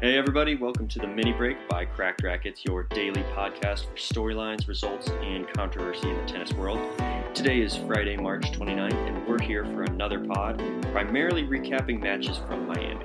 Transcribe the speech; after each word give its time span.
Hey, 0.00 0.16
everybody, 0.16 0.54
welcome 0.56 0.88
to 0.88 0.98
the 0.98 1.06
Mini 1.06 1.32
Break 1.32 1.56
by 1.68 1.84
Cracked 1.84 2.22
Racquets, 2.22 2.64
your 2.64 2.84
daily 2.84 3.22
podcast 3.34 3.84
for 3.84 3.94
storylines, 3.96 4.66
results, 4.66 5.08
and 5.08 5.46
controversy 5.52 6.08
in 6.08 6.16
the 6.16 6.24
tennis 6.24 6.52
world. 6.54 6.78
Today 7.34 7.60
is 7.60 7.76
Friday, 7.76 8.16
March 8.16 8.50
29th, 8.52 8.94
and 8.94 9.26
we're 9.28 9.40
here 9.42 9.64
for 9.66 9.82
another 9.82 10.18
pod, 10.24 10.58
primarily 10.92 11.42
recapping 11.44 12.00
matches 12.00 12.38
from 12.38 12.66
Miami. 12.66 13.04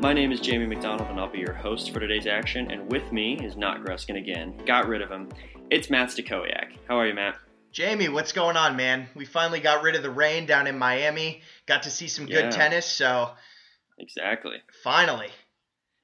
My 0.00 0.14
name 0.14 0.32
is 0.32 0.40
Jamie 0.40 0.66
McDonald, 0.66 1.10
and 1.10 1.20
I'll 1.20 1.28
be 1.30 1.38
your 1.38 1.52
host 1.52 1.92
for 1.92 2.00
today's 2.00 2.26
action. 2.26 2.70
And 2.70 2.90
with 2.90 3.12
me 3.12 3.34
is 3.44 3.56
not 3.56 3.84
Gruskin 3.84 4.16
again. 4.16 4.54
Got 4.64 4.88
rid 4.88 5.02
of 5.02 5.10
him. 5.10 5.28
It's 5.70 5.90
Matt 5.90 6.08
Stachowiak. 6.08 6.78
How 6.88 6.98
are 6.98 7.06
you, 7.06 7.14
Matt? 7.14 7.36
Jamie, 7.72 8.08
what's 8.08 8.32
going 8.32 8.56
on, 8.56 8.74
man? 8.76 9.08
We 9.14 9.26
finally 9.26 9.60
got 9.60 9.82
rid 9.82 9.96
of 9.96 10.02
the 10.02 10.10
rain 10.10 10.46
down 10.46 10.66
in 10.66 10.78
Miami. 10.78 11.42
Got 11.66 11.82
to 11.84 11.90
see 11.90 12.08
some 12.08 12.24
good 12.26 12.44
Yeah. 12.46 12.50
tennis, 12.50 12.86
so 12.86 13.30
Exactly. 13.98 14.56
finally. 14.82 15.28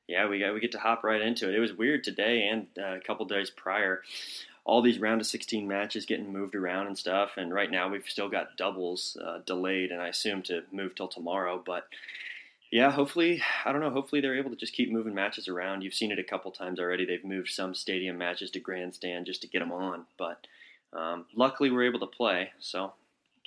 Yeah, 0.08 0.26
we 0.26 0.38
got 0.38 0.54
we 0.54 0.60
get 0.60 0.72
to 0.72 0.78
hop 0.78 1.04
right 1.04 1.20
into 1.20 1.48
it. 1.48 1.54
It 1.54 1.60
was 1.60 1.74
weird 1.74 2.02
today 2.02 2.48
and 2.48 2.66
uh, 2.78 2.96
a 2.96 3.00
couple 3.00 3.26
days 3.26 3.50
prior. 3.50 4.02
All 4.64 4.82
these 4.82 4.98
round 4.98 5.20
of 5.20 5.26
16 5.26 5.68
matches 5.68 6.06
getting 6.06 6.32
moved 6.32 6.54
around 6.54 6.88
and 6.88 6.98
stuff, 6.98 7.32
and 7.36 7.54
right 7.54 7.70
now 7.70 7.88
we've 7.88 8.08
still 8.08 8.28
got 8.28 8.56
doubles 8.56 9.16
uh, 9.24 9.38
delayed, 9.46 9.92
and 9.92 10.00
I 10.00 10.08
assume 10.08 10.42
to 10.42 10.64
move 10.72 10.94
till 10.94 11.08
tomorrow. 11.08 11.62
But 11.64 11.86
yeah, 12.70 12.90
hopefully, 12.90 13.42
I 13.64 13.72
don't 13.72 13.80
know. 13.80 13.90
Hopefully, 13.90 14.20
they're 14.20 14.36
able 14.36 14.50
to 14.50 14.56
just 14.56 14.74
keep 14.74 14.90
moving 14.90 15.14
matches 15.14 15.48
around. 15.48 15.82
You've 15.82 15.94
seen 15.94 16.12
it 16.12 16.18
a 16.18 16.24
couple 16.24 16.50
times 16.50 16.80
already. 16.80 17.06
They've 17.06 17.24
moved 17.24 17.48
some 17.48 17.74
stadium 17.74 18.18
matches 18.18 18.50
to 18.52 18.60
grandstand 18.60 19.26
just 19.26 19.40
to 19.42 19.48
get 19.48 19.60
them 19.60 19.72
on, 19.72 20.04
but 20.18 20.46
um, 20.92 21.26
luckily 21.34 21.70
we're 21.70 21.86
able 21.86 22.00
to 22.00 22.06
play. 22.06 22.52
So, 22.60 22.92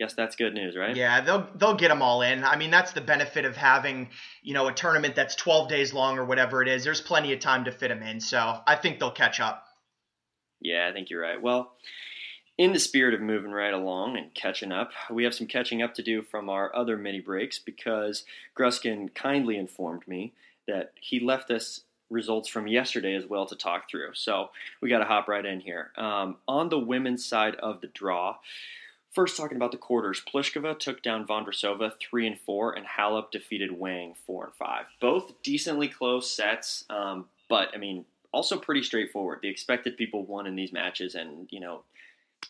guess 0.01 0.13
that's 0.15 0.35
good 0.35 0.55
news, 0.55 0.75
right? 0.75 0.95
Yeah, 0.95 1.21
they'll 1.21 1.47
they'll 1.55 1.75
get 1.75 1.89
them 1.89 2.01
all 2.01 2.23
in. 2.23 2.43
I 2.43 2.55
mean, 2.55 2.71
that's 2.71 2.91
the 2.91 3.01
benefit 3.01 3.45
of 3.45 3.55
having, 3.55 4.09
you 4.41 4.55
know, 4.55 4.67
a 4.67 4.73
tournament 4.73 5.15
that's 5.15 5.35
12 5.35 5.69
days 5.69 5.93
long 5.93 6.17
or 6.17 6.25
whatever 6.25 6.63
it 6.63 6.67
is. 6.67 6.83
There's 6.83 7.01
plenty 7.01 7.33
of 7.33 7.39
time 7.39 7.65
to 7.65 7.71
fit 7.71 7.89
them 7.89 8.01
in, 8.01 8.19
so 8.19 8.61
I 8.65 8.75
think 8.75 8.99
they'll 8.99 9.11
catch 9.11 9.39
up. 9.39 9.67
Yeah, 10.59 10.87
I 10.89 10.93
think 10.93 11.11
you're 11.11 11.21
right. 11.21 11.39
Well, 11.39 11.73
in 12.57 12.73
the 12.73 12.79
spirit 12.79 13.13
of 13.13 13.21
moving 13.21 13.51
right 13.51 13.73
along 13.73 14.17
and 14.17 14.33
catching 14.33 14.71
up, 14.71 14.91
we 15.11 15.23
have 15.23 15.35
some 15.35 15.47
catching 15.47 15.83
up 15.83 15.93
to 15.95 16.03
do 16.03 16.23
from 16.23 16.49
our 16.49 16.75
other 16.75 16.97
mini 16.97 17.19
breaks 17.19 17.59
because 17.59 18.23
Gruskin 18.57 19.13
kindly 19.13 19.57
informed 19.57 20.07
me 20.07 20.33
that 20.67 20.93
he 20.99 21.19
left 21.19 21.51
us 21.51 21.81
results 22.09 22.49
from 22.49 22.67
yesterday 22.67 23.15
as 23.15 23.25
well 23.27 23.45
to 23.45 23.55
talk 23.55 23.89
through. 23.89 24.13
So 24.15 24.49
we 24.81 24.89
got 24.89 24.99
to 24.99 25.05
hop 25.05 25.27
right 25.27 25.45
in 25.45 25.59
here. 25.61 25.91
Um, 25.95 26.37
on 26.47 26.69
the 26.69 26.79
women's 26.79 27.25
side 27.25 27.55
of 27.55 27.81
the 27.81 27.87
draw, 27.87 28.37
first 29.13 29.37
talking 29.37 29.57
about 29.57 29.71
the 29.71 29.77
quarters, 29.77 30.21
Pliskova 30.21 30.77
took 30.77 31.03
down 31.03 31.25
Vondrosova 31.25 31.93
three 31.99 32.27
and 32.27 32.39
four, 32.39 32.73
and 32.73 32.85
Halep 32.85 33.31
defeated 33.31 33.71
Wang 33.71 34.15
four 34.25 34.45
and 34.45 34.53
five. 34.53 34.85
Both 34.99 35.41
decently 35.43 35.87
close 35.87 36.29
sets, 36.29 36.85
um, 36.89 37.25
but 37.49 37.69
I 37.73 37.77
mean 37.77 38.05
also 38.31 38.57
pretty 38.57 38.83
straightforward. 38.83 39.39
The 39.41 39.49
expected 39.49 39.97
people 39.97 40.25
won 40.25 40.47
in 40.47 40.55
these 40.55 40.73
matches, 40.73 41.15
and 41.15 41.47
you 41.51 41.59
know 41.59 41.83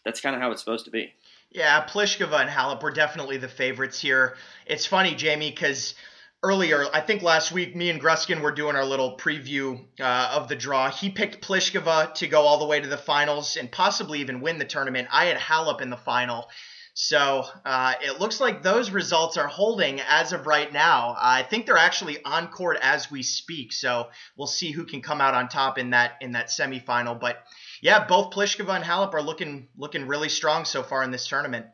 that's 0.06 0.22
kind 0.22 0.36
of 0.36 0.42
how 0.42 0.52
it's 0.52 0.62
supposed 0.62 0.86
to 0.86 0.92
be. 0.92 1.14
Yeah, 1.52 1.86
Pliskova 1.86 2.40
and 2.42 2.50
Halep 2.50 2.82
were 2.82 2.92
definitely 2.92 3.38
the 3.38 3.50
favorites 3.50 4.00
here. 4.00 4.36
It's 4.66 4.86
funny, 4.86 5.16
Jamie, 5.16 5.52
because 5.52 5.96
earlier, 6.44 6.86
I 6.94 7.02
think 7.02 7.22
last 7.22 7.52
week, 7.52 7.76
me 7.76 7.90
and 7.90 8.02
Gruskin 8.02 8.42
were 8.42 8.52
doing 8.52 8.76
our 8.76 8.86
little 8.86 9.18
preview 9.18 9.84
uh, 10.00 10.34
of 10.36 10.48
the 10.48 10.56
draw. 10.56 10.90
He 10.90 11.10
picked 11.10 11.46
Pliskova 11.46 12.14
to 12.16 12.28
go 12.28 12.42
all 12.42 12.58
the 12.58 12.66
way 12.66 12.80
to 12.80 12.88
the 12.88 12.98
finals 12.98 13.58
and 13.58 13.72
possibly 13.72 14.20
even 14.20 14.42
win 14.42 14.58
the 14.58 14.66
tournament. 14.66 15.08
I 15.12 15.26
had 15.26 15.38
Halep 15.38 15.82
in 15.82 15.90
the 15.90 15.98
final. 15.98 16.50
So 16.94 17.46
uh, 17.64 17.94
it 18.02 18.20
looks 18.20 18.42
like 18.42 18.64
those 18.64 18.92
results 18.92 19.38
are 19.38 19.48
holding 19.48 20.02
as 20.02 20.34
of 20.34 20.46
right 20.46 20.72
now. 20.72 21.16
I 21.18 21.44
think 21.44 21.66
they're 21.66 21.78
actually 21.78 22.24
on 22.26 22.50
court 22.50 22.78
as 22.82 23.10
we 23.10 23.24
speak. 23.24 23.72
So 23.72 24.10
we'll 24.36 24.48
see 24.48 24.72
who 24.72 24.84
can 24.84 25.02
come 25.02 25.22
out 25.22 25.34
on 25.34 25.48
top 25.48 25.78
in 25.78 25.92
that 25.92 26.14
in 26.20 26.34
that 26.34 26.48
semifinal. 26.48 27.18
But 27.18 27.38
yeah, 27.82 28.06
both 28.06 28.34
Pliskova 28.34 28.76
and 28.76 28.84
Halep 28.84 29.14
are 29.14 29.22
looking 29.22 29.70
looking 29.78 30.06
really 30.06 30.28
strong 30.30 30.66
so 30.66 30.84
far 30.84 31.02
in 31.04 31.12
this 31.12 31.28
tournament. 31.28 31.68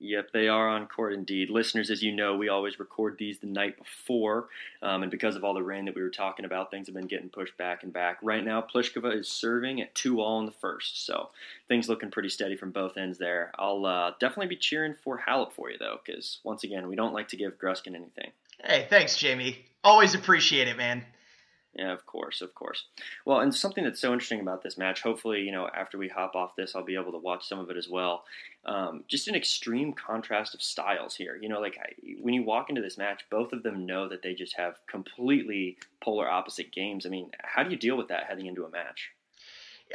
Yep, 0.00 0.30
they 0.32 0.46
are 0.46 0.68
on 0.68 0.86
court 0.86 1.12
indeed. 1.12 1.50
Listeners, 1.50 1.90
as 1.90 2.04
you 2.04 2.14
know, 2.14 2.36
we 2.36 2.48
always 2.48 2.78
record 2.78 3.16
these 3.18 3.38
the 3.38 3.48
night 3.48 3.76
before, 3.76 4.48
um, 4.80 5.02
and 5.02 5.10
because 5.10 5.34
of 5.34 5.42
all 5.42 5.54
the 5.54 5.62
rain 5.62 5.86
that 5.86 5.94
we 5.96 6.02
were 6.02 6.08
talking 6.08 6.44
about, 6.44 6.70
things 6.70 6.86
have 6.86 6.94
been 6.94 7.08
getting 7.08 7.28
pushed 7.28 7.56
back 7.56 7.82
and 7.82 7.92
back. 7.92 8.18
Right 8.22 8.44
now, 8.44 8.62
Pliskova 8.62 9.18
is 9.18 9.26
serving 9.26 9.80
at 9.80 9.94
two 9.96 10.20
all 10.20 10.38
in 10.38 10.46
the 10.46 10.52
first, 10.52 11.04
so 11.04 11.30
things 11.66 11.88
looking 11.88 12.12
pretty 12.12 12.28
steady 12.28 12.56
from 12.56 12.70
both 12.70 12.96
ends 12.96 13.18
there. 13.18 13.50
I'll 13.58 13.84
uh, 13.86 14.12
definitely 14.20 14.46
be 14.46 14.56
cheering 14.56 14.94
for 15.02 15.20
Halep 15.26 15.52
for 15.52 15.68
you 15.68 15.78
though, 15.78 15.98
because 16.04 16.38
once 16.44 16.62
again, 16.62 16.86
we 16.86 16.94
don't 16.94 17.14
like 17.14 17.28
to 17.28 17.36
give 17.36 17.58
Gruskin 17.58 17.96
anything. 17.96 18.30
Hey, 18.62 18.86
thanks, 18.88 19.16
Jamie. 19.16 19.64
Always 19.82 20.14
appreciate 20.14 20.68
it, 20.68 20.76
man. 20.76 21.04
Yeah, 21.74 21.92
of 21.92 22.06
course, 22.06 22.40
of 22.40 22.54
course. 22.54 22.86
Well, 23.24 23.40
and 23.40 23.54
something 23.54 23.84
that's 23.84 24.00
so 24.00 24.12
interesting 24.12 24.40
about 24.40 24.62
this 24.62 24.78
match, 24.78 25.02
hopefully, 25.02 25.42
you 25.42 25.52
know, 25.52 25.68
after 25.68 25.98
we 25.98 26.08
hop 26.08 26.34
off 26.34 26.56
this, 26.56 26.74
I'll 26.74 26.84
be 26.84 26.96
able 26.96 27.12
to 27.12 27.18
watch 27.18 27.46
some 27.46 27.58
of 27.58 27.70
it 27.70 27.76
as 27.76 27.88
well. 27.88 28.24
Um, 28.64 29.04
just 29.06 29.28
an 29.28 29.34
extreme 29.34 29.92
contrast 29.92 30.54
of 30.54 30.62
styles 30.62 31.14
here. 31.14 31.38
You 31.40 31.48
know, 31.48 31.60
like 31.60 31.78
I, 31.78 31.92
when 32.20 32.34
you 32.34 32.42
walk 32.42 32.68
into 32.70 32.82
this 32.82 32.98
match, 32.98 33.22
both 33.30 33.52
of 33.52 33.62
them 33.62 33.86
know 33.86 34.08
that 34.08 34.22
they 34.22 34.34
just 34.34 34.56
have 34.56 34.74
completely 34.88 35.76
polar 36.02 36.28
opposite 36.28 36.72
games. 36.72 37.06
I 37.06 37.10
mean, 37.10 37.30
how 37.42 37.62
do 37.62 37.70
you 37.70 37.76
deal 37.76 37.96
with 37.96 38.08
that 38.08 38.24
heading 38.24 38.46
into 38.46 38.64
a 38.64 38.70
match? 38.70 39.10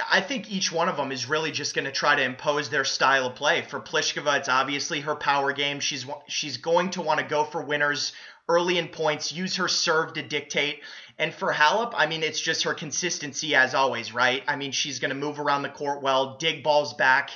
I 0.09 0.22
think 0.22 0.51
each 0.51 0.72
one 0.72 0.89
of 0.89 0.97
them 0.97 1.12
is 1.12 1.29
really 1.29 1.51
just 1.51 1.75
going 1.75 1.85
to 1.85 1.91
try 1.91 2.16
to 2.16 2.23
impose 2.23 2.69
their 2.69 2.83
style 2.83 3.28
of 3.28 3.35
play. 3.35 3.62
For 3.62 3.79
Pliskova, 3.79 4.39
it's 4.39 4.50
obviously 4.50 5.01
her 5.01 5.16
power 5.16 5.53
game. 5.53 5.79
She's 5.79 6.06
she's 6.28 6.57
going 6.57 6.91
to 6.91 7.01
want 7.03 7.19
to 7.19 7.25
go 7.25 7.44
for 7.44 7.62
winners 7.62 8.13
early 8.50 8.78
in 8.78 8.88
points, 8.88 9.31
use 9.31 9.56
her 9.58 9.68
serve 9.68 10.14
to 10.14 10.22
dictate. 10.22 10.81
And 11.18 11.34
for 11.34 11.54
Halep, 11.54 11.94
I 11.96 12.08
mean, 12.08 12.24
it's 12.24 12.42
just 12.42 12.64
her 12.64 12.74
consistency 12.74 13.56
as 13.56 13.76
always, 13.76 14.14
right? 14.14 14.44
I 14.48 14.56
mean, 14.56 14.72
she's 14.72 15.00
going 15.00 15.09
to 15.09 15.16
move 15.16 15.40
around 15.40 15.62
the 15.62 15.70
court 15.70 16.02
well, 16.02 16.38
dig 16.38 16.64
balls 16.64 16.94
back, 16.96 17.31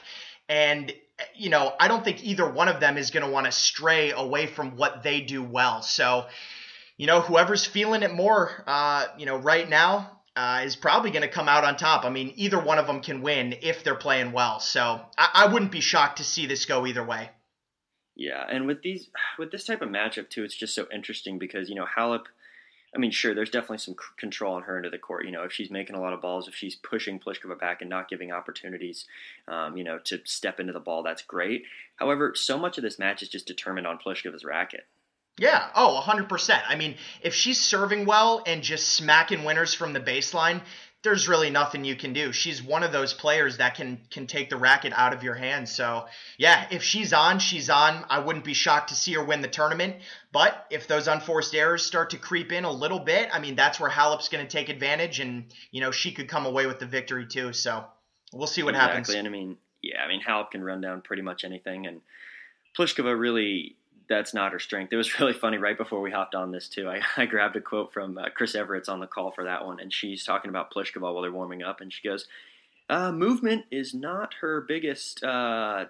and 0.49 0.91
you 1.35 1.49
know, 1.49 1.73
I 1.79 1.87
don't 1.87 2.03
think 2.03 2.23
either 2.23 2.49
one 2.49 2.67
of 2.67 2.79
them 2.79 2.97
is 2.97 3.11
going 3.11 3.25
to 3.25 3.31
want 3.31 3.45
to 3.45 3.51
stray 3.51 4.11
away 4.11 4.45
from 4.45 4.77
what 4.77 5.03
they 5.03 5.21
do 5.21 5.43
well. 5.43 5.81
So, 5.81 6.27
you 6.95 7.07
know, 7.07 7.21
whoever's 7.21 7.65
feeling 7.65 8.03
it 8.03 8.13
more, 8.13 8.63
uh, 8.67 9.07
you 9.17 9.25
know, 9.25 9.37
right 9.37 9.67
now, 9.67 10.11
uh, 10.35 10.61
is 10.63 10.75
probably 10.75 11.09
going 11.09 11.23
to 11.23 11.27
come 11.27 11.49
out 11.49 11.63
on 11.63 11.77
top. 11.77 12.05
I 12.05 12.09
mean, 12.09 12.31
either 12.35 12.59
one 12.59 12.77
of 12.77 12.85
them 12.85 13.01
can 13.01 13.23
win 13.23 13.55
if 13.63 13.83
they're 13.83 13.95
playing 13.95 14.31
well. 14.31 14.59
So 14.59 15.01
I, 15.17 15.29
I 15.33 15.47
wouldn't 15.47 15.71
be 15.71 15.81
shocked 15.81 16.17
to 16.17 16.23
see 16.23 16.45
this 16.45 16.65
go 16.65 16.85
either 16.85 17.03
way. 17.03 17.31
Yeah, 18.17 18.43
and 18.49 18.65
with 18.65 18.81
these, 18.81 19.09
with 19.39 19.51
this 19.51 19.65
type 19.65 19.81
of 19.81 19.89
matchup 19.89 20.29
too, 20.29 20.43
it's 20.43 20.55
just 20.55 20.75
so 20.75 20.87
interesting 20.93 21.37
because 21.39 21.69
you 21.69 21.75
know 21.75 21.85
Halep. 21.85 22.25
I 22.95 22.99
mean, 22.99 23.11
sure, 23.11 23.35
there's 23.35 23.49
definitely 23.49 23.79
some 23.79 23.95
c- 23.95 24.15
control 24.17 24.55
on 24.55 24.63
her 24.63 24.77
into 24.77 24.89
the 24.89 24.97
court. 24.97 25.25
You 25.25 25.31
know, 25.31 25.43
if 25.43 25.51
she's 25.51 25.69
making 25.69 25.95
a 25.95 26.01
lot 26.01 26.13
of 26.13 26.21
balls, 26.21 26.47
if 26.47 26.55
she's 26.55 26.75
pushing 26.75 27.19
Pliskova 27.19 27.59
back 27.59 27.81
and 27.81 27.89
not 27.89 28.09
giving 28.09 28.31
opportunities, 28.31 29.05
um, 29.47 29.77
you 29.77 29.83
know, 29.83 29.99
to 30.05 30.21
step 30.23 30.59
into 30.59 30.71
the 30.71 30.79
ball, 30.79 31.03
that's 31.03 31.21
great. 31.21 31.63
However, 31.97 32.33
so 32.33 32.57
much 32.57 32.77
of 32.77 32.83
this 32.83 32.97
match 32.97 33.21
is 33.21 33.29
just 33.29 33.45
determined 33.45 33.85
on 33.85 33.99
Pliskova's 33.99 34.45
racket. 34.45 34.85
Yeah, 35.37 35.69
oh, 35.75 36.01
100%. 36.03 36.61
I 36.67 36.75
mean, 36.75 36.95
if 37.21 37.35
she's 37.35 37.59
serving 37.59 38.05
well 38.05 38.41
and 38.47 38.63
just 38.63 38.89
smacking 38.89 39.43
winners 39.43 39.73
from 39.73 39.93
the 39.93 39.99
baseline, 39.99 40.61
there's 41.07 41.29
really 41.29 41.49
nothing 41.49 41.85
you 41.85 41.95
can 41.95 42.11
do. 42.11 42.33
She's 42.33 42.61
one 42.61 42.83
of 42.83 42.91
those 42.91 43.13
players 43.13 43.57
that 43.57 43.75
can 43.75 44.01
can 44.11 44.27
take 44.27 44.49
the 44.49 44.57
racket 44.57 44.91
out 44.93 45.13
of 45.13 45.23
your 45.23 45.35
hands. 45.35 45.71
So, 45.71 46.05
yeah, 46.37 46.67
if 46.69 46.83
she's 46.83 47.13
on, 47.13 47.39
she's 47.39 47.69
on. 47.69 48.03
I 48.09 48.19
wouldn't 48.19 48.43
be 48.43 48.53
shocked 48.53 48.89
to 48.89 48.95
see 48.95 49.13
her 49.13 49.23
win 49.23 49.41
the 49.41 49.47
tournament. 49.47 49.95
But 50.33 50.67
if 50.69 50.85
those 50.85 51.07
unforced 51.07 51.55
errors 51.55 51.85
start 51.85 52.09
to 52.09 52.17
creep 52.17 52.51
in 52.51 52.65
a 52.65 52.71
little 52.71 52.99
bit, 52.99 53.29
I 53.31 53.39
mean, 53.39 53.55
that's 53.55 53.79
where 53.79 53.89
Halep's 53.89 54.27
going 54.27 54.45
to 54.45 54.51
take 54.51 54.67
advantage 54.67 55.21
and, 55.21 55.45
you 55.71 55.79
know, 55.79 55.91
she 55.91 56.11
could 56.11 56.27
come 56.27 56.45
away 56.45 56.65
with 56.65 56.79
the 56.79 56.85
victory 56.85 57.25
too. 57.25 57.53
So, 57.53 57.85
we'll 58.33 58.47
see 58.47 58.63
what 58.63 58.75
exactly. 58.75 58.97
happens. 58.97 59.09
And 59.15 59.27
I 59.27 59.31
mean, 59.31 59.57
yeah, 59.81 60.03
I 60.03 60.09
mean, 60.09 60.21
Halep 60.21 60.51
can 60.51 60.61
run 60.61 60.81
down 60.81 61.01
pretty 61.01 61.21
much 61.21 61.45
anything, 61.45 61.87
and 61.87 62.01
Pliskova 62.77 63.17
really 63.17 63.77
that's 64.09 64.33
not 64.33 64.51
her 64.51 64.59
strength. 64.59 64.93
It 64.93 64.97
was 64.97 65.19
really 65.19 65.33
funny 65.33 65.57
right 65.57 65.77
before 65.77 66.01
we 66.01 66.11
hopped 66.11 66.35
on 66.35 66.51
this 66.51 66.67
too. 66.67 66.89
I, 66.89 67.01
I 67.17 67.25
grabbed 67.25 67.55
a 67.55 67.61
quote 67.61 67.93
from 67.93 68.17
uh, 68.17 68.29
Chris 68.33 68.55
Evert's 68.55 68.89
on 68.89 68.99
the 68.99 69.07
call 69.07 69.31
for 69.31 69.43
that 69.43 69.65
one, 69.65 69.79
and 69.79 69.91
she's 69.93 70.23
talking 70.23 70.49
about 70.49 70.73
Pliskova 70.73 71.01
while 71.01 71.21
they're 71.21 71.31
warming 71.31 71.63
up, 71.63 71.81
and 71.81 71.91
she 71.91 72.07
goes, 72.07 72.27
uh, 72.89 73.11
"Movement 73.11 73.65
is 73.71 73.93
not 73.93 74.35
her 74.41 74.61
biggest." 74.61 75.23
Uh, 75.23 75.85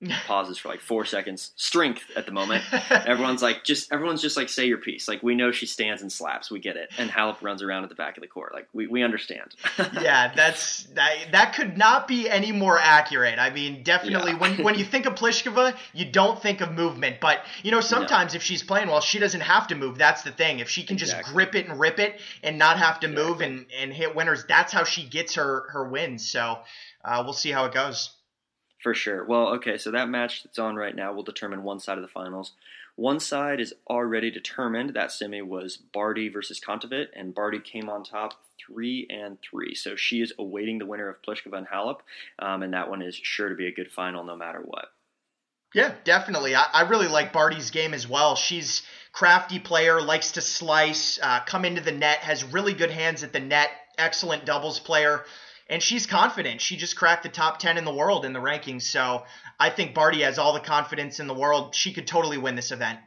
pauses 0.26 0.58
for 0.58 0.68
like 0.68 0.80
four 0.80 1.04
seconds. 1.04 1.52
Strength 1.56 2.04
at 2.16 2.26
the 2.26 2.32
moment. 2.32 2.64
everyone's 2.90 3.42
like, 3.42 3.64
just 3.64 3.92
everyone's 3.92 4.20
just 4.20 4.36
like, 4.36 4.48
say 4.48 4.66
your 4.66 4.78
piece. 4.78 5.08
Like 5.08 5.22
we 5.22 5.34
know 5.34 5.52
she 5.52 5.66
stands 5.66 6.02
and 6.02 6.10
slaps. 6.12 6.50
We 6.50 6.58
get 6.60 6.76
it. 6.76 6.90
And 6.98 7.10
Halep 7.10 7.42
runs 7.42 7.62
around 7.62 7.84
at 7.84 7.88
the 7.88 7.94
back 7.94 8.16
of 8.16 8.20
the 8.20 8.26
court. 8.26 8.52
Like 8.54 8.68
we, 8.72 8.86
we 8.86 9.02
understand. 9.02 9.54
yeah, 10.00 10.32
that's 10.34 10.84
that, 10.94 11.10
that 11.32 11.54
could 11.54 11.78
not 11.78 12.06
be 12.08 12.28
any 12.28 12.52
more 12.52 12.78
accurate. 12.78 13.38
I 13.38 13.50
mean, 13.50 13.82
definitely 13.82 14.32
Yeah. 14.32 14.38
when 14.38 14.62
when 14.62 14.78
you 14.78 14.84
think 14.84 15.06
of 15.06 15.14
Pliskova, 15.14 15.76
you 15.92 16.04
don't 16.04 16.40
think 16.40 16.60
of 16.60 16.72
movement. 16.72 17.16
But 17.20 17.44
you 17.62 17.70
know, 17.70 17.80
sometimes 17.80 18.34
if 18.34 18.42
she's 18.42 18.62
playing 18.62 18.88
well, 18.88 19.00
she 19.00 19.18
doesn't 19.18 19.40
have 19.42 19.68
to 19.68 19.74
move. 19.74 19.98
That's 19.98 20.22
the 20.22 20.32
thing. 20.32 20.58
If 20.58 20.68
she 20.68 20.82
can 20.84 20.98
just 20.98 21.20
grip 21.22 21.54
it 21.54 21.68
and 21.68 21.78
rip 21.78 21.98
it 21.98 22.20
and 22.42 22.58
not 22.58 22.78
have 22.78 23.00
to 23.00 23.08
move 23.08 23.40
and 23.40 23.66
and 23.78 23.92
hit 23.92 24.14
winners, 24.14 24.44
that's 24.46 24.72
how 24.72 24.84
she 24.84 25.04
gets 25.08 25.34
her 25.36 25.68
her 25.70 25.88
wins. 25.88 26.28
So 26.28 26.58
uh, 27.04 27.22
we'll 27.24 27.32
see 27.32 27.50
how 27.50 27.64
it 27.64 27.72
goes. 27.72 28.10
For 28.84 28.92
sure. 28.92 29.24
Well, 29.24 29.48
okay, 29.54 29.78
so 29.78 29.90
that 29.92 30.10
match 30.10 30.42
that's 30.42 30.58
on 30.58 30.76
right 30.76 30.94
now 30.94 31.10
will 31.14 31.22
determine 31.22 31.62
one 31.62 31.80
side 31.80 31.96
of 31.96 32.02
the 32.02 32.08
finals. 32.08 32.52
One 32.96 33.18
side 33.18 33.58
is 33.58 33.72
already 33.88 34.30
determined. 34.30 34.90
That 34.90 35.10
semi 35.10 35.40
was 35.40 35.78
Barty 35.78 36.28
versus 36.28 36.60
Kontaveit, 36.60 37.06
and 37.16 37.34
Barty 37.34 37.60
came 37.60 37.88
on 37.88 38.04
top 38.04 38.34
three 38.60 39.06
and 39.08 39.38
three. 39.40 39.74
So 39.74 39.96
she 39.96 40.20
is 40.20 40.34
awaiting 40.38 40.78
the 40.78 40.84
winner 40.84 41.08
of 41.08 41.22
Pliskova 41.22 41.56
and 41.56 41.66
Halep, 41.66 42.00
um, 42.38 42.62
and 42.62 42.74
that 42.74 42.90
one 42.90 43.00
is 43.00 43.16
sure 43.16 43.48
to 43.48 43.54
be 43.54 43.68
a 43.68 43.72
good 43.72 43.90
final 43.90 44.22
no 44.22 44.36
matter 44.36 44.60
what. 44.60 44.88
Yeah, 45.74 45.94
definitely. 46.04 46.54
I, 46.54 46.66
I 46.70 46.82
really 46.82 47.08
like 47.08 47.32
Barty's 47.32 47.70
game 47.70 47.94
as 47.94 48.06
well. 48.06 48.36
She's 48.36 48.82
crafty 49.12 49.60
player, 49.60 50.02
likes 50.02 50.32
to 50.32 50.42
slice, 50.42 51.18
uh, 51.22 51.40
come 51.46 51.64
into 51.64 51.80
the 51.80 51.90
net, 51.90 52.18
has 52.18 52.44
really 52.44 52.74
good 52.74 52.90
hands 52.90 53.22
at 53.22 53.32
the 53.32 53.40
net, 53.40 53.70
excellent 53.96 54.44
doubles 54.44 54.78
player 54.78 55.24
and 55.68 55.82
she's 55.82 56.06
confident. 56.06 56.60
She 56.60 56.76
just 56.76 56.96
cracked 56.96 57.22
the 57.22 57.28
top 57.28 57.58
10 57.58 57.78
in 57.78 57.84
the 57.84 57.94
world 57.94 58.24
in 58.24 58.32
the 58.32 58.40
rankings. 58.40 58.82
So 58.82 59.24
I 59.58 59.70
think 59.70 59.94
Barty 59.94 60.22
has 60.22 60.38
all 60.38 60.52
the 60.52 60.60
confidence 60.60 61.20
in 61.20 61.26
the 61.26 61.34
world. 61.34 61.74
She 61.74 61.92
could 61.92 62.06
totally 62.06 62.38
win 62.38 62.54
this 62.54 62.70
event. 62.70 62.98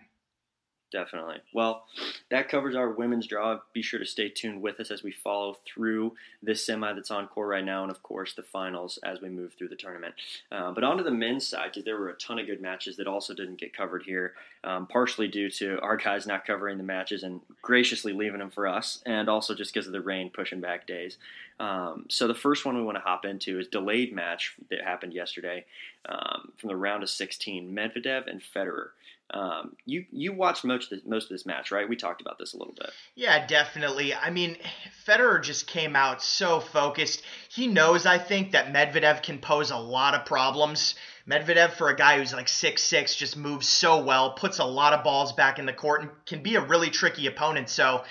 Definitely. 0.89 1.37
Well, 1.53 1.83
that 2.31 2.47
covers 2.47 2.73
our 2.73 2.89
women's 2.89 3.27
draw. 3.27 3.59
Be 3.73 3.81
sure 3.81 3.99
to 3.99 4.05
stay 4.05 4.29
tuned 4.29 4.61
with 4.61 4.79
us 4.79 4.89
as 4.89 5.03
we 5.03 5.11
follow 5.11 5.57
through 5.65 6.13
this 6.41 6.65
semi 6.65 6.93
that's 6.93 7.11
on 7.11 7.27
right 7.35 7.63
now, 7.63 7.81
and 7.81 7.91
of 7.91 8.01
course 8.03 8.33
the 8.33 8.43
finals 8.43 8.97
as 9.03 9.19
we 9.21 9.27
move 9.27 9.53
through 9.53 9.67
the 9.67 9.75
tournament. 9.75 10.15
Uh, 10.49 10.71
but 10.71 10.85
onto 10.85 11.03
the 11.03 11.11
men's 11.11 11.45
side, 11.45 11.71
because 11.71 11.83
there 11.83 11.99
were 11.99 12.09
a 12.09 12.15
ton 12.15 12.39
of 12.39 12.45
good 12.45 12.61
matches 12.61 12.95
that 12.97 13.07
also 13.07 13.33
didn't 13.33 13.59
get 13.59 13.75
covered 13.75 14.03
here, 14.03 14.33
um, 14.63 14.87
partially 14.87 15.27
due 15.27 15.49
to 15.49 15.77
our 15.81 15.97
guys 15.97 16.25
not 16.25 16.45
covering 16.45 16.77
the 16.77 16.83
matches 16.83 17.23
and 17.23 17.41
graciously 17.61 18.13
leaving 18.13 18.39
them 18.39 18.49
for 18.49 18.65
us, 18.65 19.01
and 19.05 19.27
also 19.27 19.53
just 19.53 19.73
because 19.73 19.87
of 19.87 19.93
the 19.93 20.01
rain 20.01 20.29
pushing 20.29 20.61
back 20.61 20.87
days. 20.87 21.17
Um, 21.59 22.05
so 22.07 22.27
the 22.27 22.33
first 22.35 22.65
one 22.65 22.77
we 22.77 22.83
want 22.83 22.97
to 22.97 23.01
hop 23.01 23.25
into 23.25 23.59
is 23.59 23.67
delayed 23.67 24.13
match 24.13 24.55
that 24.69 24.81
happened 24.83 25.13
yesterday 25.13 25.65
um, 26.07 26.53
from 26.57 26.69
the 26.69 26.75
round 26.75 27.03
of 27.03 27.09
16, 27.09 27.73
Medvedev 27.73 28.27
and 28.27 28.41
Federer. 28.41 28.89
Um, 29.29 29.75
you 29.85 30.05
you 30.11 30.31
watched 30.31 30.63
most 30.63 30.91
of, 30.91 30.99
this, 30.99 31.07
most 31.07 31.25
of 31.25 31.29
this 31.29 31.45
match, 31.45 31.69
right? 31.71 31.87
We 31.87 31.97
talked 31.97 32.21
about 32.21 32.37
this 32.39 32.53
a 32.53 32.57
little 32.57 32.73
bit. 32.73 32.91
Yeah, 33.15 33.45
definitely. 33.45 34.13
I 34.13 34.29
mean, 34.29 34.57
Federer 35.05 35.43
just 35.43 35.67
came 35.67 35.97
out 35.97 36.21
so 36.21 36.61
focused. 36.61 37.23
He 37.49 37.67
knows, 37.67 38.05
I 38.05 38.19
think, 38.19 38.51
that 38.51 38.73
Medvedev 38.73 39.23
can 39.23 39.39
pose 39.39 39.71
a 39.71 39.77
lot 39.77 40.13
of 40.13 40.25
problems. 40.25 40.95
Medvedev, 41.29 41.73
for 41.73 41.89
a 41.89 41.95
guy 41.95 42.17
who's 42.17 42.33
like 42.33 42.47
six 42.47 42.83
six, 42.83 43.15
just 43.15 43.35
moves 43.35 43.67
so 43.67 44.01
well, 44.01 44.31
puts 44.31 44.59
a 44.59 44.65
lot 44.65 44.93
of 44.93 45.03
balls 45.03 45.33
back 45.33 45.59
in 45.59 45.65
the 45.65 45.73
court, 45.73 46.01
and 46.01 46.11
can 46.25 46.41
be 46.41 46.55
a 46.55 46.61
really 46.61 46.89
tricky 46.89 47.27
opponent. 47.27 47.69
So. 47.69 48.03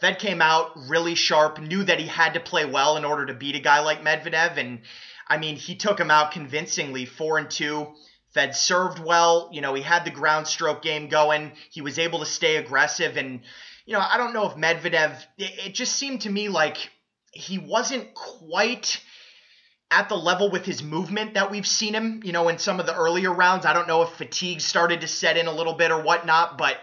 Fed 0.00 0.18
came 0.18 0.40
out 0.40 0.70
really 0.88 1.14
sharp, 1.14 1.60
knew 1.60 1.84
that 1.84 2.00
he 2.00 2.06
had 2.06 2.32
to 2.32 2.40
play 2.40 2.64
well 2.64 2.96
in 2.96 3.04
order 3.04 3.26
to 3.26 3.34
beat 3.34 3.54
a 3.54 3.60
guy 3.60 3.80
like 3.80 4.02
Medvedev, 4.02 4.56
and 4.56 4.80
I 5.28 5.36
mean, 5.36 5.56
he 5.56 5.74
took 5.76 6.00
him 6.00 6.10
out 6.10 6.32
convincingly, 6.32 7.04
four 7.04 7.36
and 7.36 7.50
two 7.50 7.88
Fed 8.32 8.54
served 8.54 8.98
well. 8.98 9.50
You 9.52 9.60
know, 9.60 9.74
he 9.74 9.82
had 9.82 10.04
the 10.04 10.10
ground 10.10 10.46
stroke 10.46 10.82
game 10.82 11.08
going. 11.08 11.52
He 11.70 11.80
was 11.80 11.98
able 11.98 12.20
to 12.20 12.26
stay 12.26 12.56
aggressive. 12.56 13.16
And, 13.16 13.40
you 13.86 13.94
know, 13.94 14.00
I 14.00 14.16
don't 14.16 14.32
know 14.32 14.48
if 14.48 14.56
Medvedev, 14.56 15.16
it, 15.36 15.66
it 15.66 15.74
just 15.74 15.96
seemed 15.96 16.22
to 16.22 16.30
me 16.30 16.48
like 16.48 16.76
he 17.32 17.58
wasn't 17.58 18.14
quite 18.14 19.00
at 19.90 20.08
the 20.08 20.16
level 20.16 20.50
with 20.50 20.64
his 20.64 20.82
movement 20.82 21.34
that 21.34 21.50
we've 21.50 21.66
seen 21.66 21.94
him, 21.94 22.20
you 22.24 22.32
know, 22.32 22.48
in 22.48 22.58
some 22.58 22.78
of 22.78 22.86
the 22.86 22.94
earlier 22.94 23.32
rounds. 23.32 23.66
I 23.66 23.72
don't 23.72 23.88
know 23.88 24.02
if 24.02 24.10
fatigue 24.10 24.60
started 24.60 25.00
to 25.00 25.08
set 25.08 25.36
in 25.36 25.48
a 25.48 25.52
little 25.52 25.74
bit 25.74 25.90
or 25.90 26.00
whatnot, 26.00 26.56
but, 26.56 26.76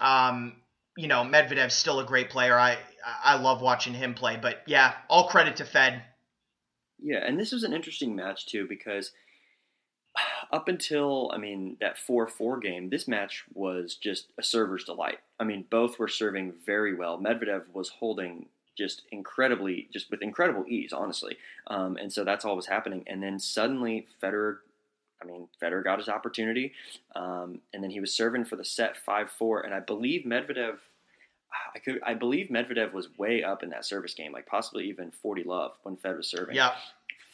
um, 0.00 0.54
you 0.96 1.08
know, 1.08 1.24
Medvedev's 1.24 1.74
still 1.74 1.98
a 1.98 2.04
great 2.04 2.30
player. 2.30 2.56
I, 2.56 2.78
I 3.24 3.38
love 3.38 3.60
watching 3.62 3.94
him 3.94 4.14
play. 4.14 4.38
But 4.40 4.62
yeah, 4.66 4.94
all 5.08 5.26
credit 5.26 5.56
to 5.56 5.64
Fed. 5.64 6.02
Yeah, 7.00 7.18
and 7.26 7.36
this 7.36 7.50
was 7.50 7.64
an 7.64 7.72
interesting 7.72 8.14
match, 8.14 8.46
too, 8.46 8.68
because 8.68 9.10
up 10.52 10.68
until 10.68 11.30
I 11.32 11.38
mean 11.38 11.76
that 11.80 11.98
four 11.98 12.26
four 12.26 12.58
game, 12.58 12.90
this 12.90 13.08
match 13.08 13.44
was 13.54 13.94
just 13.94 14.26
a 14.38 14.42
server's 14.42 14.84
delight. 14.84 15.20
I 15.40 15.44
mean, 15.44 15.64
both 15.70 15.98
were 15.98 16.08
serving 16.08 16.54
very 16.64 16.94
well. 16.94 17.18
Medvedev 17.18 17.62
was 17.72 17.88
holding 17.88 18.46
just 18.76 19.02
incredibly, 19.10 19.88
just 19.92 20.10
with 20.10 20.22
incredible 20.22 20.64
ease, 20.66 20.92
honestly. 20.92 21.36
Um, 21.66 21.96
and 21.96 22.12
so 22.12 22.24
that's 22.24 22.44
all 22.44 22.56
was 22.56 22.66
happening. 22.66 23.04
And 23.06 23.22
then 23.22 23.38
suddenly 23.38 24.06
Federer, 24.22 24.58
I 25.20 25.26
mean, 25.26 25.48
Federer 25.60 25.84
got 25.84 25.98
his 25.98 26.08
opportunity, 26.08 26.72
um, 27.14 27.60
and 27.72 27.82
then 27.82 27.90
he 27.90 28.00
was 28.00 28.14
serving 28.14 28.44
for 28.44 28.56
the 28.56 28.64
set 28.64 28.96
five 28.96 29.30
four. 29.30 29.60
And 29.60 29.74
I 29.74 29.80
believe 29.80 30.24
Medvedev. 30.24 30.78
I 31.74 31.80
could, 31.80 32.00
I 32.02 32.14
believe 32.14 32.48
Medvedev 32.48 32.94
was 32.94 33.08
way 33.18 33.42
up 33.44 33.62
in 33.62 33.68
that 33.70 33.84
service 33.84 34.14
game, 34.14 34.32
like 34.32 34.46
possibly 34.46 34.88
even 34.88 35.10
40 35.10 35.42
love 35.44 35.72
when 35.82 35.96
Fed 35.96 36.16
was 36.16 36.26
serving. 36.26 36.56
Yeah. 36.56 36.72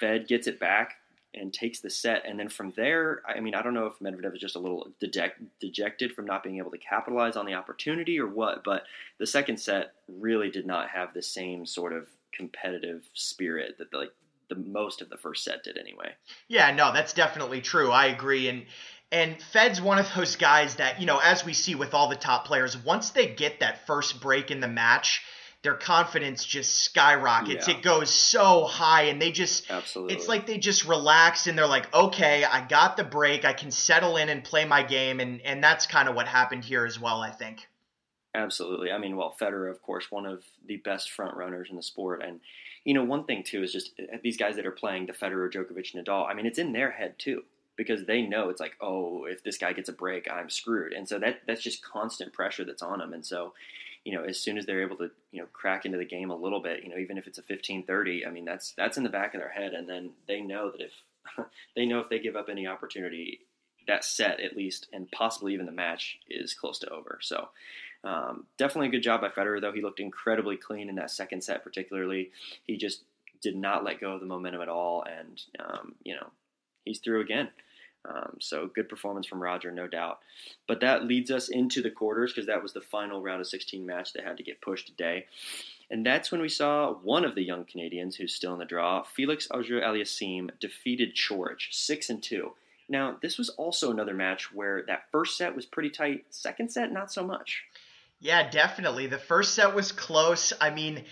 Fed 0.01 0.27
gets 0.27 0.49
it 0.49 0.59
back, 0.59 0.97
and 1.35 1.53
takes 1.53 1.81
the 1.81 1.91
set. 1.91 2.25
And 2.27 2.39
then 2.39 2.49
from 2.49 2.73
there, 2.77 3.23
I 3.27 3.41
mean, 3.41 3.55
I 3.55 3.63
don't 3.63 3.75
know 3.75 3.87
if 3.87 3.99
Medvedev 3.99 4.35
is 4.35 4.41
just 4.41 4.57
a 4.57 4.61
little 4.61 4.89
deject, 4.99 5.41
dejected 5.61 6.13
from 6.13 6.27
not 6.27 6.43
being 6.43 6.59
able 6.59 6.71
to 6.71 6.79
capitalize 6.79 7.37
on 7.37 7.47
the 7.47 7.55
opportunity 7.55 8.19
or 8.19 8.27
what, 8.27 8.65
but 8.65 8.85
the 9.19 9.27
second 9.27 9.59
set 9.59 9.93
really 10.09 10.51
did 10.51 10.67
not 10.67 10.89
have 10.91 11.13
the 11.13 11.23
same 11.23 11.67
sort 11.67 11.93
of 11.93 12.09
competitive 12.33 13.05
spirit 13.15 13.77
that 13.79 13.93
like 13.93 14.13
the 14.49 14.55
most 14.55 15.03
of 15.03 15.11
the 15.11 15.17
first 15.17 15.45
set 15.45 15.65
did 15.65 15.77
anyway. 15.77 16.13
Yeah, 16.49 16.71
no, 16.75 16.93
that's 16.93 17.13
definitely 17.13 17.61
true. 17.61 17.91
I 17.91 18.07
agree. 18.07 18.49
And 18.49 18.65
and 19.11 19.41
Fed's 19.53 19.81
one 19.81 19.99
of 19.99 20.07
those 20.15 20.37
guys 20.37 20.77
that, 20.77 21.01
you 21.01 21.07
know, 21.07 21.19
as 21.19 21.45
we 21.45 21.55
see 21.55 21.75
with 21.75 21.95
all 21.95 22.09
the 22.09 22.17
top 22.17 22.47
players, 22.47 22.77
once 22.77 23.11
they 23.11 23.27
get 23.27 23.61
that 23.61 23.87
first 23.87 24.21
break 24.21 24.51
in 24.51 24.61
the 24.61 24.69
match, 24.69 25.25
their 25.63 25.75
confidence 25.75 26.45
just 26.45 26.77
skyrockets. 26.81 27.67
Yeah. 27.67 27.77
It 27.77 27.83
goes 27.83 28.11
so 28.11 28.65
high 28.65 29.05
and 29.05 29.21
they 29.21 29.33
just 29.33 29.71
Absolutely. 29.71 30.15
it's 30.15 30.29
like 30.29 30.47
they 30.47 30.59
just 30.59 30.87
relax 30.87 31.47
and 31.47 31.59
they're 31.59 31.67
like, 31.67 31.93
"Okay, 31.93 32.45
I 32.45 32.67
got 32.67 32.97
the 32.97 33.05
break. 33.05 33.45
I 33.45 33.53
can 33.53 33.71
settle 33.71 34.17
in 34.17 34.29
and 34.29 34.45
play 34.45 34.65
my 34.65 34.83
game." 34.83 35.21
And 35.21 35.41
and 35.43 35.63
that's 35.63 35.87
kind 35.87 36.09
of 36.09 36.15
what 36.15 36.29
happened 36.29 36.65
here 36.65 36.85
as 36.85 37.01
well, 37.01 37.21
I 37.21 37.31
think. 37.31 37.69
Absolutely. 38.35 38.93
I 38.93 38.99
mean, 38.99 39.17
well, 39.17 39.35
Federer, 39.41 39.71
of 39.71 39.83
course, 39.83 40.13
one 40.13 40.27
of 40.27 40.45
the 40.67 40.77
best 40.77 41.11
front 41.11 41.37
runners 41.37 41.69
in 41.71 41.77
the 41.77 41.83
sport 41.83 42.23
and 42.23 42.41
you 42.85 42.95
know, 42.95 43.05
one 43.05 43.25
thing 43.25 43.43
too 43.43 43.63
is 43.63 43.73
just 43.73 43.93
uh, 44.01 44.17
these 44.23 44.39
guys 44.39 44.57
that 44.57 44.65
are 44.65 44.71
playing 44.71 45.07
the 45.07 45.13
Federer, 45.13 45.53
Djokovic, 45.53 45.95
Nadal. 45.95 46.27
I 46.27 46.35
mean, 46.35 46.47
it's 46.47 46.59
in 46.59 46.73
their 46.73 46.91
head 46.91 47.17
too 47.19 47.43
because 47.77 48.07
they 48.07 48.23
know 48.23 48.49
it's 48.49 48.61
like, 48.61 48.77
oh, 48.81 49.25
if 49.25 49.43
this 49.43 49.59
guy 49.59 49.73
gets 49.73 49.89
a 49.89 49.93
break, 49.93 50.27
I'm 50.31 50.49
screwed. 50.49 50.93
And 50.93 51.09
so 51.09 51.19
that 51.19 51.41
that's 51.47 51.63
just 51.63 51.85
constant 51.85 52.33
pressure 52.33 52.65
that's 52.65 52.83
on 52.83 52.99
them. 52.99 53.13
And 53.13 53.27
so, 53.27 53.53
you 54.05 54.15
know, 54.15 54.25
as 54.25 54.41
soon 54.41 54.59
as 54.59 54.67
they're 54.67 54.83
able 54.83 54.97
to, 54.97 55.11
you 55.33 55.41
know, 55.41 55.49
crack 55.53 55.85
into 55.85 55.99
the 55.99 56.05
game 56.05 56.31
a 56.31 56.37
little 56.37 56.61
bit, 56.61 56.83
you 56.83 56.91
know, 56.91 56.99
even 56.99 57.19
if 57.19 57.27
it's 57.27 57.39
a 57.39 57.43
15-30, 57.43 58.27
I 58.27 58.31
mean, 58.31 58.45
that's 58.45 58.73
that's 58.77 58.97
in 58.97 59.03
the 59.03 59.09
back 59.09 59.35
of 59.35 59.41
their 59.41 59.51
head, 59.51 59.73
and 59.73 59.89
then 59.89 60.13
they 60.27 60.41
know 60.41 60.71
that 60.71 60.81
if 60.81 60.93
they 61.77 61.87
know 61.87 62.01
if 62.01 62.09
they 62.09 62.19
give 62.19 62.37
up 62.37 62.49
any 62.49 62.67
opportunity, 62.67 63.41
that 63.87 64.05
set 64.05 64.41
at 64.41 64.57
least, 64.57 64.87
and 64.93 65.11
possibly 65.11 65.55
even 65.55 65.67
the 65.67 65.73
match 65.73 66.19
is 66.29 66.55
close 66.55 66.79
to 66.81 66.91
over. 66.91 67.19
So. 67.23 67.49
Um, 68.05 68.47
definitely 68.57 68.87
a 68.87 68.93
good 68.93 69.03
job 69.03 69.23
by 69.23 69.29
Federer, 69.29 69.61
though. 69.61 69.73
He 69.73 69.83
looked 69.83 69.99
incredibly 69.99 70.57
clean 70.57 70.89
in 70.89 70.95
that 70.95 71.11
second 71.11 71.43
set, 71.43 71.65
particularly. 71.65 72.31
He 72.65 72.77
just 72.77 73.03
did 73.41 73.57
not 73.57 73.85
let 73.85 74.01
go 74.01 74.13
of 74.13 74.21
the 74.21 74.27
momentum 74.27 74.63
at 74.63 74.69
all, 74.69 75.05
and 75.05 75.43
um, 75.59 75.95
you 76.03 76.15
know 76.15 76.29
he's 76.85 76.99
through 77.01 77.21
again. 77.21 77.49
Um, 78.09 78.37
so 78.41 78.71
good 78.75 78.89
performance 78.89 79.27
from 79.27 79.43
Roger, 79.43 79.71
no 79.71 79.87
doubt. 79.87 80.21
But 80.67 80.81
that 80.81 81.05
leads 81.05 81.31
us 81.31 81.49
into 81.49 81.83
the 81.83 81.91
quarters 81.91 82.33
because 82.33 82.47
that 82.47 82.63
was 82.63 82.73
the 82.73 82.81
final 82.81 83.21
round 83.21 83.41
of 83.41 83.47
16 83.47 83.85
match 83.85 84.13
that 84.15 84.25
had 84.25 84.39
to 84.39 84.43
get 84.43 84.61
pushed 84.63 84.87
today. 84.87 85.27
And 85.91 86.05
that's 86.05 86.31
when 86.31 86.41
we 86.41 86.49
saw 86.49 86.93
one 86.93 87.25
of 87.25 87.35
the 87.35 87.43
young 87.43 87.65
Canadians 87.65 88.17
who's 88.17 88.35
still 88.35 88.53
in 88.53 88.59
the 88.59 88.65
draw, 88.65 89.03
Felix 89.03 89.49
Auger-Aliassime, 89.51 90.51
defeated 90.61 91.17
Coric 91.17 91.61
6 91.71 92.11
and 92.11 92.23
2. 92.23 92.53
Now, 92.91 93.17
this 93.21 93.37
was 93.37 93.51
also 93.51 93.91
another 93.91 94.15
match 94.15 94.53
where 94.53 94.85
that 94.87 95.11
first 95.13 95.37
set 95.37 95.55
was 95.55 95.67
pretty 95.67 95.91
tight, 95.91 96.25
second 96.31 96.71
set 96.71 96.93
not 96.93 97.13
so 97.13 97.27
much. 97.27 97.65
Yeah, 98.21 98.49
definitely. 98.51 99.07
The 99.07 99.19
first 99.19 99.55
set 99.55 99.75
was 99.75 99.93
close. 99.93 100.53
I 100.61 100.71
mean, 100.71 101.05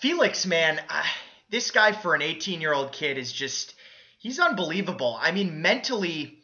Felix, 0.00 0.46
man, 0.46 0.80
uh, 0.88 1.02
this 1.50 1.70
guy 1.70 1.92
for 1.92 2.14
an 2.14 2.20
18-year-old 2.20 2.92
kid 2.92 3.18
is 3.18 3.32
just 3.32 3.74
he's 4.18 4.38
unbelievable. 4.38 5.18
I 5.20 5.32
mean, 5.32 5.62
mentally, 5.62 6.37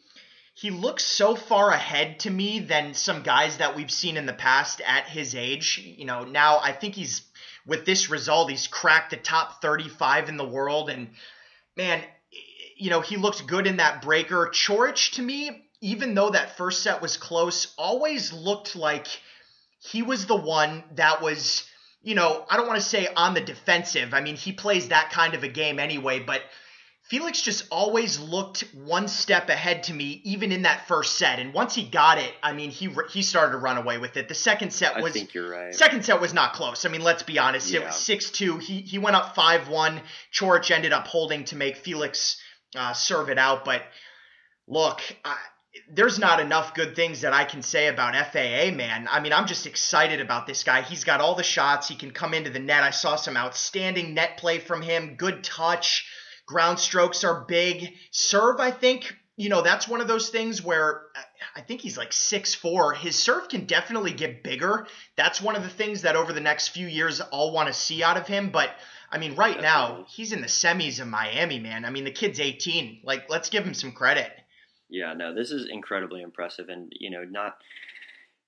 he 0.55 0.71
looks 0.71 1.03
so 1.03 1.35
far 1.35 1.69
ahead 1.69 2.21
to 2.21 2.29
me 2.29 2.59
than 2.59 2.93
some 2.93 3.23
guys 3.23 3.57
that 3.57 3.75
we've 3.75 3.91
seen 3.91 4.15
in 4.15 4.25
the 4.25 4.33
past 4.33 4.81
at 4.87 5.05
his 5.05 5.35
age. 5.35 5.77
You 5.97 6.05
know, 6.05 6.23
now 6.23 6.59
I 6.59 6.71
think 6.71 6.95
he's 6.95 7.23
with 7.65 7.85
this 7.85 8.09
result, 8.09 8.49
he's 8.49 8.65
cracked 8.65 9.11
the 9.11 9.17
top 9.17 9.61
35 9.61 10.29
in 10.29 10.37
the 10.37 10.47
world, 10.47 10.89
and 10.89 11.09
man, 11.75 12.01
you 12.77 12.89
know, 12.89 13.01
he 13.01 13.17
looked 13.17 13.45
good 13.45 13.67
in 13.67 13.77
that 13.77 14.01
breaker. 14.01 14.49
Coric, 14.53 15.11
to 15.13 15.21
me, 15.21 15.65
even 15.81 16.15
though 16.15 16.29
that 16.29 16.55
first 16.55 16.83
set 16.83 17.01
was 17.01 17.17
close, 17.17 17.73
always 17.77 18.31
looked 18.31 18.77
like 18.77 19.07
he 19.79 20.03
was 20.03 20.25
the 20.25 20.37
one 20.37 20.83
that 20.93 21.21
was, 21.21 21.67
you 22.01 22.15
know, 22.15 22.45
I 22.49 22.55
don't 22.55 22.67
want 22.67 22.79
to 22.79 22.87
say 22.87 23.07
on 23.13 23.33
the 23.33 23.41
defensive. 23.41 24.13
I 24.13 24.21
mean, 24.21 24.35
he 24.35 24.53
plays 24.53 24.87
that 24.87 25.11
kind 25.11 25.33
of 25.33 25.43
a 25.43 25.49
game 25.49 25.79
anyway, 25.79 26.19
but 26.19 26.41
Felix 27.07 27.41
just 27.41 27.67
always 27.69 28.19
looked 28.19 28.61
one 28.73 29.07
step 29.07 29.49
ahead 29.49 29.83
to 29.83 29.93
me, 29.93 30.21
even 30.23 30.51
in 30.51 30.63
that 30.63 30.87
first 30.87 31.17
set. 31.17 31.37
And 31.37 31.53
once 31.53 31.75
he 31.75 31.83
got 31.83 32.17
it, 32.17 32.33
I 32.41 32.53
mean, 32.53 32.71
he 32.71 32.89
he 33.11 33.21
started 33.21 33.51
to 33.51 33.59
run 33.59 33.77
away 33.77 33.99
with 33.99 34.17
it. 34.17 34.27
The 34.27 34.33
second 34.33 34.71
set 34.71 34.95
was. 34.95 35.11
I 35.11 35.13
think 35.13 35.33
you're 35.35 35.49
right. 35.49 35.73
Second 35.73 36.03
set 36.03 36.19
was 36.19 36.33
not 36.33 36.53
close. 36.53 36.83
I 36.83 36.89
mean, 36.89 37.03
let's 37.03 37.21
be 37.21 37.37
honest. 37.37 37.69
Yeah. 37.69 37.81
It 37.81 37.85
was 37.85 37.95
six 37.95 38.31
two. 38.31 38.57
He 38.57 38.81
he 38.81 38.97
went 38.97 39.15
up 39.15 39.35
five 39.35 39.67
one. 39.69 40.01
Coric 40.33 40.71
ended 40.71 40.93
up 40.93 41.05
holding 41.05 41.45
to 41.45 41.55
make 41.55 41.77
Felix 41.77 42.41
uh, 42.75 42.93
serve 42.93 43.29
it 43.29 43.37
out, 43.37 43.65
but. 43.65 43.83
Look, 44.67 44.99
I, 45.23 45.37
there's 45.91 46.17
not 46.17 46.39
enough 46.39 46.73
good 46.73 46.95
things 46.95 47.21
that 47.21 47.33
I 47.33 47.43
can 47.43 47.61
say 47.61 47.87
about 47.87 48.15
FAA, 48.15 48.75
man. 48.75 49.07
I 49.11 49.19
mean, 49.19 49.33
I'm 49.33 49.45
just 49.45 49.67
excited 49.67 50.19
about 50.19 50.47
this 50.47 50.63
guy. 50.63 50.81
He's 50.81 51.03
got 51.03 51.21
all 51.21 51.35
the 51.35 51.43
shots. 51.43 51.87
He 51.87 51.95
can 51.95 52.09
come 52.09 52.33
into 52.33 52.49
the 52.49 52.57
net. 52.57 52.83
I 52.83 52.89
saw 52.89 53.15
some 53.15 53.37
outstanding 53.37 54.15
net 54.15 54.37
play 54.37 54.57
from 54.57 54.81
him. 54.81 55.15
Good 55.15 55.43
touch. 55.43 56.07
Ground 56.45 56.79
strokes 56.79 57.23
are 57.23 57.45
big. 57.47 57.93
Serve, 58.11 58.59
I 58.59 58.71
think, 58.71 59.15
you 59.35 59.49
know, 59.49 59.61
that's 59.61 59.87
one 59.87 60.01
of 60.01 60.07
those 60.07 60.29
things 60.29 60.63
where 60.63 61.03
uh, 61.15 61.21
I 61.55 61.61
think 61.61 61.81
he's 61.81 61.97
like 61.97 62.13
six 62.13 62.53
four. 62.53 62.93
His 62.93 63.15
serve 63.15 63.49
can 63.49 63.65
definitely 63.65 64.13
get 64.13 64.43
bigger. 64.43 64.87
That's 65.15 65.41
one 65.41 65.55
of 65.55 65.63
the 65.63 65.69
things 65.69 66.03
that 66.03 66.15
over 66.15 66.33
the 66.33 66.41
next 66.41 66.69
few 66.69 66.87
years 66.87 67.21
I'll 67.33 67.51
want 67.51 67.67
to 67.67 67.73
see 67.73 68.03
out 68.03 68.17
of 68.17 68.27
him. 68.27 68.49
But 68.51 68.69
I 69.11 69.17
mean, 69.17 69.35
right 69.35 69.59
now 69.59 70.05
he's 70.07 70.33
in 70.33 70.41
the 70.41 70.47
semis 70.47 70.99
of 70.99 71.07
Miami, 71.07 71.59
man. 71.59 71.85
I 71.85 71.89
mean, 71.89 72.03
the 72.03 72.11
kid's 72.11 72.39
18. 72.39 73.01
Like, 73.03 73.29
let's 73.29 73.49
give 73.49 73.65
him 73.65 73.73
some 73.73 73.91
credit. 73.91 74.31
Yeah, 74.89 75.13
no, 75.13 75.33
this 75.33 75.51
is 75.51 75.67
incredibly 75.69 76.21
impressive, 76.21 76.69
and 76.69 76.91
you 76.99 77.09
know, 77.09 77.23
not 77.23 77.57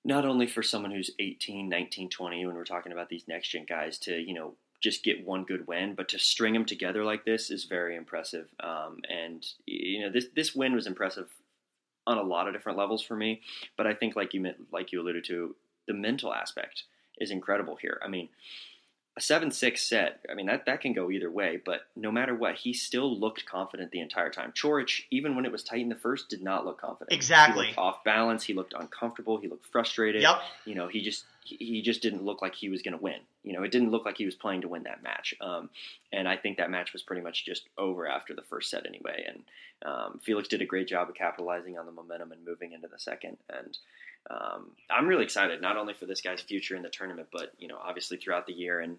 not 0.05 0.25
only 0.25 0.47
for 0.47 0.63
someone 0.63 0.91
who's 0.91 1.11
18, 1.19 1.67
19, 1.67 2.09
20, 2.09 2.45
when 2.45 2.55
we're 2.55 2.63
talking 2.63 2.91
about 2.91 3.09
these 3.09 3.27
next 3.27 3.49
gen 3.49 3.65
guys 3.67 3.97
to 3.99 4.13
you 4.13 4.33
know 4.33 4.55
just 4.79 5.03
get 5.03 5.25
one 5.25 5.43
good 5.43 5.67
win, 5.67 5.95
but 5.95 6.09
to 6.09 6.19
string 6.19 6.53
them 6.53 6.65
together 6.65 7.03
like 7.03 7.25
this 7.25 7.49
is 7.49 7.65
very 7.65 7.95
impressive. 7.95 8.47
Um, 8.59 8.99
and 9.09 9.45
you 9.65 10.01
know, 10.01 10.11
this 10.11 10.27
this 10.35 10.55
win 10.55 10.73
was 10.73 10.87
impressive 10.87 11.27
on 12.05 12.17
a 12.17 12.23
lot 12.23 12.47
of 12.47 12.53
different 12.53 12.77
levels 12.77 13.01
for 13.01 13.15
me. 13.15 13.41
But 13.75 13.87
I 13.87 13.93
think, 13.93 14.15
like 14.15 14.33
you 14.33 14.53
like 14.71 14.91
you 14.91 15.01
alluded 15.01 15.25
to, 15.25 15.55
the 15.87 15.93
mental 15.93 16.33
aspect 16.33 16.83
is 17.19 17.31
incredible 17.31 17.75
here. 17.75 17.99
I 18.03 18.07
mean, 18.07 18.29
a 19.17 19.21
seven 19.21 19.49
six 19.49 19.81
set. 19.81 20.23
I 20.29 20.35
mean 20.35 20.45
that 20.45 20.67
that 20.67 20.81
can 20.81 20.93
go 20.93 21.09
either 21.09 21.31
way, 21.31 21.59
but 21.63 21.87
no 21.95 22.11
matter 22.11 22.35
what, 22.35 22.55
he 22.55 22.71
still 22.71 23.19
looked 23.19 23.45
confident 23.47 23.91
the 23.91 23.99
entire 23.99 24.29
time. 24.29 24.53
Coric, 24.55 25.05
even 25.09 25.35
when 25.35 25.45
it 25.45 25.51
was 25.51 25.63
tight 25.63 25.81
in 25.81 25.89
the 25.89 25.95
first, 25.95 26.29
did 26.29 26.43
not 26.43 26.65
look 26.65 26.79
confident. 26.79 27.13
Exactly. 27.13 27.65
He 27.65 27.69
looked 27.69 27.79
off 27.79 28.03
balance. 28.03 28.43
He 28.43 28.53
looked 28.53 28.73
uncomfortable. 28.77 29.37
He 29.39 29.47
looked 29.47 29.65
frustrated. 29.65 30.21
Yep. 30.21 30.39
You 30.65 30.75
know, 30.75 30.87
he 30.87 31.01
just 31.01 31.25
he 31.55 31.81
just 31.81 32.01
didn't 32.01 32.23
look 32.23 32.41
like 32.41 32.55
he 32.55 32.69
was 32.69 32.81
going 32.81 32.97
to 32.97 33.01
win. 33.01 33.19
You 33.43 33.53
know, 33.53 33.63
it 33.63 33.71
didn't 33.71 33.91
look 33.91 34.05
like 34.05 34.17
he 34.17 34.25
was 34.25 34.35
playing 34.35 34.61
to 34.61 34.67
win 34.67 34.83
that 34.83 35.03
match. 35.03 35.33
Um, 35.39 35.69
and 36.11 36.27
I 36.27 36.37
think 36.37 36.57
that 36.57 36.69
match 36.69 36.93
was 36.93 37.01
pretty 37.01 37.21
much 37.21 37.45
just 37.45 37.63
over 37.77 38.07
after 38.07 38.33
the 38.33 38.41
first 38.41 38.69
set 38.69 38.85
anyway. 38.85 39.25
And 39.27 39.43
um, 39.85 40.19
Felix 40.23 40.47
did 40.47 40.61
a 40.61 40.65
great 40.65 40.87
job 40.87 41.09
of 41.09 41.15
capitalizing 41.15 41.77
on 41.77 41.85
the 41.85 41.91
momentum 41.91 42.31
and 42.31 42.45
moving 42.45 42.73
into 42.73 42.87
the 42.87 42.99
second. 42.99 43.37
And 43.49 43.77
um, 44.29 44.71
I'm 44.89 45.07
really 45.07 45.23
excited 45.23 45.61
not 45.61 45.77
only 45.77 45.93
for 45.93 46.05
this 46.05 46.21
guy's 46.21 46.41
future 46.41 46.75
in 46.75 46.81
the 46.81 46.89
tournament, 46.89 47.29
but 47.31 47.53
you 47.59 47.67
know, 47.67 47.77
obviously 47.81 48.17
throughout 48.17 48.45
the 48.45 48.53
year 48.53 48.79
and 48.79 48.97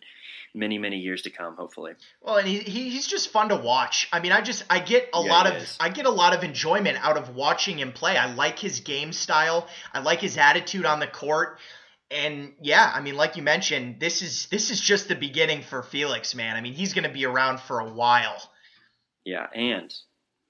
many, 0.54 0.78
many 0.78 0.96
years 0.96 1.22
to 1.22 1.30
come, 1.30 1.56
hopefully. 1.56 1.92
Well, 2.22 2.36
and 2.36 2.48
he, 2.48 2.60
he's 2.60 3.06
just 3.06 3.30
fun 3.30 3.50
to 3.50 3.56
watch. 3.56 4.08
I 4.12 4.20
mean, 4.20 4.32
I 4.32 4.40
just 4.40 4.64
I 4.70 4.78
get 4.78 5.10
a 5.12 5.22
yeah, 5.22 5.30
lot 5.30 5.46
of 5.46 5.62
is. 5.62 5.76
I 5.78 5.90
get 5.90 6.06
a 6.06 6.10
lot 6.10 6.34
of 6.34 6.44
enjoyment 6.44 6.96
out 7.04 7.18
of 7.18 7.34
watching 7.34 7.78
him 7.78 7.92
play. 7.92 8.16
I 8.16 8.32
like 8.32 8.58
his 8.58 8.80
game 8.80 9.12
style. 9.12 9.68
I 9.92 10.00
like 10.00 10.20
his 10.20 10.38
attitude 10.38 10.86
on 10.86 10.98
the 10.98 11.06
court. 11.06 11.58
And 12.10 12.54
yeah, 12.62 12.90
I 12.94 13.00
mean, 13.00 13.16
like 13.16 13.36
you 13.36 13.42
mentioned, 13.42 14.00
this 14.00 14.22
is 14.22 14.46
this 14.46 14.70
is 14.70 14.80
just 14.80 15.08
the 15.08 15.14
beginning 15.14 15.62
for 15.62 15.82
Felix, 15.82 16.34
man. 16.34 16.56
I 16.56 16.60
mean, 16.62 16.72
he's 16.72 16.94
going 16.94 17.04
to 17.04 17.12
be 17.12 17.26
around 17.26 17.60
for 17.60 17.80
a 17.80 17.92
while. 17.92 18.50
Yeah, 19.24 19.46
and 19.54 19.92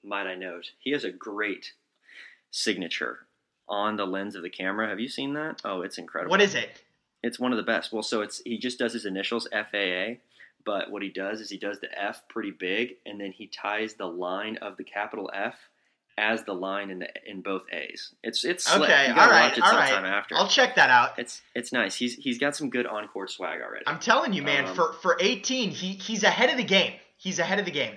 might 0.03 0.27
I 0.27 0.35
note, 0.35 0.67
he 0.79 0.91
has 0.91 1.03
a 1.03 1.11
great 1.11 1.73
signature 2.51 3.19
on 3.67 3.97
the 3.97 4.05
lens 4.05 4.35
of 4.35 4.43
the 4.43 4.49
camera. 4.49 4.87
Have 4.87 4.99
you 4.99 5.09
seen 5.09 5.33
that? 5.33 5.61
Oh, 5.65 5.81
it's 5.81 5.97
incredible. 5.97 6.31
What 6.31 6.41
is 6.41 6.55
it? 6.55 6.69
It's 7.21 7.39
one 7.39 7.51
of 7.51 7.57
the 7.57 7.63
best. 7.63 7.91
Well, 7.91 8.03
so 8.03 8.21
it's 8.21 8.41
he 8.45 8.57
just 8.57 8.79
does 8.79 8.93
his 8.93 9.05
initials 9.05 9.47
FAA, 9.51 10.15
but 10.65 10.89
what 10.89 11.03
he 11.03 11.09
does 11.09 11.41
is 11.41 11.49
he 11.49 11.57
does 11.57 11.79
the 11.79 12.01
F 12.01 12.21
pretty 12.29 12.51
big, 12.51 12.95
and 13.05 13.19
then 13.19 13.31
he 13.33 13.47
ties 13.47 13.95
the 13.95 14.05
line 14.05 14.57
of 14.61 14.77
the 14.77 14.85
capital 14.85 15.29
F 15.33 15.55
as 16.19 16.43
the 16.43 16.53
line 16.53 16.89
in 16.91 16.99
the 16.99 17.07
in 17.25 17.41
both 17.41 17.63
A's. 17.71 18.13
It's 18.23 18.43
it's 18.43 18.65
slick. 18.65 18.89
okay. 18.89 19.07
You 19.07 19.13
all 19.13 19.29
right, 19.29 19.59
all 19.61 19.71
right. 19.71 19.93
After. 19.93 20.35
I'll 20.35 20.47
check 20.47 20.75
that 20.75 20.89
out. 20.89 21.17
It's 21.17 21.41
it's 21.55 21.71
nice. 21.71 21.95
He's 21.95 22.15
he's 22.15 22.37
got 22.37 22.55
some 22.55 22.69
good 22.69 22.85
on 22.85 23.07
court 23.07 23.31
swag 23.31 23.61
already. 23.61 23.85
I'm 23.87 23.99
telling 23.99 24.33
you, 24.33 24.43
man. 24.43 24.65
Um, 24.65 24.75
for 24.75 24.93
for 24.93 25.17
18, 25.19 25.71
he 25.71 25.93
he's 25.93 26.23
ahead 26.23 26.49
of 26.49 26.57
the 26.57 26.63
game. 26.63 26.93
He's 27.17 27.39
ahead 27.39 27.59
of 27.59 27.65
the 27.65 27.71
game. 27.71 27.95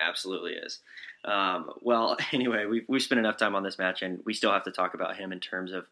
Absolutely 0.00 0.52
is. 0.52 0.80
Um, 1.24 1.70
well, 1.82 2.16
anyway, 2.32 2.64
we've 2.66 2.84
we've 2.88 3.02
spent 3.02 3.18
enough 3.18 3.36
time 3.36 3.54
on 3.54 3.62
this 3.62 3.78
match, 3.78 4.02
and 4.02 4.20
we 4.24 4.32
still 4.32 4.52
have 4.52 4.64
to 4.64 4.72
talk 4.72 4.94
about 4.94 5.16
him 5.16 5.32
in 5.32 5.40
terms 5.40 5.72
of 5.72 5.86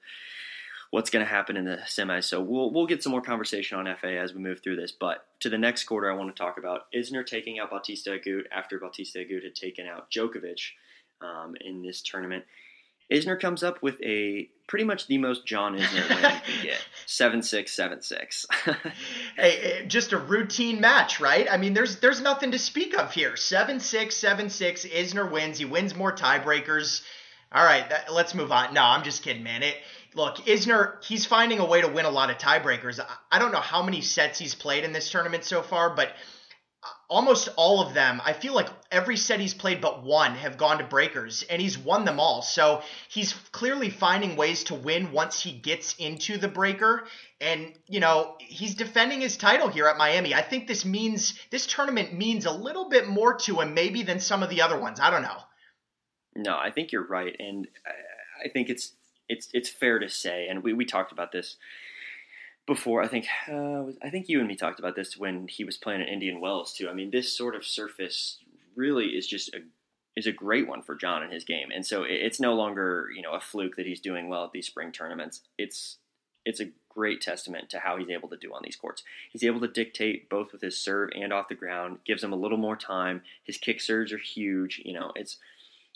what's 0.91 1.11
going 1.11 1.25
to 1.25 1.31
happen 1.31 1.57
in 1.57 1.67
the 1.67 1.79
semis. 1.87 2.25
So 2.25 2.41
we'll 2.41 2.73
we'll 2.73 2.87
get 2.87 3.03
some 3.03 3.13
more 3.13 3.21
conversation 3.21 3.79
on 3.79 3.95
FA 4.01 4.19
as 4.19 4.33
we 4.33 4.41
move 4.41 4.61
through 4.63 4.77
this. 4.77 4.93
But 4.93 5.27
to 5.41 5.51
the 5.51 5.59
next 5.59 5.85
quarter, 5.85 6.11
I 6.11 6.15
want 6.15 6.35
to 6.35 6.43
talk 6.43 6.59
about 6.59 6.91
Isner 6.95 7.27
taking 7.27 7.59
out 7.59 7.71
Bautista 7.71 8.11
Agut 8.11 8.45
after 8.51 8.79
Bautista 8.79 9.19
Agut 9.19 9.45
had 9.45 9.55
taken 9.55 9.87
out 9.87 10.11
Djokovic 10.11 10.71
um, 11.21 11.55
in 11.61 11.83
this 11.83 12.03
tournament. 12.03 12.45
Isner 13.13 13.41
comes 13.41 13.63
up 13.63 13.83
with 13.83 14.01
a 14.03 14.51
pretty 14.67 14.85
much 14.85 15.07
the 15.07 15.19
most 15.19 15.47
John 15.47 15.77
Isner 15.79 16.09
win 16.09 16.19
you 16.19 16.41
can 16.41 16.43
get 16.63 16.87
seven 17.07 17.43
six 17.43 17.73
seven 17.73 18.03
six. 18.03 18.47
hey, 19.37 19.85
just 19.89 20.13
a 20.13 20.19
routine 20.19 20.81
match, 20.81 21.19
right? 21.19 21.49
I 21.51 21.57
mean, 21.57 21.73
there's 21.73 22.01
there's 22.01 22.21
nothing 22.21 22.53
to 22.53 22.59
speak 22.59 22.97
of 22.97 23.13
here. 23.13 23.37
Seven 23.37 23.81
six 23.81 24.17
seven 24.17 24.51
six. 24.51 24.85
Isner 24.85 25.31
wins. 25.31 25.59
He 25.59 25.65
wins 25.65 25.97
more 25.97 26.15
tiebreakers. 26.15 27.03
All 27.51 27.65
right, 27.65 27.89
that, 27.89 28.13
let's 28.13 28.35
move 28.35 28.53
on. 28.53 28.75
No, 28.75 28.83
I'm 28.83 29.03
just 29.03 29.23
kidding, 29.23 29.43
man. 29.43 29.63
It 29.63 29.77
look 30.15 30.37
Isner. 30.39 31.03
He's 31.03 31.25
finding 31.25 31.61
a 31.61 31.65
way 31.65 31.81
to 31.81 31.89
win 31.89 32.05
a 32.05 32.11
lot 32.11 32.31
of 32.31 32.37
tiebreakers. 32.37 33.01
I, 33.01 33.07
I 33.33 33.39
don't 33.39 33.53
know 33.53 33.61
how 33.61 33.83
many 33.83 34.03
sets 34.03 34.39
he's 34.39 34.55
played 34.55 34.85
in 34.85 34.93
this 34.93 35.11
tournament 35.11 35.45
so 35.45 35.63
far, 35.63 35.95
but 35.97 36.13
almost 37.09 37.49
all 37.57 37.81
of 37.81 37.95
them, 37.95 38.21
I 38.25 38.33
feel 38.33 38.55
like 38.55 38.69
every 38.91 39.17
set 39.17 39.41
he's 39.41 39.55
played 39.55 39.81
but 39.81 40.05
one 40.05 40.35
have 40.35 40.59
gone 40.59 40.79
to 40.79 40.85
breakers, 40.85 41.43
and 41.49 41.61
he's 41.61 41.79
won 41.79 42.05
them 42.05 42.21
all. 42.21 42.43
So 42.43 42.83
he's 43.09 43.33
clearly 43.53 43.91
finding 43.91 44.37
ways 44.37 44.65
to 44.65 44.75
win 44.75 45.13
once 45.13 45.41
he 45.41 45.53
gets 45.53 45.95
into 45.97 46.39
the 46.39 46.49
breaker. 46.49 47.07
And, 47.41 47.73
you 47.87 48.01
know, 48.01 48.37
he's 48.41 48.75
defending 48.75 49.21
his 49.21 49.37
title 49.37 49.69
here 49.69 49.87
at 49.87 49.97
Miami. 49.97 50.35
I 50.35 50.43
think 50.43 50.67
this 50.67 50.85
means, 50.85 51.39
this 51.51 51.67
tournament 51.67 52.13
means 52.13 52.47
a 52.47 52.53
little 52.53 52.89
bit 52.89 53.09
more 53.09 53.35
to 53.39 53.61
him 53.61 53.75
maybe 53.75 54.03
than 54.03 54.21
some 54.21 54.43
of 54.43 54.51
the 54.51 54.63
other 54.63 54.79
ones. 54.79 55.01
I 55.01 55.11
don't 55.11 55.23
know. 55.23 55.39
No, 56.37 56.57
I 56.57 56.71
think 56.71 56.93
you're 56.93 57.07
right. 57.07 57.35
And 57.39 57.67
I 58.45 58.49
think 58.49 58.69
it's, 58.69 58.93
it's, 59.29 59.49
it's 59.53 59.69
fair 59.69 59.99
to 59.99 60.09
say, 60.09 60.47
and 60.49 60.63
we, 60.63 60.73
we 60.73 60.85
talked 60.85 61.13
about 61.13 61.33
this 61.33 61.57
before. 62.69 63.03
I 63.03 63.09
think 63.09 63.27
uh, 63.51 63.87
I 64.01 64.11
think 64.11 64.29
you 64.29 64.39
and 64.39 64.47
me 64.47 64.55
talked 64.55 64.79
about 64.79 64.95
this 64.95 65.17
when 65.17 65.49
he 65.49 65.65
was 65.65 65.77
playing 65.77 66.03
at 66.03 66.09
Indian 66.09 66.41
Wells 66.41 66.73
too. 66.73 66.89
I 66.89 66.93
mean, 66.93 67.11
this 67.11 67.37
sort 67.37 67.57
of 67.57 67.67
surface 67.67 68.39
really 68.77 69.07
is 69.07 69.27
just 69.27 69.49
a 69.55 69.63
is 70.15 70.27
a 70.27 70.33
great 70.33 70.69
one 70.69 70.83
for 70.83 70.95
John 70.95 71.25
in 71.25 71.31
his 71.31 71.45
game, 71.45 71.71
and 71.75 71.85
so 71.85 72.05
it's 72.05 72.39
no 72.39 72.55
longer 72.55 73.09
you 73.17 73.23
know 73.23 73.33
a 73.33 73.41
fluke 73.41 73.75
that 73.77 73.87
he's 73.87 74.01
doing 74.01 74.29
well 74.29 74.45
at 74.45 74.53
these 74.53 74.67
spring 74.67 74.93
tournaments. 74.93 75.41
It's 75.59 75.97
it's 76.45 76.61
a 76.61 76.71
great 76.89 77.21
testament 77.21 77.71
to 77.71 77.81
how 77.81 77.97
he's 77.97 78.11
able 78.11 78.29
to 78.29 78.37
do 78.37 78.53
on 78.53 78.61
these 78.63 78.77
courts. 78.77 79.03
He's 79.33 79.45
able 79.45 79.61
to 79.61 79.69
dictate 79.69 80.29
both 80.29 80.53
with 80.53 80.63
his 80.63 80.79
serve 80.79 81.11
and 81.15 81.33
off 81.33 81.49
the 81.49 81.55
ground. 81.55 81.99
Gives 82.07 82.23
him 82.23 82.33
a 82.33 82.37
little 82.37 82.59
more 82.59 82.77
time. 82.77 83.23
His 83.45 83.57
kick 83.57 83.81
serves 83.81 84.13
are 84.13 84.19
huge. 84.19 84.81
You 84.85 84.93
know, 84.93 85.13
it's 85.17 85.39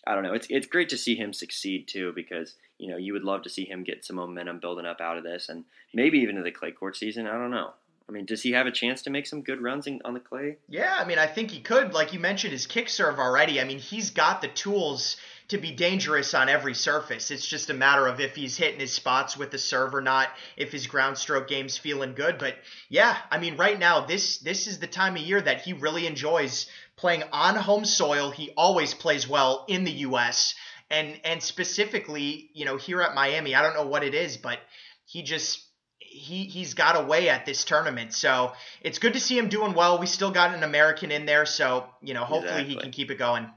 I 0.06 0.14
don't 0.14 0.24
know. 0.24 0.34
It's 0.34 0.46
it's 0.48 0.66
great 0.66 0.88
to 0.88 0.98
see 0.98 1.14
him 1.14 1.32
succeed 1.32 1.86
too 1.86 2.12
because 2.14 2.54
you 2.82 2.88
know 2.88 2.96
you 2.96 3.12
would 3.12 3.22
love 3.22 3.42
to 3.42 3.48
see 3.48 3.64
him 3.64 3.84
get 3.84 4.04
some 4.04 4.16
momentum 4.16 4.58
building 4.58 4.84
up 4.84 5.00
out 5.00 5.16
of 5.16 5.22
this 5.22 5.48
and 5.48 5.64
maybe 5.94 6.18
even 6.18 6.34
to 6.34 6.42
the 6.42 6.50
clay 6.50 6.72
court 6.72 6.96
season. 6.96 7.28
I 7.28 7.32
don't 7.32 7.52
know. 7.52 7.70
I 8.08 8.12
mean, 8.12 8.26
does 8.26 8.42
he 8.42 8.52
have 8.52 8.66
a 8.66 8.72
chance 8.72 9.02
to 9.02 9.10
make 9.10 9.26
some 9.26 9.42
good 9.42 9.62
runs 9.62 9.86
in, 9.86 10.00
on 10.04 10.12
the 10.12 10.20
clay? 10.20 10.56
Yeah, 10.68 10.94
I 10.98 11.04
mean, 11.04 11.18
I 11.18 11.28
think 11.28 11.52
he 11.52 11.60
could. 11.60 11.94
Like 11.94 12.12
you 12.12 12.18
mentioned, 12.18 12.52
his 12.52 12.66
kick 12.66 12.88
serve 12.88 13.20
already. 13.20 13.60
I 13.60 13.64
mean, 13.64 13.78
he's 13.78 14.10
got 14.10 14.42
the 14.42 14.48
tools 14.48 15.16
to 15.48 15.58
be 15.58 15.70
dangerous 15.70 16.34
on 16.34 16.48
every 16.48 16.74
surface. 16.74 17.30
It's 17.30 17.46
just 17.46 17.70
a 17.70 17.74
matter 17.74 18.08
of 18.08 18.20
if 18.20 18.34
he's 18.34 18.56
hitting 18.56 18.80
his 18.80 18.92
spots 18.92 19.36
with 19.36 19.52
the 19.52 19.58
serve 19.58 19.94
or 19.94 20.00
not, 20.00 20.30
if 20.56 20.72
his 20.72 20.88
ground 20.88 21.16
stroke 21.16 21.46
game's 21.46 21.78
feeling 21.78 22.14
good. 22.14 22.38
But 22.38 22.56
yeah, 22.88 23.16
I 23.30 23.38
mean, 23.38 23.56
right 23.56 23.78
now 23.78 24.04
this 24.04 24.38
this 24.38 24.66
is 24.66 24.80
the 24.80 24.86
time 24.88 25.14
of 25.14 25.22
year 25.22 25.40
that 25.40 25.62
he 25.62 25.72
really 25.72 26.06
enjoys 26.06 26.66
playing 26.96 27.22
on 27.32 27.54
home 27.54 27.84
soil. 27.84 28.30
He 28.30 28.50
always 28.56 28.94
plays 28.94 29.28
well 29.28 29.64
in 29.68 29.84
the 29.84 29.92
U.S. 30.08 30.54
and 30.92 31.18
and 31.24 31.42
specifically, 31.42 32.50
you 32.52 32.64
know, 32.64 32.76
here 32.76 33.00
at 33.02 33.14
Miami. 33.14 33.54
I 33.54 33.62
don't 33.62 33.74
know 33.74 33.86
what 33.86 34.04
it 34.04 34.14
is, 34.14 34.36
but 34.36 34.58
he 35.06 35.22
just 35.22 35.64
he 35.98 36.44
he's 36.44 36.74
got 36.74 37.02
away 37.02 37.28
at 37.30 37.46
this 37.46 37.64
tournament. 37.64 38.12
So 38.12 38.52
it's 38.82 38.98
good 38.98 39.14
to 39.14 39.20
see 39.20 39.36
him 39.36 39.48
doing 39.48 39.72
well. 39.72 39.98
We 39.98 40.06
still 40.06 40.30
got 40.30 40.54
an 40.54 40.62
American 40.62 41.10
in 41.10 41.26
there, 41.26 41.46
so 41.46 41.86
you 42.02 42.14
know, 42.14 42.24
hopefully 42.24 42.52
exactly. 42.52 42.74
he 42.74 42.80
can 42.80 42.90
keep 42.92 43.10
it 43.10 43.18
going. 43.18 43.50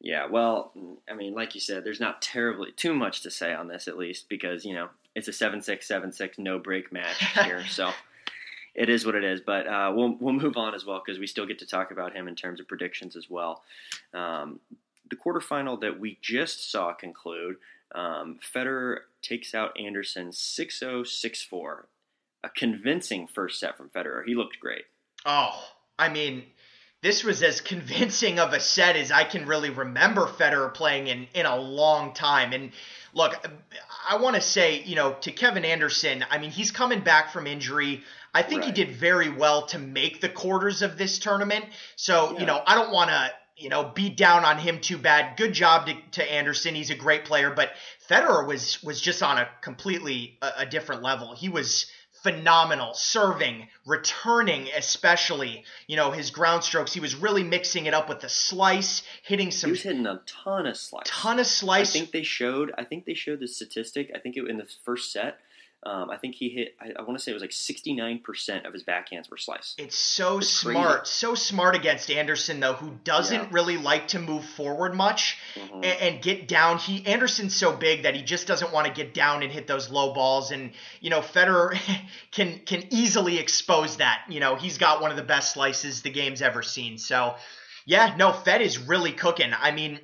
Yeah, 0.00 0.26
well, 0.26 0.72
I 1.08 1.14
mean, 1.14 1.32
like 1.34 1.54
you 1.54 1.62
said, 1.62 1.82
there's 1.82 2.00
not 2.00 2.20
terribly 2.20 2.72
too 2.72 2.92
much 2.92 3.22
to 3.22 3.30
say 3.30 3.54
on 3.54 3.68
this, 3.68 3.88
at 3.88 3.96
least 3.96 4.28
because 4.28 4.64
you 4.64 4.74
know 4.74 4.88
it's 5.14 5.28
a 5.28 5.32
seven 5.32 5.62
six 5.62 5.86
seven 5.86 6.12
six 6.12 6.38
no 6.38 6.58
break 6.58 6.92
match 6.92 7.24
here, 7.44 7.64
so 7.68 7.90
it 8.74 8.88
is 8.88 9.06
what 9.06 9.14
it 9.14 9.24
is. 9.24 9.40
But 9.40 9.68
uh, 9.68 9.92
we'll 9.94 10.16
we'll 10.20 10.34
move 10.34 10.56
on 10.56 10.74
as 10.74 10.84
well 10.84 11.00
because 11.04 11.20
we 11.20 11.28
still 11.28 11.46
get 11.46 11.60
to 11.60 11.66
talk 11.66 11.92
about 11.92 12.14
him 12.14 12.26
in 12.26 12.34
terms 12.34 12.58
of 12.58 12.66
predictions 12.66 13.14
as 13.16 13.30
well. 13.30 13.62
Um, 14.12 14.58
the 15.08 15.16
quarterfinal 15.16 15.80
that 15.80 16.00
we 16.00 16.18
just 16.22 16.70
saw 16.70 16.92
conclude, 16.92 17.56
um, 17.94 18.38
Federer 18.54 18.98
takes 19.22 19.54
out 19.54 19.78
Anderson 19.78 20.28
6-0, 20.28 21.02
6-4. 21.02 21.84
A 22.42 22.48
convincing 22.50 23.26
first 23.26 23.58
set 23.58 23.76
from 23.76 23.88
Federer. 23.88 24.22
He 24.26 24.34
looked 24.34 24.60
great. 24.60 24.84
Oh, 25.24 25.64
I 25.98 26.10
mean, 26.10 26.44
this 27.04 27.22
was 27.22 27.42
as 27.42 27.60
convincing 27.60 28.38
of 28.38 28.52
a 28.52 28.60
set 28.60 28.96
as 28.96 29.12
I 29.12 29.24
can 29.24 29.46
really 29.46 29.70
remember 29.70 30.26
Federer 30.26 30.72
playing 30.72 31.06
in 31.06 31.26
in 31.34 31.46
a 31.46 31.56
long 31.56 32.14
time. 32.14 32.52
And 32.52 32.72
look, 33.14 33.34
I 34.08 34.16
want 34.16 34.36
to 34.36 34.42
say, 34.42 34.82
you 34.82 34.96
know, 34.96 35.14
to 35.20 35.30
Kevin 35.30 35.64
Anderson, 35.64 36.24
I 36.30 36.38
mean, 36.38 36.50
he's 36.50 36.70
coming 36.70 37.00
back 37.00 37.30
from 37.30 37.46
injury. 37.46 38.02
I 38.34 38.42
think 38.42 38.62
right. 38.62 38.74
he 38.74 38.84
did 38.84 38.96
very 38.96 39.28
well 39.28 39.66
to 39.66 39.78
make 39.78 40.20
the 40.20 40.28
quarters 40.28 40.82
of 40.82 40.98
this 40.98 41.18
tournament. 41.18 41.66
So, 41.96 42.32
yeah. 42.32 42.40
you 42.40 42.46
know, 42.46 42.62
I 42.66 42.74
don't 42.74 42.90
want 42.90 43.10
to 43.10 43.30
you 43.56 43.68
know, 43.68 43.84
beat 43.84 44.16
down 44.16 44.44
on 44.44 44.58
him 44.58 44.80
too 44.80 44.98
bad. 44.98 45.36
Good 45.36 45.52
job 45.52 45.86
to, 45.86 45.94
to 46.12 46.32
Anderson. 46.32 46.74
He's 46.74 46.90
a 46.90 46.96
great 46.96 47.24
player, 47.24 47.50
but 47.50 47.70
Federer 48.08 48.46
was 48.46 48.82
was 48.82 49.00
just 49.00 49.22
on 49.22 49.38
a 49.38 49.48
completely 49.62 50.38
a, 50.42 50.50
a 50.58 50.66
different 50.66 51.02
level. 51.02 51.34
He 51.34 51.48
was 51.48 51.86
phenomenal 52.24 52.94
serving, 52.94 53.68
returning, 53.86 54.68
especially. 54.76 55.64
You 55.86 55.96
know, 55.96 56.10
his 56.10 56.30
ground 56.30 56.64
strokes, 56.64 56.92
he 56.92 57.00
was 57.00 57.14
really 57.14 57.44
mixing 57.44 57.86
it 57.86 57.94
up 57.94 58.08
with 58.08 58.20
the 58.20 58.28
slice, 58.28 59.02
hitting 59.22 59.50
some. 59.50 59.68
He 59.68 59.72
was 59.72 59.82
hitting 59.82 60.06
a 60.06 60.20
ton 60.26 60.66
of 60.66 60.76
slice. 60.76 61.04
Ton 61.06 61.38
of 61.38 61.46
slice. 61.46 61.94
I 61.94 61.98
think 61.98 62.12
they 62.12 62.22
showed. 62.22 62.72
I 62.76 62.84
think 62.84 63.04
they 63.04 63.14
showed 63.14 63.40
the 63.40 63.48
statistic. 63.48 64.10
I 64.14 64.18
think 64.18 64.36
it 64.36 64.48
in 64.48 64.56
the 64.56 64.66
first 64.84 65.12
set. 65.12 65.38
Um, 65.86 66.08
I 66.08 66.16
think 66.16 66.34
he 66.34 66.48
hit. 66.48 66.74
I, 66.80 66.92
I 66.98 67.02
want 67.02 67.18
to 67.18 67.22
say 67.22 67.30
it 67.30 67.34
was 67.34 67.42
like 67.42 67.52
sixty 67.52 67.92
nine 67.92 68.20
percent 68.20 68.64
of 68.64 68.72
his 68.72 68.82
backhands 68.82 69.30
were 69.30 69.36
slice. 69.36 69.74
It's 69.76 69.96
so 69.96 70.38
it's 70.38 70.48
smart, 70.48 71.00
crazy. 71.00 71.10
so 71.12 71.34
smart 71.34 71.74
against 71.74 72.10
Anderson 72.10 72.58
though, 72.58 72.72
who 72.72 72.92
doesn't 73.04 73.34
yeah. 73.34 73.48
really 73.50 73.76
like 73.76 74.08
to 74.08 74.18
move 74.18 74.46
forward 74.46 74.94
much 74.94 75.36
mm-hmm. 75.54 75.74
and, 75.74 75.84
and, 75.84 76.22
get 76.22 76.48
down. 76.48 76.78
He 76.78 77.04
Anderson's 77.06 77.54
so 77.54 77.76
big 77.76 78.04
that 78.04 78.14
he 78.14 78.22
just 78.22 78.46
doesn't 78.46 78.72
want 78.72 78.86
to 78.86 78.94
get 78.94 79.12
down 79.12 79.42
and 79.42 79.52
hit 79.52 79.66
those 79.66 79.90
low 79.90 80.14
balls. 80.14 80.52
And 80.52 80.72
you 81.00 81.10
know, 81.10 81.20
Federer 81.20 81.78
can 82.30 82.60
can 82.60 82.84
easily 82.88 83.38
expose 83.38 83.98
that. 83.98 84.24
You 84.30 84.40
know, 84.40 84.56
he's 84.56 84.78
got 84.78 85.02
one 85.02 85.10
of 85.10 85.18
the 85.18 85.22
best 85.22 85.52
slices 85.52 86.00
the 86.00 86.10
game's 86.10 86.40
ever 86.40 86.62
seen. 86.62 86.96
So, 86.96 87.34
yeah, 87.84 88.14
no, 88.16 88.32
Fed 88.32 88.62
is 88.62 88.78
really 88.78 89.12
cooking. 89.12 89.52
I 89.52 89.70
mean, 89.70 90.00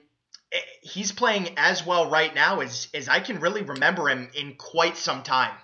eh, 0.53 0.59
he's 0.83 1.11
playing 1.11 1.55
as 1.57 1.87
well 1.87 2.11
right 2.11 2.35
now 2.35 2.61
as 2.61 2.89
as 2.93 3.09
I 3.09 3.21
can 3.21 3.41
really 3.41 3.63
remember 3.63 4.11
him 4.11 4.29
in 4.35 4.57
quite 4.57 4.99
some 4.99 5.23
time. 5.23 5.55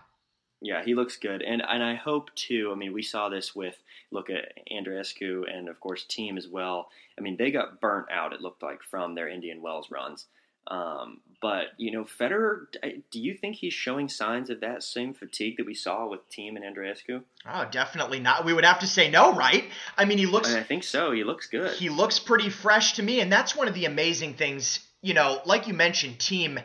Yeah, 0.63 0.83
he 0.85 0.95
looks 0.95 1.17
good, 1.17 1.43
and 1.43 1.63
and 1.63 1.83
I 1.83 1.95
hope 1.95 2.35
too. 2.35 2.71
I 2.73 2.77
mean, 2.77 2.93
we 2.93 3.03
saw 3.03 3.29
this 3.29 3.55
with 3.55 3.77
look 4.11 4.31
at 4.31 4.53
Andreescu 4.73 5.43
and 5.53 5.69
of 5.69 5.81
course 5.81 6.07
Thiem 6.09 6.39
as 6.39 6.49
well. 6.49 6.89
I 7.19 7.21
mean, 7.21 7.37
they 7.37 7.51
got 7.51 7.81
burnt 7.81 8.07
out. 8.11 8.33
It 8.33 8.41
looked 8.41 8.63
like 8.63 8.83
from 8.83 9.15
their 9.15 9.29
Indian 9.29 9.61
Wells 9.61 9.91
runs. 9.91 10.27
Um, 10.69 11.21
but 11.41 11.67
you 11.77 11.93
know, 11.93 12.05
Federer, 12.05 12.67
do 13.11 13.21
you 13.21 13.35
think 13.35 13.57
he's 13.57 13.75
showing 13.75 14.09
signs 14.09 14.51
of 14.51 14.61
that 14.61 14.83
same 14.83 15.15
fatigue 15.15 15.59
that 15.59 15.67
we 15.67 15.75
saw 15.75 16.09
with 16.09 16.21
Thiem 16.31 16.57
and 16.57 16.65
Andreescu? 16.65 17.23
Oh, 17.49 17.69
definitely 17.71 18.19
not. 18.19 18.45
We 18.45 18.53
would 18.53 18.65
have 18.65 18.81
to 18.81 18.87
say 18.87 19.11
no, 19.11 19.33
right? 19.35 19.65
I 19.97 20.07
mean, 20.07 20.19
he 20.19 20.27
looks. 20.27 20.53
I 20.53 20.63
think 20.63 20.83
so. 20.83 21.13
He 21.13 21.23
looks 21.23 21.47
good. 21.47 21.77
He 21.77 21.89
looks 21.89 22.19
pretty 22.19 22.51
fresh 22.51 22.95
to 22.95 23.03
me, 23.03 23.21
and 23.21 23.31
that's 23.31 23.55
one 23.55 23.69
of 23.69 23.75
the 23.75 23.85
amazing 23.85 24.35
things. 24.35 24.81
You 25.03 25.15
know, 25.15 25.41
like 25.45 25.69
you 25.69 25.75
mentioned, 25.75 26.19
Thiem 26.19 26.61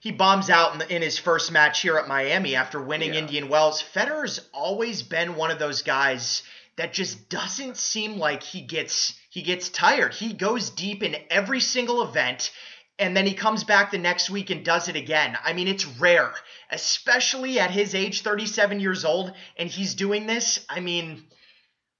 he 0.00 0.12
bombs 0.12 0.50
out 0.50 0.72
in, 0.72 0.78
the, 0.78 0.94
in, 0.94 1.02
his 1.02 1.18
first 1.18 1.50
match 1.50 1.80
here 1.80 1.96
at 1.96 2.08
Miami 2.08 2.54
after 2.54 2.80
winning 2.80 3.14
yeah. 3.14 3.20
Indian 3.20 3.48
Wells. 3.48 3.82
Federer's 3.82 4.40
always 4.52 5.02
been 5.02 5.36
one 5.36 5.50
of 5.50 5.58
those 5.58 5.82
guys 5.82 6.42
that 6.76 6.92
just 6.92 7.28
doesn't 7.28 7.76
seem 7.76 8.18
like 8.18 8.42
he 8.42 8.60
gets 8.60 9.14
he 9.30 9.42
gets 9.42 9.68
tired. 9.68 10.14
He 10.14 10.32
goes 10.32 10.70
deep 10.70 11.02
in 11.02 11.16
every 11.30 11.60
single 11.60 12.02
event 12.02 12.50
and 12.98 13.16
then 13.16 13.26
he 13.26 13.34
comes 13.34 13.64
back 13.64 13.90
the 13.90 13.98
next 13.98 14.28
week 14.28 14.50
and 14.50 14.64
does 14.64 14.88
it 14.88 14.96
again. 14.96 15.38
I 15.44 15.52
mean, 15.52 15.68
it's 15.68 15.86
rare, 15.86 16.32
especially 16.70 17.60
at 17.60 17.70
his 17.70 17.94
age, 17.94 18.22
37 18.22 18.80
years 18.80 19.04
old, 19.04 19.32
and 19.56 19.68
he's 19.68 19.94
doing 19.94 20.26
this. 20.26 20.64
I 20.68 20.80
mean, 20.80 21.24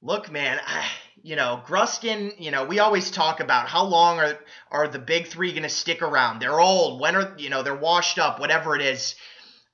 look, 0.03 0.31
man, 0.31 0.59
I, 0.65 0.85
you 1.23 1.37
know, 1.37 1.63
Gruskin, 1.67 2.35
you 2.39 2.51
know, 2.51 2.65
we 2.65 2.79
always 2.79 3.11
talk 3.11 3.41
about 3.41 3.69
how 3.69 3.85
long 3.85 4.19
are 4.19 4.39
are 4.71 4.89
the 4.89 4.99
big 4.99 5.27
three 5.27 5.53
going 5.53 5.63
to 5.63 5.69
stick 5.69 6.03
around? 6.03 6.41
They're 6.41 6.61
old. 6.61 7.01
When 7.01 7.17
are 7.17 7.35
you 7.39 7.51
know 7.51 7.63
they're 7.63 7.75
washed 7.75 8.19
up? 8.19 8.41
Whatever 8.41 8.77
it 8.77 8.83
is. 8.83 9.15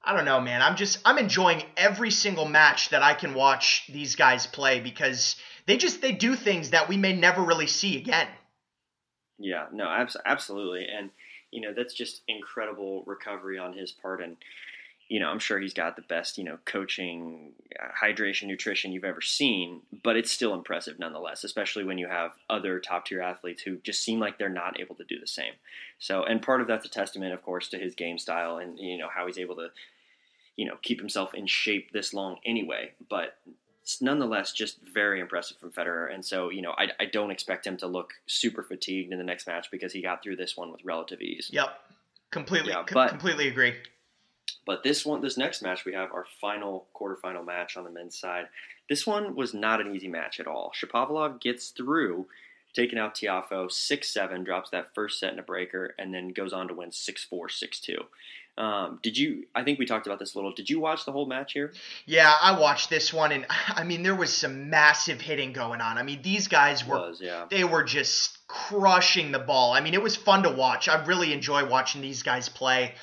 I 0.07 0.15
don't 0.15 0.27
know, 0.27 0.41
man. 0.41 0.61
I'm 0.61 0.77
just 0.77 0.99
I'm 1.05 1.19
enjoying 1.19 1.63
every 1.77 2.11
single 2.11 2.45
match 2.45 2.91
that 2.91 3.03
I 3.03 3.15
can 3.15 3.35
watch 3.35 3.89
these 3.91 4.17
guys 4.17 4.47
play 4.47 4.81
because 4.81 5.37
they 5.67 5.77
just 5.77 6.03
they 6.03 6.13
do 6.13 6.37
things 6.37 6.71
that 6.71 6.89
we 6.89 6.97
may 6.97 7.15
never 7.15 7.43
really 7.43 7.67
see 7.67 7.97
again. 7.97 8.29
Yeah, 9.39 9.67
no, 9.73 9.89
abs- 9.89 10.17
absolutely, 10.25 10.87
and 10.87 11.11
you 11.51 11.61
know 11.61 11.73
that's 11.75 11.95
just 11.95 12.23
incredible 12.29 13.03
recovery 13.07 13.59
on 13.59 13.73
his 13.73 13.93
part, 13.93 14.23
and 14.23 14.37
you 15.09 15.21
know, 15.21 15.29
I'm 15.29 15.39
sure 15.39 15.59
he's 15.59 15.75
got 15.75 15.97
the 15.97 16.03
best, 16.03 16.39
you 16.39 16.45
know, 16.45 16.59
coaching, 16.65 17.53
uh, 17.79 17.89
hydration, 18.03 18.45
nutrition 18.45 18.93
you've 18.93 19.05
ever 19.05 19.21
seen, 19.21 19.83
but 20.03 20.17
it's 20.17 20.33
still 20.33 20.55
impressive 20.55 20.99
nonetheless, 20.99 21.45
especially 21.45 21.85
when 21.85 21.99
you 21.99 22.09
have 22.09 22.33
other 22.49 22.81
top 22.81 23.07
tier 23.07 23.21
athletes 23.21 23.63
who 23.63 23.77
just 23.77 24.03
seem 24.03 24.19
like 24.19 24.39
they're 24.39 24.49
not 24.49 24.81
able 24.81 24.95
to 24.95 25.05
do 25.05 25.21
the 25.21 25.27
same. 25.27 25.53
So, 25.99 26.25
and 26.25 26.41
part 26.41 26.61
of 26.61 26.67
that's 26.67 26.87
a 26.87 26.91
testament, 26.91 27.35
of 27.35 27.43
course, 27.43 27.69
to 27.69 27.79
his 27.79 27.95
game 27.95 28.19
style 28.19 28.57
and, 28.57 28.79
you 28.79 28.97
know, 28.97 29.09
how 29.15 29.27
he's 29.27 29.39
able 29.39 29.57
to, 29.57 29.69
you 30.57 30.67
know, 30.67 30.77
keep 30.83 30.99
himself 31.01 31.35
in 31.35 31.47
shape 31.47 31.93
this 31.93 32.15
long 32.15 32.39
anyway. 32.47 32.93
But 33.11 33.37
it's 33.83 34.01
nonetheless 34.01 34.53
just 34.53 34.79
very 34.81 35.21
impressive 35.21 35.59
from 35.59 35.71
Federer. 35.71 36.13
And 36.13 36.25
so, 36.25 36.49
you 36.51 36.63
know, 36.63 36.73
I, 36.79 36.89
I 36.99 37.05
don't 37.05 37.31
expect 37.31 37.67
him 37.67 37.77
to 37.79 37.87
look 37.87 38.15
super 38.27 38.63
fatigued 38.63 39.13
in 39.13 39.19
the 39.19 39.25
next 39.25 39.47
match 39.47 39.71
because 39.71 39.93
he 39.93 40.01
got 40.01 40.23
through 40.23 40.37
this 40.37 40.57
one 40.57 40.73
with 40.73 40.83
relative 40.85 41.21
ease. 41.21 41.51
Yep. 41.53 41.69
Completely, 42.31 42.73
yeah, 42.73 42.85
but, 42.93 43.11
completely 43.11 43.47
agree. 43.47 43.75
But 44.67 44.83
this 44.83 45.05
one, 45.05 45.21
this 45.21 45.37
next 45.37 45.63
match, 45.63 45.85
we 45.85 45.95
have 45.95 46.13
our 46.13 46.27
final 46.41 46.87
quarterfinal 46.95 47.45
match 47.45 47.77
on 47.77 47.85
the 47.85 47.91
men's 47.91 48.19
side. 48.19 48.49
This 48.89 49.07
one 49.07 49.35
was 49.35 49.55
not 49.55 49.81
an 49.81 49.95
easy 49.95 50.09
match 50.09 50.41
at 50.41 50.47
all. 50.47 50.73
Shapovalov 50.75 51.41
gets 51.41 51.69
through, 51.69 52.27
taking 52.75 52.99
out 52.99 53.15
Tiafoe 53.15 53.71
6 53.71 54.09
7, 54.09 54.45
drops 54.45 54.71
that 54.71 54.95
first 54.95 55.19
set 55.19 55.33
in 55.33 55.39
a 55.39 55.43
breaker, 55.43 55.95
and 55.99 56.13
then 56.13 56.29
goes 56.29 56.53
on 56.53 56.69
to 56.69 56.75
win 56.75 56.93
6 56.93 57.25
4, 57.25 57.49
6 57.49 57.81
2. 57.81 57.97
Um, 58.57 59.01
did 59.03 59.19
you? 59.19 59.47
I 59.55 59.65
think 59.65 59.81
we 59.81 59.87
talked 59.87 60.07
about 60.07 60.21
this 60.21 60.35
a 60.35 60.39
little. 60.39 60.53
Did 60.53 60.71
you 60.71 60.79
watch 60.79 61.05
the 61.05 61.13
whole 61.13 61.27
match 61.27 61.55
here? 61.55 61.73
Yeah, 62.07 62.33
I 62.41 62.59
watched 62.59 62.89
this 62.89 63.13
one, 63.13 63.33
and 63.33 63.47
I 63.69 63.83
mean, 63.83 64.05
there 64.05 64.15
was 64.15 64.33
some 64.33 64.71
massive 64.71 65.21
hitting 65.21 65.53
going 65.53 65.81
on. 65.81 65.99
I 65.99 66.05
mean, 66.05 66.23
these 66.23 66.47
guys 66.47 66.87
were 66.87 66.97
was, 66.97 67.21
yeah. 67.21 67.47
they 67.51 67.65
were 67.65 67.83
just 67.83 68.39
crushing 68.47 69.33
the 69.33 69.41
ball. 69.41 69.73
I 69.73 69.81
mean, 69.81 69.95
it 69.95 70.03
was 70.03 70.15
fun 70.15 70.45
to 70.45 70.51
watch. 70.51 70.89
I 70.89 71.05
really 71.05 71.33
enjoy 71.33 71.67
watching 71.67 72.01
these 72.01 72.23
guys 72.23 72.49
play 72.49 72.95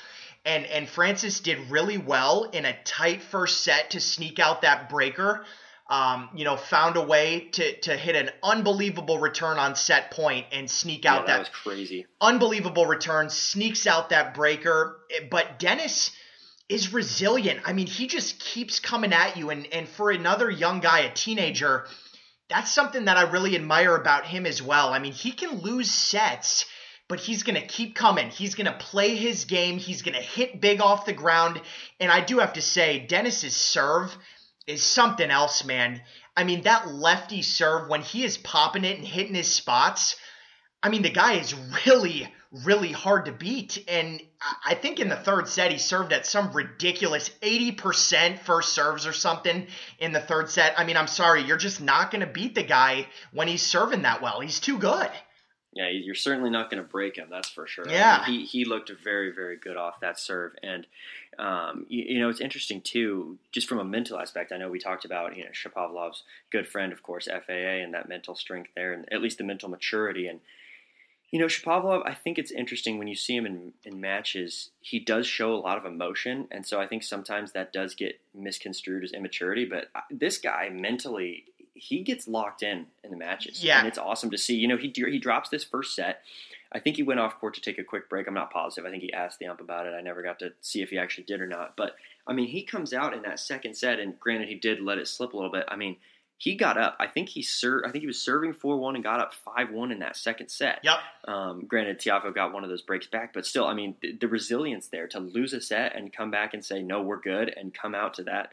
and 0.44 0.66
and 0.66 0.88
Frances 0.88 1.40
did 1.40 1.70
really 1.70 1.98
well 1.98 2.44
in 2.44 2.64
a 2.64 2.76
tight 2.84 3.22
first 3.22 3.60
set 3.60 3.90
to 3.90 4.00
sneak 4.00 4.38
out 4.38 4.62
that 4.62 4.88
breaker. 4.88 5.44
Um, 5.90 6.30
you 6.34 6.44
know, 6.44 6.56
found 6.56 6.96
a 6.96 7.02
way 7.02 7.48
to 7.52 7.76
to 7.80 7.96
hit 7.96 8.16
an 8.16 8.30
unbelievable 8.42 9.18
return 9.18 9.58
on 9.58 9.76
set 9.76 10.10
point 10.10 10.46
and 10.52 10.70
sneak 10.70 11.04
out 11.04 11.22
yeah, 11.22 11.26
that, 11.26 11.32
that 11.32 11.38
was 11.40 11.48
crazy, 11.48 12.06
unbelievable 12.20 12.86
return. 12.86 13.28
Sneaks 13.28 13.86
out 13.86 14.08
that 14.10 14.34
breaker, 14.34 15.00
but 15.30 15.58
Denis 15.58 16.12
is 16.68 16.92
resilient. 16.92 17.60
I 17.66 17.72
mean, 17.72 17.86
he 17.86 18.06
just 18.06 18.38
keeps 18.38 18.80
coming 18.80 19.12
at 19.12 19.36
you, 19.36 19.50
and 19.50 19.66
and 19.72 19.88
for 19.88 20.10
another 20.10 20.50
young 20.50 20.80
guy, 20.80 21.00
a 21.00 21.12
teenager, 21.12 21.86
that's 22.48 22.72
something 22.72 23.04
that 23.04 23.16
I 23.16 23.30
really 23.30 23.54
admire 23.54 23.94
about 23.94 24.24
him 24.24 24.46
as 24.46 24.62
well. 24.62 24.92
I 24.92 24.98
mean, 24.98 25.12
he 25.12 25.32
can 25.32 25.60
lose 25.60 25.90
sets 25.90 26.64
but 27.12 27.20
he's 27.20 27.42
going 27.42 27.60
to 27.60 27.66
keep 27.66 27.94
coming. 27.94 28.30
He's 28.30 28.54
going 28.54 28.64
to 28.64 28.72
play 28.72 29.16
his 29.16 29.44
game. 29.44 29.76
He's 29.76 30.00
going 30.00 30.14
to 30.14 30.22
hit 30.22 30.62
big 30.62 30.80
off 30.80 31.04
the 31.04 31.12
ground. 31.12 31.60
And 32.00 32.10
I 32.10 32.22
do 32.22 32.38
have 32.38 32.54
to 32.54 32.62
say, 32.62 33.00
Denis's 33.06 33.54
serve 33.54 34.16
is 34.66 34.82
something 34.82 35.30
else, 35.30 35.62
man. 35.62 36.00
I 36.34 36.44
mean, 36.44 36.62
that 36.62 36.90
lefty 36.90 37.42
serve, 37.42 37.90
when 37.90 38.00
he 38.00 38.24
is 38.24 38.38
popping 38.38 38.86
it 38.86 38.96
and 38.96 39.06
hitting 39.06 39.34
his 39.34 39.52
spots, 39.52 40.16
I 40.82 40.88
mean, 40.88 41.02
the 41.02 41.10
guy 41.10 41.34
is 41.34 41.54
really, 41.84 42.32
really 42.50 42.92
hard 42.92 43.26
to 43.26 43.32
beat. 43.32 43.84
And 43.88 44.18
I 44.64 44.74
think 44.74 44.98
in 44.98 45.10
the 45.10 45.16
third 45.16 45.48
set, 45.48 45.70
he 45.70 45.76
served 45.76 46.14
at 46.14 46.24
some 46.24 46.54
ridiculous 46.54 47.28
80% 47.42 48.38
first 48.38 48.72
serves 48.72 49.06
or 49.06 49.12
something 49.12 49.66
in 49.98 50.12
the 50.12 50.20
third 50.20 50.48
set. 50.48 50.80
I 50.80 50.84
mean, 50.84 50.96
I'm 50.96 51.08
sorry, 51.08 51.42
you're 51.42 51.58
just 51.58 51.82
not 51.82 52.10
going 52.10 52.26
to 52.26 52.32
beat 52.32 52.54
the 52.54 52.62
guy 52.62 53.06
when 53.34 53.48
he's 53.48 53.60
serving 53.60 54.00
that 54.00 54.22
well. 54.22 54.40
He's 54.40 54.60
too 54.60 54.78
good. 54.78 55.10
Yeah, 55.74 55.88
you're 55.88 56.14
certainly 56.14 56.50
not 56.50 56.70
going 56.70 56.82
to 56.82 56.88
break 56.88 57.16
him. 57.16 57.28
That's 57.30 57.48
for 57.48 57.66
sure. 57.66 57.88
Yeah, 57.88 58.22
I 58.22 58.30
mean, 58.30 58.40
he 58.40 58.44
he 58.44 58.64
looked 58.66 58.90
very 58.90 59.32
very 59.32 59.56
good 59.56 59.78
off 59.78 60.00
that 60.00 60.20
serve, 60.20 60.52
and 60.62 60.86
um, 61.38 61.86
you, 61.88 62.04
you, 62.08 62.20
know 62.20 62.28
it's 62.28 62.42
interesting 62.42 62.82
too, 62.82 63.38
just 63.52 63.68
from 63.68 63.78
a 63.78 63.84
mental 63.84 64.18
aspect. 64.18 64.52
I 64.52 64.58
know 64.58 64.68
we 64.68 64.78
talked 64.78 65.06
about 65.06 65.34
you 65.34 65.44
know 65.44 65.50
Shapovalov's 65.50 66.24
good 66.50 66.68
friend, 66.68 66.92
of 66.92 67.02
course, 67.02 67.26
FAA, 67.26 67.80
and 67.82 67.94
that 67.94 68.06
mental 68.06 68.34
strength 68.34 68.70
there, 68.76 68.92
and 68.92 69.10
at 69.10 69.22
least 69.22 69.38
the 69.38 69.44
mental 69.44 69.70
maturity. 69.70 70.26
And 70.26 70.40
you 71.30 71.38
know 71.38 71.46
Shapovalov, 71.46 72.02
I 72.04 72.12
think 72.12 72.38
it's 72.38 72.50
interesting 72.50 72.98
when 72.98 73.08
you 73.08 73.16
see 73.16 73.34
him 73.34 73.46
in 73.46 73.72
in 73.82 73.98
matches. 73.98 74.70
He 74.82 74.98
does 74.98 75.26
show 75.26 75.54
a 75.54 75.56
lot 75.56 75.78
of 75.78 75.86
emotion, 75.86 76.48
and 76.50 76.66
so 76.66 76.82
I 76.82 76.86
think 76.86 77.02
sometimes 77.02 77.52
that 77.52 77.72
does 77.72 77.94
get 77.94 78.20
misconstrued 78.34 79.04
as 79.04 79.12
immaturity. 79.12 79.64
But 79.64 79.88
uh, 79.94 80.00
this 80.10 80.36
guy 80.36 80.68
mentally 80.68 81.44
he 81.74 82.02
gets 82.02 82.28
locked 82.28 82.62
in 82.62 82.86
in 83.02 83.10
the 83.10 83.16
matches. 83.16 83.62
Yeah, 83.62 83.78
and 83.78 83.88
it's 83.88 83.98
awesome 83.98 84.30
to 84.30 84.38
see. 84.38 84.54
You 84.54 84.68
know, 84.68 84.76
he 84.76 84.92
he 84.94 85.18
drops 85.18 85.48
this 85.48 85.64
first 85.64 85.94
set. 85.94 86.22
I 86.72 86.78
think 86.78 86.96
he 86.96 87.02
went 87.02 87.20
off 87.20 87.38
court 87.38 87.54
to 87.54 87.60
take 87.60 87.78
a 87.78 87.84
quick 87.84 88.08
break. 88.08 88.26
I'm 88.26 88.34
not 88.34 88.50
positive. 88.50 88.86
I 88.86 88.90
think 88.90 89.02
he 89.02 89.12
asked 89.12 89.38
the 89.38 89.46
ump 89.46 89.60
about 89.60 89.86
it. 89.86 89.92
I 89.92 90.00
never 90.00 90.22
got 90.22 90.38
to 90.38 90.52
see 90.62 90.80
if 90.82 90.90
he 90.90 90.98
actually 90.98 91.24
did 91.24 91.40
or 91.40 91.46
not. 91.46 91.76
But 91.76 91.96
I 92.26 92.32
mean, 92.32 92.48
he 92.48 92.62
comes 92.62 92.92
out 92.92 93.14
in 93.14 93.22
that 93.22 93.40
second 93.40 93.76
set, 93.76 93.98
and 93.98 94.18
granted, 94.18 94.48
he 94.48 94.54
did 94.54 94.80
let 94.80 94.98
it 94.98 95.08
slip 95.08 95.32
a 95.32 95.36
little 95.36 95.52
bit. 95.52 95.64
I 95.68 95.76
mean, 95.76 95.96
he 96.38 96.56
got 96.56 96.76
up. 96.76 96.96
I 96.98 97.06
think 97.06 97.28
he 97.28 97.42
ser- 97.42 97.84
I 97.86 97.90
think 97.90 98.02
he 98.02 98.06
was 98.06 98.20
serving 98.20 98.54
four 98.54 98.76
one 98.76 98.94
and 98.94 99.04
got 99.04 99.20
up 99.20 99.32
five 99.32 99.70
one 99.70 99.92
in 99.92 100.00
that 100.00 100.16
second 100.16 100.48
set. 100.48 100.80
Yep. 100.82 100.96
Um, 101.28 101.66
granted, 101.66 102.00
Tiafoe 102.00 102.34
got 102.34 102.52
one 102.52 102.64
of 102.64 102.70
those 102.70 102.82
breaks 102.82 103.06
back, 103.06 103.32
but 103.32 103.46
still, 103.46 103.64
I 103.64 103.74
mean, 103.74 103.94
the, 104.02 104.16
the 104.16 104.28
resilience 104.28 104.88
there 104.88 105.06
to 105.08 105.20
lose 105.20 105.52
a 105.52 105.60
set 105.60 105.94
and 105.94 106.12
come 106.12 106.30
back 106.30 106.52
and 106.54 106.64
say 106.64 106.82
no, 106.82 107.02
we're 107.02 107.20
good, 107.20 107.54
and 107.56 107.72
come 107.72 107.94
out 107.94 108.14
to 108.14 108.24
that 108.24 108.50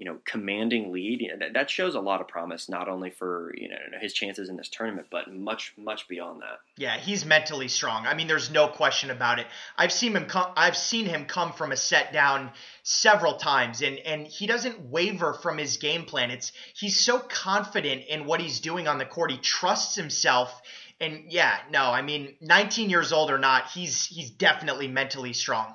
you 0.00 0.06
know, 0.06 0.16
commanding 0.24 0.92
lead. 0.92 1.20
You 1.20 1.28
know, 1.28 1.36
that, 1.40 1.52
that 1.52 1.68
shows 1.68 1.94
a 1.94 2.00
lot 2.00 2.22
of 2.22 2.26
promise, 2.26 2.70
not 2.70 2.88
only 2.88 3.10
for 3.10 3.52
you 3.54 3.68
know 3.68 3.76
his 4.00 4.14
chances 4.14 4.48
in 4.48 4.56
this 4.56 4.70
tournament, 4.70 5.08
but 5.10 5.30
much, 5.30 5.74
much 5.76 6.08
beyond 6.08 6.40
that. 6.40 6.60
Yeah, 6.78 6.96
he's 6.96 7.26
mentally 7.26 7.68
strong. 7.68 8.06
I 8.06 8.14
mean, 8.14 8.26
there's 8.26 8.50
no 8.50 8.66
question 8.66 9.10
about 9.10 9.40
it. 9.40 9.46
I've 9.76 9.92
seen 9.92 10.16
him 10.16 10.24
come. 10.24 10.52
I've 10.56 10.76
seen 10.76 11.04
him 11.04 11.26
come 11.26 11.52
from 11.52 11.70
a 11.70 11.76
set 11.76 12.14
down 12.14 12.50
several 12.82 13.34
times, 13.34 13.82
and 13.82 13.98
and 13.98 14.26
he 14.26 14.46
doesn't 14.46 14.80
waver 14.80 15.34
from 15.34 15.58
his 15.58 15.76
game 15.76 16.06
plan. 16.06 16.30
It's 16.30 16.50
he's 16.72 16.98
so 16.98 17.18
confident 17.18 18.06
in 18.08 18.24
what 18.24 18.40
he's 18.40 18.60
doing 18.60 18.88
on 18.88 18.96
the 18.96 19.04
court. 19.04 19.30
He 19.30 19.36
trusts 19.36 19.96
himself. 19.96 20.50
And 20.98 21.30
yeah, 21.30 21.58
no, 21.70 21.84
I 21.84 22.02
mean, 22.02 22.36
19 22.42 22.90
years 22.90 23.12
old 23.12 23.30
or 23.30 23.38
not, 23.38 23.70
he's 23.70 24.06
he's 24.06 24.30
definitely 24.30 24.88
mentally 24.88 25.34
strong. 25.34 25.74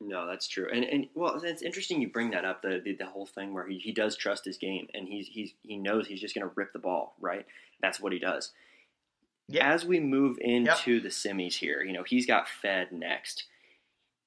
No, 0.00 0.28
that's 0.28 0.46
true, 0.46 0.68
and 0.72 0.84
and 0.84 1.08
well, 1.14 1.40
it's 1.42 1.62
interesting 1.62 2.00
you 2.00 2.08
bring 2.08 2.30
that 2.30 2.44
up 2.44 2.62
the 2.62 2.80
the, 2.84 2.94
the 2.94 3.06
whole 3.06 3.26
thing 3.26 3.52
where 3.52 3.66
he, 3.66 3.78
he 3.78 3.92
does 3.92 4.16
trust 4.16 4.44
his 4.44 4.56
game 4.56 4.86
and 4.94 5.08
he's 5.08 5.26
he's 5.26 5.54
he 5.62 5.76
knows 5.76 6.06
he's 6.06 6.20
just 6.20 6.34
going 6.36 6.46
to 6.46 6.52
rip 6.54 6.72
the 6.72 6.78
ball 6.78 7.16
right. 7.20 7.44
That's 7.82 7.98
what 7.98 8.12
he 8.12 8.20
does. 8.20 8.52
Yeah. 9.48 9.72
As 9.72 9.84
we 9.84 9.98
move 9.98 10.36
into 10.40 10.94
yep. 10.94 11.02
the 11.02 11.08
semis 11.08 11.54
here, 11.54 11.82
you 11.82 11.92
know 11.92 12.04
he's 12.04 12.26
got 12.26 12.48
Fed 12.48 12.92
next. 12.92 13.44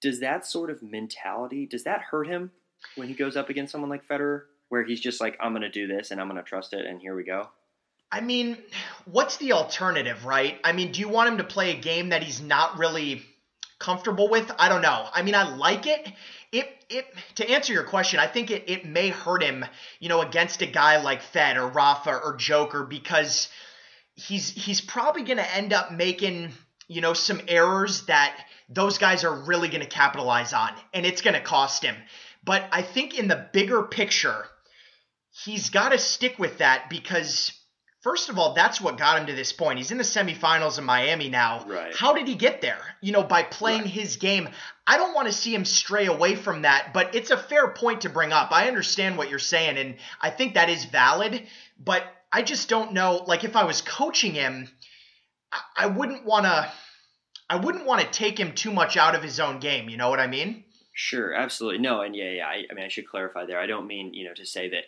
Does 0.01 0.19
that 0.19 0.45
sort 0.45 0.69
of 0.69 0.83
mentality 0.83 1.65
does 1.65 1.85
that 1.85 2.01
hurt 2.01 2.27
him 2.27 2.51
when 2.95 3.07
he 3.07 3.13
goes 3.13 3.37
up 3.37 3.49
against 3.49 3.71
someone 3.71 3.89
like 3.89 4.07
Federer, 4.07 4.43
where 4.67 4.83
he's 4.83 4.99
just 4.99 5.21
like 5.21 5.37
I'm 5.39 5.53
going 5.53 5.61
to 5.61 5.69
do 5.69 5.87
this 5.87 6.11
and 6.11 6.19
I'm 6.19 6.27
going 6.27 6.41
to 6.41 6.47
trust 6.47 6.73
it 6.73 6.85
and 6.85 6.99
here 6.99 7.15
we 7.15 7.23
go? 7.23 7.47
I 8.11 8.19
mean, 8.19 8.57
what's 9.05 9.37
the 9.37 9.53
alternative, 9.53 10.25
right? 10.25 10.59
I 10.65 10.73
mean, 10.73 10.91
do 10.91 10.99
you 10.99 11.07
want 11.07 11.29
him 11.29 11.37
to 11.37 11.45
play 11.45 11.71
a 11.71 11.79
game 11.79 12.09
that 12.09 12.23
he's 12.23 12.41
not 12.41 12.77
really 12.77 13.23
comfortable 13.81 14.29
with. 14.29 14.49
I 14.57 14.69
don't 14.69 14.81
know. 14.81 15.07
I 15.11 15.23
mean, 15.23 15.35
I 15.35 15.53
like 15.55 15.87
it. 15.87 16.07
It 16.51 16.69
it 16.89 17.07
to 17.35 17.49
answer 17.49 17.73
your 17.73 17.83
question, 17.83 18.19
I 18.19 18.27
think 18.27 18.51
it 18.51 18.65
it 18.67 18.85
may 18.85 19.09
hurt 19.09 19.43
him, 19.43 19.65
you 19.99 20.07
know, 20.07 20.21
against 20.21 20.61
a 20.61 20.67
guy 20.67 21.01
like 21.01 21.21
Fed 21.21 21.57
or 21.57 21.67
Rafa 21.67 22.15
or 22.23 22.35
Joker 22.35 22.83
because 22.83 23.49
he's 24.15 24.49
he's 24.51 24.81
probably 24.81 25.23
going 25.23 25.37
to 25.37 25.55
end 25.55 25.73
up 25.73 25.91
making, 25.91 26.51
you 26.87 27.01
know, 27.01 27.13
some 27.13 27.41
errors 27.47 28.05
that 28.05 28.37
those 28.69 28.97
guys 28.97 29.23
are 29.23 29.33
really 29.33 29.67
going 29.67 29.81
to 29.81 29.87
capitalize 29.87 30.53
on 30.53 30.71
and 30.93 31.05
it's 31.05 31.21
going 31.21 31.33
to 31.33 31.41
cost 31.41 31.83
him. 31.83 31.95
But 32.43 32.63
I 32.71 32.81
think 32.81 33.17
in 33.17 33.27
the 33.27 33.47
bigger 33.51 33.83
picture, 33.83 34.45
he's 35.31 35.69
got 35.69 35.89
to 35.89 35.97
stick 35.97 36.39
with 36.39 36.59
that 36.59 36.89
because 36.89 37.51
First 38.01 38.29
of 38.29 38.39
all, 38.39 38.53
that's 38.53 38.81
what 38.81 38.97
got 38.97 39.19
him 39.19 39.27
to 39.27 39.33
this 39.33 39.53
point. 39.53 39.77
He's 39.77 39.91
in 39.91 39.99
the 39.99 40.03
semifinals 40.03 40.79
in 40.79 40.83
Miami 40.83 41.29
now. 41.29 41.63
Right. 41.67 41.95
How 41.95 42.13
did 42.13 42.27
he 42.27 42.33
get 42.33 42.59
there? 42.59 42.79
You 42.99 43.11
know, 43.11 43.21
by 43.21 43.43
playing 43.43 43.81
right. 43.81 43.89
his 43.89 44.17
game. 44.17 44.49
I 44.87 44.97
don't 44.97 45.13
want 45.13 45.27
to 45.27 45.33
see 45.33 45.53
him 45.53 45.65
stray 45.65 46.07
away 46.07 46.35
from 46.35 46.63
that, 46.63 46.93
but 46.95 47.13
it's 47.13 47.29
a 47.29 47.37
fair 47.37 47.67
point 47.67 48.01
to 48.01 48.09
bring 48.09 48.33
up. 48.33 48.51
I 48.51 48.67
understand 48.67 49.17
what 49.17 49.29
you're 49.29 49.37
saying, 49.37 49.77
and 49.77 49.95
I 50.19 50.31
think 50.31 50.55
that 50.55 50.69
is 50.69 50.85
valid, 50.85 51.45
but 51.79 52.03
I 52.33 52.41
just 52.41 52.67
don't 52.69 52.93
know. 52.93 53.23
Like, 53.27 53.43
if 53.43 53.55
I 53.55 53.65
was 53.65 53.81
coaching 53.81 54.33
him, 54.33 54.67
I 55.77 55.85
wouldn't 55.85 56.25
want 56.25 56.45
to. 56.45 56.71
I 57.49 57.57
wouldn't 57.57 57.85
want 57.85 58.01
to 58.01 58.07
take 58.07 58.39
him 58.39 58.53
too 58.53 58.71
much 58.71 58.97
out 58.97 59.13
of 59.13 59.21
his 59.21 59.39
own 59.39 59.59
game. 59.59 59.89
You 59.89 59.97
know 59.97 60.09
what 60.09 60.19
I 60.19 60.27
mean? 60.27 60.63
Sure, 60.93 61.33
absolutely. 61.33 61.79
No, 61.79 62.01
and 62.01 62.15
yeah, 62.15 62.31
yeah. 62.31 62.47
I, 62.47 62.63
I 62.69 62.73
mean, 62.73 62.85
I 62.85 62.87
should 62.87 63.07
clarify 63.07 63.45
there. 63.45 63.59
I 63.59 63.67
don't 63.67 63.85
mean 63.85 64.13
you 64.13 64.25
know 64.25 64.33
to 64.33 64.45
say 64.45 64.69
that 64.69 64.85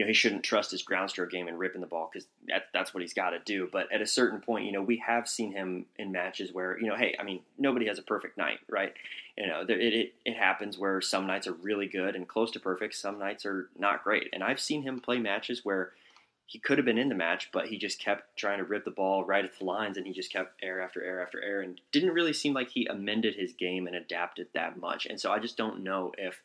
you 0.00 0.06
know 0.06 0.08
he 0.08 0.14
shouldn't 0.14 0.42
trust 0.42 0.70
his 0.70 0.80
ground 0.80 1.10
stroke 1.10 1.30
game 1.30 1.46
and 1.46 1.58
ripping 1.58 1.82
the 1.82 1.86
ball 1.86 2.08
because 2.10 2.26
that, 2.48 2.68
that's 2.72 2.94
what 2.94 3.02
he's 3.02 3.12
got 3.12 3.30
to 3.30 3.38
do. 3.40 3.68
But 3.70 3.92
at 3.92 4.00
a 4.00 4.06
certain 4.06 4.40
point, 4.40 4.64
you 4.64 4.72
know, 4.72 4.80
we 4.80 4.96
have 5.06 5.28
seen 5.28 5.52
him 5.52 5.84
in 5.98 6.10
matches 6.10 6.54
where 6.54 6.80
you 6.80 6.86
know, 6.86 6.96
hey, 6.96 7.14
I 7.20 7.22
mean, 7.22 7.40
nobody 7.58 7.86
has 7.86 7.98
a 7.98 8.02
perfect 8.02 8.38
night, 8.38 8.60
right? 8.66 8.94
You 9.36 9.46
know, 9.46 9.60
it 9.60 9.70
it, 9.70 10.14
it 10.24 10.36
happens 10.38 10.78
where 10.78 11.02
some 11.02 11.26
nights 11.26 11.46
are 11.46 11.52
really 11.52 11.86
good 11.86 12.16
and 12.16 12.26
close 12.26 12.50
to 12.52 12.60
perfect, 12.60 12.94
some 12.94 13.18
nights 13.18 13.44
are 13.44 13.68
not 13.78 14.02
great, 14.02 14.30
and 14.32 14.42
I've 14.42 14.58
seen 14.58 14.84
him 14.84 15.00
play 15.00 15.18
matches 15.18 15.66
where 15.66 15.92
he 16.46 16.58
could 16.58 16.78
have 16.78 16.86
been 16.86 16.96
in 16.96 17.10
the 17.10 17.14
match, 17.14 17.50
but 17.52 17.66
he 17.66 17.76
just 17.76 18.00
kept 18.00 18.38
trying 18.38 18.56
to 18.56 18.64
rip 18.64 18.86
the 18.86 18.90
ball 18.90 19.22
right 19.22 19.44
at 19.44 19.58
the 19.58 19.66
lines, 19.66 19.98
and 19.98 20.06
he 20.06 20.14
just 20.14 20.32
kept 20.32 20.62
air 20.62 20.80
after 20.80 21.04
air 21.04 21.22
after 21.22 21.42
air, 21.42 21.60
and 21.60 21.78
didn't 21.92 22.14
really 22.14 22.32
seem 22.32 22.54
like 22.54 22.70
he 22.70 22.86
amended 22.86 23.34
his 23.34 23.52
game 23.52 23.86
and 23.86 23.94
adapted 23.94 24.46
that 24.54 24.80
much. 24.80 25.04
And 25.04 25.20
so 25.20 25.30
I 25.30 25.40
just 25.40 25.58
don't 25.58 25.84
know 25.84 26.12
if 26.16 26.40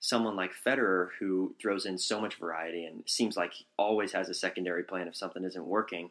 someone 0.00 0.34
like 0.34 0.50
Federer, 0.66 1.08
who 1.18 1.54
throws 1.60 1.86
in 1.86 1.98
so 1.98 2.20
much 2.20 2.36
variety 2.36 2.86
and 2.86 3.02
seems 3.06 3.36
like 3.36 3.52
he 3.52 3.66
always 3.78 4.12
has 4.12 4.28
a 4.28 4.34
secondary 4.34 4.82
plan 4.82 5.06
if 5.06 5.14
something 5.14 5.44
isn't 5.44 5.66
working. 5.66 6.10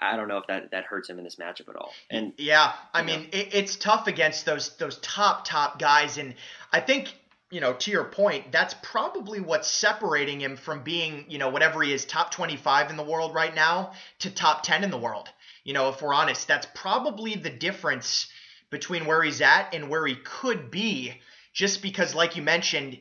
I 0.00 0.16
don't 0.16 0.28
know 0.28 0.38
if 0.38 0.46
that, 0.46 0.70
that 0.70 0.84
hurts 0.84 1.10
him 1.10 1.18
in 1.18 1.24
this 1.24 1.36
matchup 1.36 1.68
at 1.68 1.76
all. 1.76 1.92
And 2.10 2.32
yeah, 2.38 2.72
I 2.92 3.02
mean 3.02 3.28
it, 3.32 3.54
it's 3.54 3.76
tough 3.76 4.06
against 4.06 4.46
those 4.46 4.76
those 4.76 4.98
top 4.98 5.44
top 5.44 5.78
guys, 5.78 6.16
and 6.16 6.34
I 6.72 6.80
think 6.80 7.12
you 7.50 7.60
know 7.60 7.74
to 7.74 7.90
your 7.90 8.04
point, 8.04 8.50
that's 8.50 8.74
probably 8.82 9.40
what's 9.40 9.68
separating 9.68 10.40
him 10.40 10.56
from 10.56 10.82
being 10.82 11.26
you 11.28 11.38
know 11.38 11.50
whatever 11.50 11.82
he 11.82 11.92
is 11.92 12.06
top 12.06 12.30
twenty 12.30 12.56
five 12.56 12.90
in 12.90 12.96
the 12.96 13.02
world 13.02 13.34
right 13.34 13.54
now 13.54 13.92
to 14.20 14.30
top 14.30 14.62
ten 14.62 14.84
in 14.84 14.90
the 14.90 14.98
world. 14.98 15.28
You 15.64 15.74
know, 15.74 15.90
if 15.90 16.00
we're 16.00 16.14
honest, 16.14 16.48
that's 16.48 16.66
probably 16.74 17.34
the 17.34 17.50
difference 17.50 18.28
between 18.70 19.06
where 19.06 19.22
he's 19.22 19.40
at 19.40 19.74
and 19.74 19.88
where 19.88 20.06
he 20.06 20.16
could 20.16 20.70
be. 20.70 21.20
Just 21.52 21.82
because, 21.82 22.16
like 22.16 22.34
you 22.34 22.42
mentioned, 22.42 22.98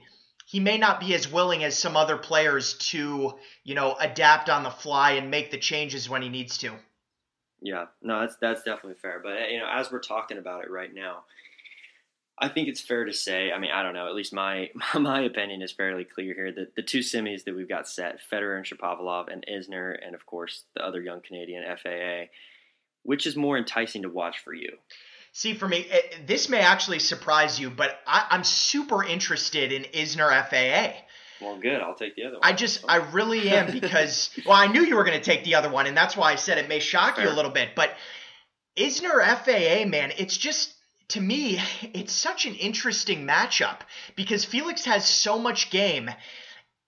he 0.54 0.60
may 0.60 0.78
not 0.78 1.00
be 1.00 1.16
as 1.16 1.28
willing 1.28 1.64
as 1.64 1.76
some 1.76 1.98
other 1.98 2.16
players 2.16 2.76
to, 2.76 3.34
you 3.64 3.74
know, 3.74 3.96
adapt 4.00 4.52
on 4.52 4.62
the 4.62 4.70
fly 4.70 5.14
and 5.14 5.32
make 5.32 5.50
the 5.50 5.58
changes 5.58 6.08
when 6.08 6.22
he 6.22 6.30
needs 6.30 6.60
to. 6.60 6.72
Yeah, 7.60 7.86
no, 8.04 8.20
that's 8.20 8.36
that's 8.40 8.62
definitely 8.62 9.00
fair. 9.02 9.20
But 9.24 9.50
you 9.50 9.58
know, 9.58 9.68
as 9.68 9.92
we're 9.92 9.98
talking 9.98 10.38
about 10.38 10.64
it 10.64 10.70
right 10.70 10.94
now, 10.94 11.24
I 12.38 12.50
think 12.50 12.68
it's 12.68 12.82
fair 12.82 13.04
to 13.04 13.14
say. 13.14 13.52
I 13.52 13.58
mean, 13.58 13.72
I 13.74 13.82
don't 13.82 13.96
know. 13.96 14.06
At 14.06 14.14
least 14.14 14.32
my 14.32 14.70
my 14.94 15.22
opinion 15.22 15.64
is 15.64 15.72
fairly 15.72 16.04
clear 16.04 16.36
here. 16.36 16.52
That 16.52 16.76
the 16.76 16.84
two 16.84 17.00
semis 17.00 17.46
that 17.46 17.56
we've 17.56 17.68
got 17.68 17.90
set, 17.90 18.20
Federer 18.32 18.56
and 18.56 18.64
Shapovalov, 18.64 19.34
and 19.34 19.44
Isner, 19.52 19.96
and 20.06 20.14
of 20.14 20.28
course 20.28 20.66
the 20.76 20.86
other 20.86 21.02
young 21.02 21.22
Canadian 21.22 21.64
FAA, 21.82 22.26
which 23.02 23.26
is 23.26 23.36
more 23.36 23.58
enticing 23.58 24.04
to 24.04 24.10
watch 24.10 24.38
for 24.38 24.54
you? 24.54 24.78
See, 25.36 25.56
for 25.56 25.68
me, 25.68 25.80
it, 25.80 26.28
this 26.28 26.48
may 26.48 26.60
actually 26.60 27.00
surprise 27.00 27.60
you, 27.60 27.72
but 27.72 28.00
I, 28.06 28.28
I'm 28.30 28.44
super 28.44 29.04
interested 29.04 29.72
in 29.72 29.84
Isner 29.86 30.30
FAA. 30.48 30.96
Well, 31.42 31.58
good. 31.58 31.82
I'll 31.82 31.96
take 31.96 32.16
the 32.16 32.26
other 32.26 32.36
one. 32.36 32.42
I 32.44 32.54
just, 32.54 32.86
I 32.88 32.98
really 32.98 33.50
am 33.50 33.72
because, 33.72 34.30
well, 34.46 34.56
I 34.56 34.68
knew 34.68 34.84
you 34.84 34.96
were 34.96 35.04
going 35.04 35.18
to 35.18 35.24
take 35.24 35.44
the 35.44 35.56
other 35.56 35.72
one, 35.72 35.88
and 35.88 35.98
that's 35.98 36.16
why 36.16 36.32
I 36.32 36.36
said 36.36 36.60
it 36.60 36.70
may 36.70 36.80
shock 36.80 37.16
Fair. 37.16 37.26
you 37.26 37.32
a 37.32 37.36
little 37.36 37.50
bit. 37.50 37.70
But 37.76 37.96
Isner 38.78 39.24
FAA, 39.24 39.90
man, 39.90 40.14
it's 40.18 40.38
just, 40.38 40.72
to 41.10 41.20
me, 41.20 41.60
it's 41.82 42.14
such 42.14 42.46
an 42.46 42.54
interesting 42.54 43.26
matchup 43.26 43.80
because 44.16 44.46
Felix 44.46 44.86
has 44.86 45.04
so 45.04 45.40
much 45.40 45.72
game. 45.72 46.12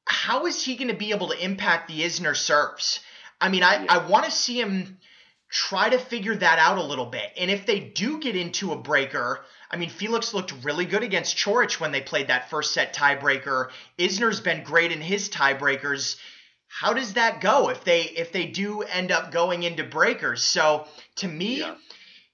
How 0.05 0.45
is 0.45 0.63
he 0.63 0.75
going 0.75 0.89
to 0.89 0.95
be 0.95 1.10
able 1.10 1.29
to 1.29 1.43
impact 1.43 1.88
the 1.88 2.01
Isner 2.01 2.36
serves? 2.36 2.99
I 3.41 3.49
mean, 3.49 3.63
I, 3.63 3.84
yeah. 3.84 3.86
I 3.89 4.08
want 4.08 4.25
to 4.25 4.31
see 4.31 4.62
him 4.62 4.99
try 5.56 5.88
to 5.88 5.98
figure 5.98 6.36
that 6.36 6.60
out 6.60 6.78
a 6.78 6.84
little 6.84 7.06
bit. 7.06 7.32
And 7.38 7.50
if 7.50 7.65
they 7.65 7.80
do 7.80 8.20
get 8.20 8.36
into 8.36 8.74
a 8.74 8.78
breaker, 8.78 9.39
I 9.72 9.78
mean, 9.78 9.89
Felix 9.89 10.34
looked 10.34 10.54
really 10.65 10.84
good 10.84 11.02
against 11.02 11.38
Coric 11.38 11.80
when 11.80 11.94
they 11.94 12.02
played 12.02 12.28
that 12.28 12.50
first 12.50 12.74
set 12.74 12.94
tiebreaker. 12.94 13.70
Isner's 13.98 14.41
been 14.41 14.65
great 14.65 14.91
in 14.91 15.00
his 15.00 15.30
tiebreakers. 15.30 16.18
How 16.68 16.91
does 16.91 17.13
that 17.13 17.39
go 17.39 17.70
if 17.70 17.86
they 17.86 18.02
if 18.02 18.34
they 18.34 18.48
do 18.48 18.82
end 18.82 19.13
up 19.13 19.32
going 19.32 19.63
into 19.63 19.86
breakers? 19.86 20.44
So 20.44 20.88
to 21.18 21.28
me, 21.30 21.60
yeah. 21.60 21.76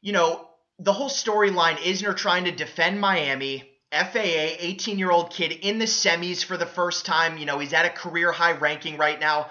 you 0.02 0.14
know, 0.14 0.50
the 0.80 0.94
whole 0.94 1.10
storyline 1.10 1.76
Isner 1.76 2.18
trying 2.18 2.46
to 2.46 2.52
defend 2.52 3.00
Miami. 3.00 3.68
FAA, 3.92 4.56
18 4.58 4.98
year 4.98 5.12
old 5.12 5.32
kid 5.32 5.52
in 5.52 5.78
the 5.78 5.86
semis 5.86 6.46
for 6.46 6.56
the 6.56 6.66
first 6.66 7.06
time. 7.06 7.38
You 7.38 7.46
know, 7.46 7.60
he's 7.60 7.74
at 7.74 7.86
a 7.86 7.90
career 7.90 8.32
high 8.32 8.54
ranking 8.54 8.98
right 8.98 9.20
now. 9.20 9.50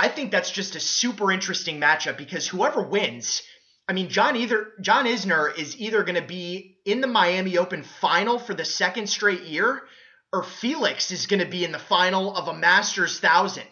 I 0.00 0.08
think 0.08 0.30
that's 0.30 0.50
just 0.50 0.76
a 0.76 0.80
super 0.80 1.30
interesting 1.30 1.78
matchup 1.78 2.16
because 2.16 2.48
whoever 2.48 2.80
wins, 2.80 3.42
I 3.86 3.92
mean, 3.92 4.08
John 4.08 4.34
either 4.34 4.72
John 4.80 5.04
Isner 5.04 5.54
is 5.58 5.78
either 5.78 6.04
going 6.04 6.14
to 6.20 6.26
be 6.26 6.78
in 6.86 7.02
the 7.02 7.06
Miami 7.06 7.58
Open 7.58 7.82
final 7.82 8.38
for 8.38 8.54
the 8.54 8.64
second 8.64 9.08
straight 9.10 9.42
year, 9.42 9.82
or 10.32 10.42
Felix 10.42 11.10
is 11.10 11.26
going 11.26 11.40
to 11.40 11.50
be 11.50 11.66
in 11.66 11.72
the 11.72 11.78
final 11.78 12.34
of 12.34 12.48
a 12.48 12.54
Masters 12.54 13.20
thousand. 13.20 13.66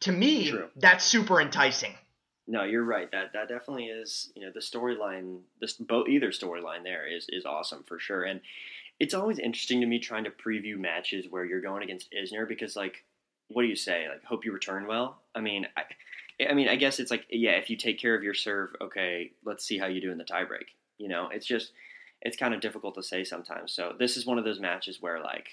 To 0.00 0.10
me, 0.10 0.50
True. 0.50 0.68
that's 0.74 1.04
super 1.04 1.40
enticing. 1.40 1.94
No, 2.48 2.64
you're 2.64 2.84
right. 2.84 3.08
That 3.12 3.34
that 3.34 3.48
definitely 3.48 3.86
is. 3.86 4.32
You 4.34 4.46
know, 4.46 4.52
the 4.52 4.60
storyline, 4.60 5.42
this 5.60 5.74
both 5.74 6.08
either 6.08 6.32
storyline 6.32 6.82
there 6.82 7.06
is 7.06 7.26
is 7.28 7.44
awesome 7.44 7.84
for 7.84 8.00
sure. 8.00 8.24
And 8.24 8.40
it's 8.98 9.14
always 9.14 9.38
interesting 9.38 9.80
to 9.82 9.86
me 9.86 10.00
trying 10.00 10.24
to 10.24 10.30
preview 10.30 10.76
matches 10.76 11.26
where 11.30 11.44
you're 11.44 11.60
going 11.60 11.84
against 11.84 12.12
Isner 12.12 12.48
because 12.48 12.74
like 12.74 13.04
what 13.48 13.62
do 13.62 13.68
you 13.68 13.76
say? 13.76 14.06
Like, 14.08 14.24
hope 14.24 14.44
you 14.44 14.52
return 14.52 14.86
well. 14.86 15.18
I 15.34 15.40
mean, 15.40 15.66
I, 15.76 16.44
I 16.44 16.54
mean, 16.54 16.68
I 16.68 16.76
guess 16.76 17.00
it's 17.00 17.10
like, 17.10 17.26
yeah, 17.30 17.52
if 17.52 17.70
you 17.70 17.76
take 17.76 17.98
care 17.98 18.14
of 18.14 18.22
your 18.22 18.34
serve, 18.34 18.70
okay, 18.80 19.32
let's 19.44 19.64
see 19.64 19.78
how 19.78 19.86
you 19.86 20.00
do 20.00 20.12
in 20.12 20.18
the 20.18 20.24
tiebreak. 20.24 20.66
You 20.98 21.08
know, 21.08 21.28
it's 21.32 21.46
just, 21.46 21.72
it's 22.22 22.36
kind 22.36 22.54
of 22.54 22.60
difficult 22.60 22.94
to 22.96 23.02
say 23.02 23.24
sometimes. 23.24 23.72
So 23.72 23.94
this 23.98 24.16
is 24.16 24.26
one 24.26 24.38
of 24.38 24.44
those 24.44 24.60
matches 24.60 24.98
where 25.00 25.20
like 25.20 25.48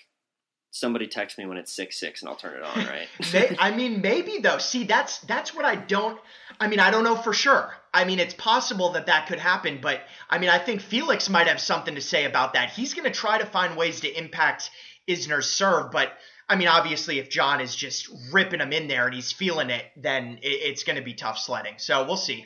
somebody 0.76 1.08
text 1.08 1.38
me 1.38 1.46
when 1.46 1.58
it's 1.58 1.74
six 1.74 1.98
six 1.98 2.22
and 2.22 2.30
I'll 2.30 2.36
turn 2.36 2.58
it 2.58 2.64
on, 2.64 2.78
right? 3.32 3.56
I 3.60 3.72
mean, 3.72 4.02
maybe 4.02 4.40
though. 4.40 4.58
See, 4.58 4.84
that's 4.84 5.20
that's 5.20 5.54
what 5.54 5.64
I 5.66 5.76
don't. 5.76 6.20
I 6.60 6.68
mean, 6.68 6.80
I 6.80 6.92
don't 6.92 7.04
know 7.04 7.16
for 7.16 7.34
sure. 7.34 7.74
I 7.94 8.04
mean, 8.04 8.20
it's 8.20 8.34
possible 8.34 8.92
that 8.94 9.06
that 9.06 9.28
could 9.28 9.40
happen, 9.40 9.80
but 9.82 10.02
I 10.30 10.38
mean, 10.38 10.50
I 10.50 10.60
think 10.60 10.82
Felix 10.82 11.30
might 11.30 11.48
have 11.48 11.62
something 11.62 11.96
to 11.96 12.02
say 12.02 12.26
about 12.26 12.54
that. 12.54 12.72
He's 12.72 12.94
going 12.94 13.06
to 13.06 13.18
try 13.18 13.38
to 13.38 13.46
find 13.46 13.78
ways 13.78 14.02
to 14.02 14.18
impact 14.18 14.70
Isner's 15.08 15.50
serve, 15.50 15.92
but 15.92 16.12
I 16.48 16.56
mean, 16.56 16.68
obviously, 16.68 17.20
if 17.20 17.30
John 17.30 17.60
is 17.60 17.76
just 17.76 18.10
ripping 18.32 18.60
him 18.60 18.72
in 18.72 18.88
there 18.88 19.06
and 19.06 19.16
he's 19.16 19.32
feeling 19.32 19.70
it, 19.70 19.86
then 19.96 20.40
it, 20.42 20.48
it's 20.48 20.84
going 20.84 20.98
to 20.98 21.02
be 21.02 21.14
tough 21.14 21.40
sledding. 21.40 21.76
So 21.78 22.06
we'll 22.06 22.18
see. 22.18 22.46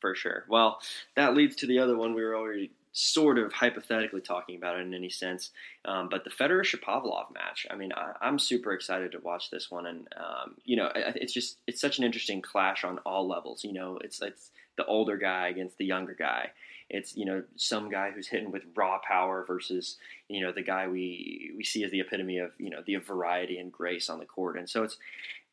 For 0.00 0.14
sure. 0.14 0.44
Well, 0.48 0.80
that 1.16 1.34
leads 1.34 1.56
to 1.56 1.66
the 1.66 1.78
other 1.78 1.96
one 1.96 2.14
we 2.14 2.22
were 2.22 2.36
already 2.36 2.72
sort 2.92 3.38
of 3.38 3.52
hypothetically 3.52 4.20
talking 4.20 4.56
about 4.56 4.76
it 4.76 4.82
in 4.82 4.94
any 4.94 5.10
sense. 5.10 5.50
Um, 5.84 6.08
but 6.08 6.24
the 6.24 6.30
Federer 6.30 6.62
Shapovalov 6.62 7.32
match, 7.32 7.66
I 7.70 7.76
mean, 7.76 7.92
I, 7.92 8.12
am 8.22 8.38
super 8.38 8.72
excited 8.72 9.12
to 9.12 9.18
watch 9.18 9.50
this 9.50 9.70
one, 9.70 9.86
and 9.86 10.08
um, 10.16 10.56
you 10.64 10.76
know, 10.76 10.90
it's 10.94 11.32
just 11.32 11.58
it's 11.66 11.80
such 11.80 11.98
an 11.98 12.04
interesting 12.04 12.42
clash 12.42 12.84
on 12.84 12.98
all 12.98 13.28
levels. 13.28 13.62
You 13.62 13.72
know, 13.72 13.98
it's 14.02 14.20
it's 14.20 14.50
the 14.76 14.84
older 14.86 15.16
guy 15.16 15.48
against 15.48 15.78
the 15.78 15.84
younger 15.84 16.14
guy. 16.18 16.50
It's 16.90 17.16
you 17.16 17.24
know 17.24 17.42
some 17.56 17.90
guy 17.90 18.10
who's 18.10 18.28
hitting 18.28 18.50
with 18.50 18.62
raw 18.74 18.98
power 18.98 19.44
versus 19.46 19.96
you 20.28 20.40
know 20.40 20.52
the 20.52 20.62
guy 20.62 20.88
we 20.88 21.52
we 21.56 21.64
see 21.64 21.84
as 21.84 21.90
the 21.90 22.00
epitome 22.00 22.38
of 22.38 22.52
you 22.58 22.70
know 22.70 22.82
the 22.86 22.96
variety 22.96 23.58
and 23.58 23.72
grace 23.72 24.08
on 24.08 24.18
the 24.18 24.24
court, 24.24 24.58
and 24.58 24.68
so 24.68 24.82
it's 24.84 24.96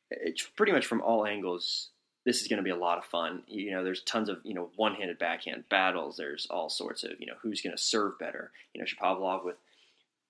it's 0.09 0.43
pretty 0.43 0.71
much 0.71 0.85
from 0.85 1.01
all 1.01 1.25
angles 1.25 1.89
this 2.25 2.41
is 2.41 2.47
going 2.47 2.57
to 2.57 2.63
be 2.63 2.71
a 2.71 2.75
lot 2.75 2.97
of 2.97 3.05
fun. 3.05 3.43
You 3.47 3.71
know, 3.71 3.83
there's 3.83 4.01
tons 4.01 4.29
of 4.29 4.39
you 4.43 4.55
know 4.55 4.69
one-handed 4.75 5.19
backhand 5.19 5.69
battles. 5.69 6.17
There's 6.17 6.47
all 6.49 6.69
sorts 6.69 7.03
of 7.03 7.11
you 7.19 7.27
know 7.27 7.35
who's 7.41 7.61
going 7.61 7.75
to 7.75 7.81
serve 7.81 8.19
better. 8.19 8.51
You 8.73 8.81
know, 8.81 8.85
Shapovalov 8.85 9.45
with 9.45 9.55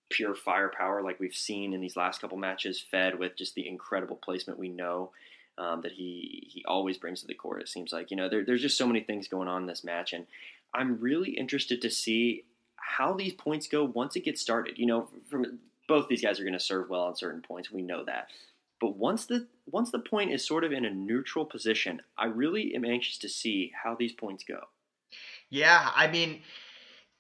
pure 0.10 0.36
firepower 0.36 1.02
like 1.02 1.20
we've 1.20 1.34
seen 1.34 1.74
in 1.74 1.82
these 1.82 1.96
last 1.96 2.22
couple 2.22 2.38
matches, 2.38 2.84
fed 2.92 3.18
with 3.18 3.36
just 3.36 3.56
the 3.56 3.68
incredible 3.68 4.18
placement 4.18 4.60
we 4.60 4.70
know 4.70 5.12
um, 5.58 5.82
that 5.82 5.94
he 5.94 6.48
he 6.52 6.64
always 6.66 6.98
brings 6.98 7.22
to 7.22 7.28
the 7.28 7.34
court. 7.34 7.62
It 7.62 7.70
seems 7.70 7.92
like 7.92 8.12
you 8.12 8.18
know 8.18 8.30
there, 8.30 8.44
there's 8.46 8.62
just 8.62 8.78
so 8.78 8.88
many 8.88 9.02
things 9.02 9.28
going 9.28 9.48
on 9.48 9.64
in 9.64 9.68
this 9.68 9.84
match, 9.84 10.14
and 10.14 10.26
I'm 10.74 11.00
really 11.00 11.32
interested 11.32 11.82
to 11.82 11.90
see 11.90 12.44
how 12.76 13.14
these 13.14 13.34
points 13.34 13.68
go 13.68 13.84
once 13.84 14.16
it 14.16 14.26
gets 14.26 14.42
started. 14.42 14.78
You 14.78 14.86
know, 14.86 15.10
from 15.30 15.60
both 15.88 16.08
these 16.08 16.22
guys 16.22 16.40
are 16.40 16.44
going 16.44 16.54
to 16.54 16.60
serve 16.60 16.90
well 16.90 17.04
on 17.04 17.16
certain 17.16 17.42
points. 17.42 17.72
We 17.72 17.82
know 17.82 18.04
that. 18.06 18.30
But 18.82 18.98
once 18.98 19.26
the 19.26 19.48
once 19.66 19.92
the 19.92 20.00
point 20.00 20.32
is 20.32 20.46
sort 20.46 20.64
of 20.64 20.72
in 20.72 20.86
a 20.86 20.90
neutral 20.90 21.46
position, 21.46 22.02
I 22.18 22.26
really 22.26 22.76
am 22.76 22.86
anxious 22.86 23.18
to 23.20 23.30
see 23.30 23.72
how 23.84 23.96
these 23.96 24.14
points 24.14 24.44
go. 24.44 24.60
Yeah, 25.50 25.92
I 25.96 26.08
mean, 26.08 26.42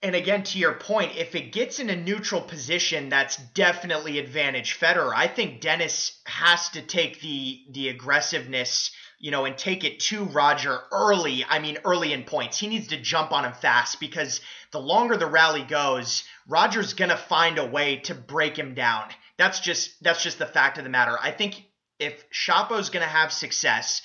and 0.06 0.16
again 0.16 0.44
to 0.44 0.60
your 0.60 0.74
point, 0.74 1.18
if 1.18 1.34
it 1.34 1.52
gets 1.52 1.80
in 1.80 1.90
a 1.90 1.96
neutral 1.96 2.40
position, 2.40 3.10
that's 3.10 3.38
definitely 3.38 4.20
advantage 4.20 4.80
Federer. 4.80 5.12
I 5.16 5.28
think 5.28 5.62
Denis 5.62 6.22
has 6.26 6.70
to 6.70 6.84
take 6.84 7.22
the 7.22 7.64
the 7.72 7.90
aggressiveness, 7.90 8.92
you 9.18 9.32
know, 9.32 9.46
and 9.46 9.58
take 9.58 9.84
it 9.84 10.00
to 10.02 10.26
Roger 10.26 10.80
early. 10.92 11.44
I 11.50 11.58
mean, 11.58 11.80
early 11.84 12.14
in 12.14 12.24
points. 12.24 12.60
He 12.60 12.68
needs 12.68 12.90
to 12.90 13.02
jump 13.02 13.32
on 13.32 13.46
him 13.46 13.54
fast 13.54 14.00
because 14.00 14.42
the 14.72 14.80
longer 14.80 15.18
the 15.18 15.26
rally 15.26 15.64
goes, 15.64 16.24
Roger's 16.48 16.94
gonna 16.94 17.18
find 17.18 17.58
a 17.58 17.66
way 17.66 17.98
to 18.02 18.14
break 18.14 18.56
him 18.56 18.76
down. 18.76 19.10
That's 19.38 19.60
just 19.60 20.04
that's 20.04 20.22
just 20.22 20.38
the 20.38 20.46
fact 20.46 20.78
of 20.78 20.84
the 20.84 20.90
matter. 20.92 21.18
I 21.20 21.32
think 21.32 21.66
if 21.98 22.30
Shapo's 22.30 22.92
going 22.92 23.04
to 23.04 23.12
have 23.12 23.32
success, 23.32 24.04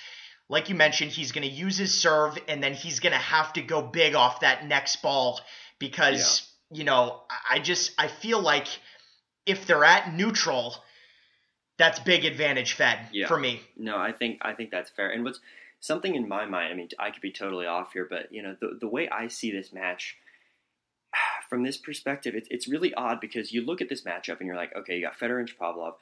like 0.49 0.69
you 0.69 0.75
mentioned, 0.75 1.13
he's 1.13 1.33
going 1.33 1.49
to 1.49 1.55
use 1.55 1.77
his 1.77 1.93
serve 1.93 2.39
and 2.49 2.63
then 2.63 2.75
he's 2.75 3.01
going 3.01 3.13
to 3.13 3.19
have 3.19 3.53
to 3.55 3.63
go 3.63 3.83
big 3.83 4.15
off 4.15 4.41
that 4.41 4.67
next 4.67 5.03
ball 5.03 5.41
because 5.81 6.49
yeah. 6.71 6.79
you 6.79 6.85
know 6.85 7.23
I 7.51 7.59
just 7.59 7.91
I 7.99 8.07
feel 8.07 8.41
like 8.41 8.69
if 9.47 9.67
they're 9.67 9.85
at 9.85 10.15
neutral, 10.15 10.77
that's 11.77 11.99
big 11.99 12.25
advantage 12.25 12.75
Fed 12.75 13.09
yeah. 13.13 13.27
for 13.27 13.37
me. 13.37 13.61
No, 13.77 13.97
I 13.97 14.13
think 14.13 14.39
I 14.43 14.53
think 14.53 14.71
that's 14.71 14.91
fair. 14.91 15.11
And 15.11 15.25
what's 15.25 15.41
something 15.81 16.15
in 16.15 16.29
my 16.29 16.45
mind, 16.47 16.73
I 16.73 16.77
mean, 16.77 16.89
I 17.01 17.11
could 17.11 17.23
be 17.23 17.33
totally 17.33 17.67
off 17.67 17.95
here, 17.95 18.07
but 18.09 18.33
you 18.33 18.43
know 18.43 18.55
the 18.61 18.79
the 18.81 18.87
way 18.87 19.09
I 19.09 19.27
see 19.27 19.51
this 19.51 19.73
match 19.73 20.17
from 21.49 21.65
this 21.65 21.77
perspective, 21.77 22.35
it's, 22.37 22.49
it's 22.51 22.69
really 22.69 22.95
odd 22.95 23.21
because 23.21 23.53
you 23.53 23.63
look 23.63 23.81
at 23.81 23.89
this 23.89 24.03
matchup 24.03 24.39
and 24.39 24.47
you're 24.47 24.57
like, 24.57 24.77
okay, 24.77 24.97
you 24.97 25.03
got 25.03 25.19
Federer 25.19 25.41
and 25.41 25.51
Pavlov. 25.59 25.95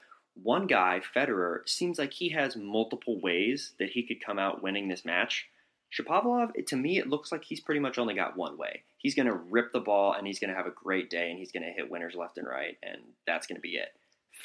One 0.42 0.66
guy, 0.66 1.00
Federer, 1.16 1.68
seems 1.68 1.98
like 1.98 2.12
he 2.12 2.28
has 2.28 2.54
multiple 2.54 3.18
ways 3.20 3.72
that 3.78 3.90
he 3.90 4.04
could 4.04 4.24
come 4.24 4.38
out 4.38 4.62
winning 4.62 4.88
this 4.88 5.04
match. 5.04 5.48
Shapovalov, 5.96 6.66
to 6.66 6.76
me, 6.76 6.98
it 6.98 7.08
looks 7.08 7.32
like 7.32 7.44
he's 7.44 7.60
pretty 7.60 7.80
much 7.80 7.98
only 7.98 8.14
got 8.14 8.36
one 8.36 8.58
way. 8.58 8.82
He's 8.98 9.14
going 9.14 9.26
to 9.26 9.34
rip 9.34 9.72
the 9.72 9.80
ball 9.80 10.12
and 10.12 10.26
he's 10.26 10.38
going 10.38 10.50
to 10.50 10.56
have 10.56 10.66
a 10.66 10.70
great 10.70 11.08
day 11.08 11.30
and 11.30 11.38
he's 11.38 11.52
going 11.52 11.62
to 11.62 11.72
hit 11.72 11.90
winners 11.90 12.14
left 12.14 12.38
and 12.38 12.46
right, 12.46 12.76
and 12.82 12.98
that's 13.26 13.46
going 13.46 13.56
to 13.56 13.62
be 13.62 13.76
it. 13.76 13.88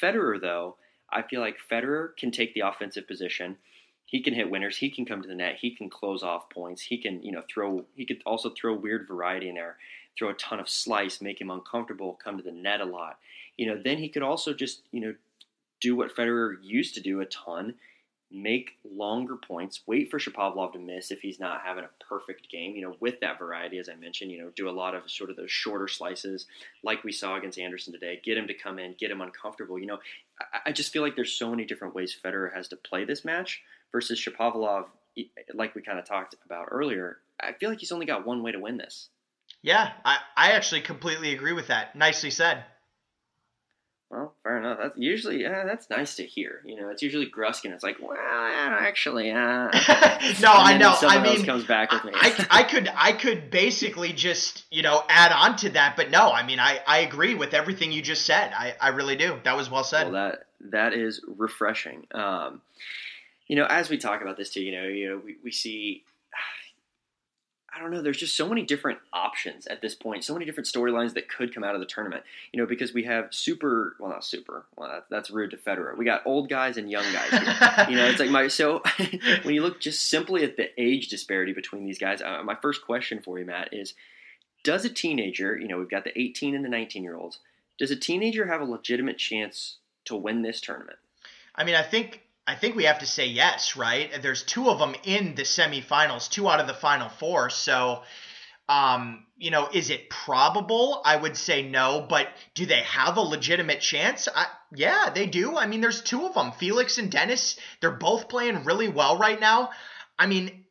Federer, 0.02 0.40
though, 0.40 0.76
I 1.12 1.22
feel 1.22 1.40
like 1.40 1.56
Federer 1.70 2.16
can 2.16 2.30
take 2.30 2.54
the 2.54 2.60
offensive 2.60 3.06
position. 3.06 3.56
He 4.06 4.22
can 4.22 4.34
hit 4.34 4.50
winners. 4.50 4.78
He 4.78 4.90
can 4.90 5.04
come 5.04 5.22
to 5.22 5.28
the 5.28 5.34
net. 5.34 5.56
He 5.60 5.74
can 5.74 5.90
close 5.90 6.22
off 6.22 6.50
points. 6.50 6.82
He 6.82 6.98
can, 6.98 7.22
you 7.22 7.32
know, 7.32 7.42
throw. 7.52 7.84
He 7.94 8.06
could 8.06 8.22
also 8.24 8.50
throw 8.50 8.74
weird 8.74 9.06
variety 9.08 9.48
in 9.48 9.54
there 9.54 9.76
throw 10.16 10.30
a 10.30 10.34
ton 10.34 10.60
of 10.60 10.68
slice, 10.68 11.20
make 11.20 11.40
him 11.40 11.50
uncomfortable, 11.50 12.18
come 12.22 12.36
to 12.36 12.42
the 12.42 12.52
net 12.52 12.80
a 12.80 12.84
lot. 12.84 13.18
You 13.56 13.66
know, 13.66 13.80
then 13.82 13.98
he 13.98 14.08
could 14.08 14.22
also 14.22 14.52
just, 14.52 14.82
you 14.92 15.00
know, 15.00 15.14
do 15.80 15.96
what 15.96 16.14
Federer 16.14 16.56
used 16.62 16.94
to 16.94 17.00
do 17.00 17.20
a 17.20 17.26
ton, 17.26 17.74
make 18.34 18.72
longer 18.84 19.36
points, 19.36 19.82
wait 19.86 20.10
for 20.10 20.18
Shapovalov 20.18 20.72
to 20.72 20.78
miss 20.78 21.10
if 21.10 21.20
he's 21.20 21.38
not 21.38 21.62
having 21.64 21.84
a 21.84 22.04
perfect 22.04 22.50
game, 22.50 22.74
you 22.74 22.82
know, 22.82 22.96
with 23.00 23.20
that 23.20 23.38
variety, 23.38 23.78
as 23.78 23.88
I 23.88 23.94
mentioned, 23.94 24.32
you 24.32 24.38
know, 24.38 24.50
do 24.56 24.68
a 24.68 24.72
lot 24.72 24.94
of 24.94 25.08
sort 25.08 25.30
of 25.30 25.36
those 25.36 25.50
shorter 25.50 25.86
slices 25.86 26.46
like 26.82 27.04
we 27.04 27.12
saw 27.12 27.36
against 27.36 27.58
Anderson 27.58 27.92
today, 27.92 28.20
get 28.24 28.36
him 28.36 28.48
to 28.48 28.54
come 28.54 28.78
in, 28.78 28.94
get 28.98 29.10
him 29.10 29.20
uncomfortable. 29.20 29.78
You 29.78 29.86
know, 29.86 29.98
I, 30.40 30.70
I 30.70 30.72
just 30.72 30.92
feel 30.92 31.02
like 31.02 31.14
there's 31.14 31.32
so 31.32 31.50
many 31.50 31.64
different 31.64 31.94
ways 31.94 32.16
Federer 32.24 32.52
has 32.52 32.68
to 32.68 32.76
play 32.76 33.04
this 33.04 33.24
match 33.24 33.62
versus 33.92 34.20
Shapovalov, 34.20 34.86
like 35.54 35.74
we 35.74 35.82
kind 35.82 35.98
of 35.98 36.04
talked 36.04 36.34
about 36.44 36.68
earlier. 36.70 37.18
I 37.40 37.52
feel 37.52 37.70
like 37.70 37.78
he's 37.78 37.92
only 37.92 38.06
got 38.06 38.26
one 38.26 38.42
way 38.42 38.52
to 38.52 38.58
win 38.58 38.76
this. 38.76 39.08
Yeah, 39.62 39.92
I, 40.04 40.18
I 40.36 40.52
actually 40.52 40.80
completely 40.80 41.32
agree 41.32 41.52
with 41.52 41.68
that. 41.68 41.94
Nicely 41.96 42.30
said. 42.30 42.64
Well, 44.14 44.32
fair 44.44 44.58
enough. 44.58 44.78
That's 44.80 44.96
usually 44.96 45.42
yeah, 45.42 45.64
that's 45.64 45.90
nice 45.90 46.14
to 46.16 46.24
hear. 46.24 46.62
You 46.64 46.76
know, 46.76 46.88
it's 46.90 47.02
usually 47.02 47.26
Gruskin. 47.26 47.72
It's 47.72 47.82
like, 47.82 47.96
well, 48.00 48.16
actually, 48.16 49.32
uh, 49.32 49.34
no, 50.40 50.52
I 50.52 50.76
know. 50.78 50.94
I 51.00 51.20
mean, 51.20 51.44
comes 51.44 51.64
back 51.64 51.90
with 51.90 52.04
me. 52.04 52.12
I, 52.14 52.46
I 52.48 52.62
could, 52.70 52.88
I 52.94 53.10
could 53.12 53.50
basically 53.50 54.12
just, 54.12 54.66
you 54.70 54.82
know, 54.82 55.02
add 55.08 55.32
on 55.32 55.56
to 55.58 55.70
that, 55.70 55.96
but 55.96 56.12
no, 56.12 56.30
I 56.30 56.46
mean, 56.46 56.60
I, 56.60 56.78
I 56.86 56.98
agree 56.98 57.34
with 57.34 57.54
everything 57.54 57.90
you 57.90 58.02
just 58.02 58.24
said. 58.24 58.52
I, 58.56 58.74
I 58.80 58.88
really 58.90 59.16
do. 59.16 59.40
That 59.42 59.56
was 59.56 59.68
well 59.68 59.84
said. 59.84 60.12
Well, 60.12 60.30
that 60.30 60.46
that 60.70 60.94
is 60.94 61.20
refreshing. 61.26 62.06
Um, 62.14 62.62
you 63.48 63.56
know, 63.56 63.66
as 63.66 63.90
we 63.90 63.98
talk 63.98 64.22
about 64.22 64.36
this 64.36 64.50
too, 64.50 64.62
you 64.62 64.72
know, 64.72 64.86
you 64.86 65.10
know, 65.10 65.22
we, 65.24 65.36
we 65.42 65.50
see 65.50 66.04
I 67.74 67.80
don't 67.80 67.90
know. 67.90 68.02
There's 68.02 68.18
just 68.18 68.36
so 68.36 68.48
many 68.48 68.62
different 68.62 69.00
options 69.12 69.66
at 69.66 69.82
this 69.82 69.94
point. 69.94 70.22
So 70.22 70.32
many 70.32 70.44
different 70.44 70.68
storylines 70.68 71.14
that 71.14 71.28
could 71.28 71.52
come 71.52 71.64
out 71.64 71.74
of 71.74 71.80
the 71.80 71.86
tournament. 71.86 72.22
You 72.52 72.60
know, 72.60 72.66
because 72.66 72.94
we 72.94 73.02
have 73.04 73.34
super. 73.34 73.96
Well, 73.98 74.10
not 74.10 74.24
super. 74.24 74.64
Well, 74.76 74.88
that, 74.88 75.06
that's 75.10 75.30
rude 75.30 75.50
to 75.50 75.56
Federer. 75.56 75.96
We 75.96 76.04
got 76.04 76.22
old 76.24 76.48
guys 76.48 76.76
and 76.76 76.90
young 76.90 77.04
guys. 77.12 77.30
Here. 77.30 77.86
you 77.90 77.96
know, 77.96 78.06
it's 78.06 78.20
like 78.20 78.30
my. 78.30 78.46
So 78.48 78.82
when 79.42 79.54
you 79.54 79.62
look 79.62 79.80
just 79.80 80.08
simply 80.08 80.44
at 80.44 80.56
the 80.56 80.70
age 80.80 81.08
disparity 81.08 81.52
between 81.52 81.84
these 81.84 81.98
guys, 81.98 82.22
uh, 82.22 82.42
my 82.44 82.54
first 82.54 82.82
question 82.82 83.20
for 83.20 83.38
you, 83.38 83.44
Matt, 83.44 83.74
is: 83.74 83.94
Does 84.62 84.84
a 84.84 84.90
teenager? 84.90 85.58
You 85.58 85.66
know, 85.66 85.78
we've 85.78 85.90
got 85.90 86.04
the 86.04 86.18
18 86.18 86.54
and 86.54 86.64
the 86.64 86.68
19 86.68 87.02
year 87.02 87.16
olds. 87.16 87.40
Does 87.76 87.90
a 87.90 87.96
teenager 87.96 88.46
have 88.46 88.60
a 88.60 88.64
legitimate 88.64 89.18
chance 89.18 89.78
to 90.04 90.14
win 90.14 90.42
this 90.42 90.60
tournament? 90.60 90.98
I 91.56 91.64
mean, 91.64 91.74
I 91.74 91.82
think 91.82 92.23
I 92.46 92.54
think 92.54 92.76
we 92.76 92.84
have 92.84 92.98
to 92.98 93.06
say 93.06 93.26
yes, 93.26 93.74
right? 93.76 94.10
There's 94.20 94.42
two 94.42 94.68
of 94.68 94.78
them 94.78 94.94
in 95.04 95.34
the 95.34 95.42
semifinals, 95.42 96.28
two 96.28 96.48
out 96.48 96.60
of 96.60 96.66
the 96.66 96.74
final 96.74 97.08
four. 97.08 97.48
So, 97.48 98.02
um, 98.68 99.24
you 99.38 99.50
know, 99.50 99.68
is 99.72 99.90
it 99.90 100.10
probable? 100.10 101.00
I 101.04 101.16
would 101.16 101.36
say 101.36 101.62
no, 101.62 102.06
but 102.08 102.28
do 102.54 102.66
they 102.66 102.82
have 102.82 103.16
a 103.16 103.22
legitimate 103.22 103.80
chance? 103.80 104.28
I, 104.34 104.46
yeah, 104.74 105.10
they 105.14 105.26
do. 105.26 105.56
I 105.56 105.66
mean, 105.66 105.80
there's 105.80 106.02
two 106.02 106.26
of 106.26 106.34
them, 106.34 106.52
Felix 106.52 106.98
and 106.98 107.10
Denis. 107.10 107.58
They're 107.80 107.90
both 107.90 108.28
playing 108.28 108.64
really 108.64 108.88
well 108.88 109.16
right 109.16 109.40
now. 109.40 109.70
I 110.18 110.26
mean, 110.26 110.64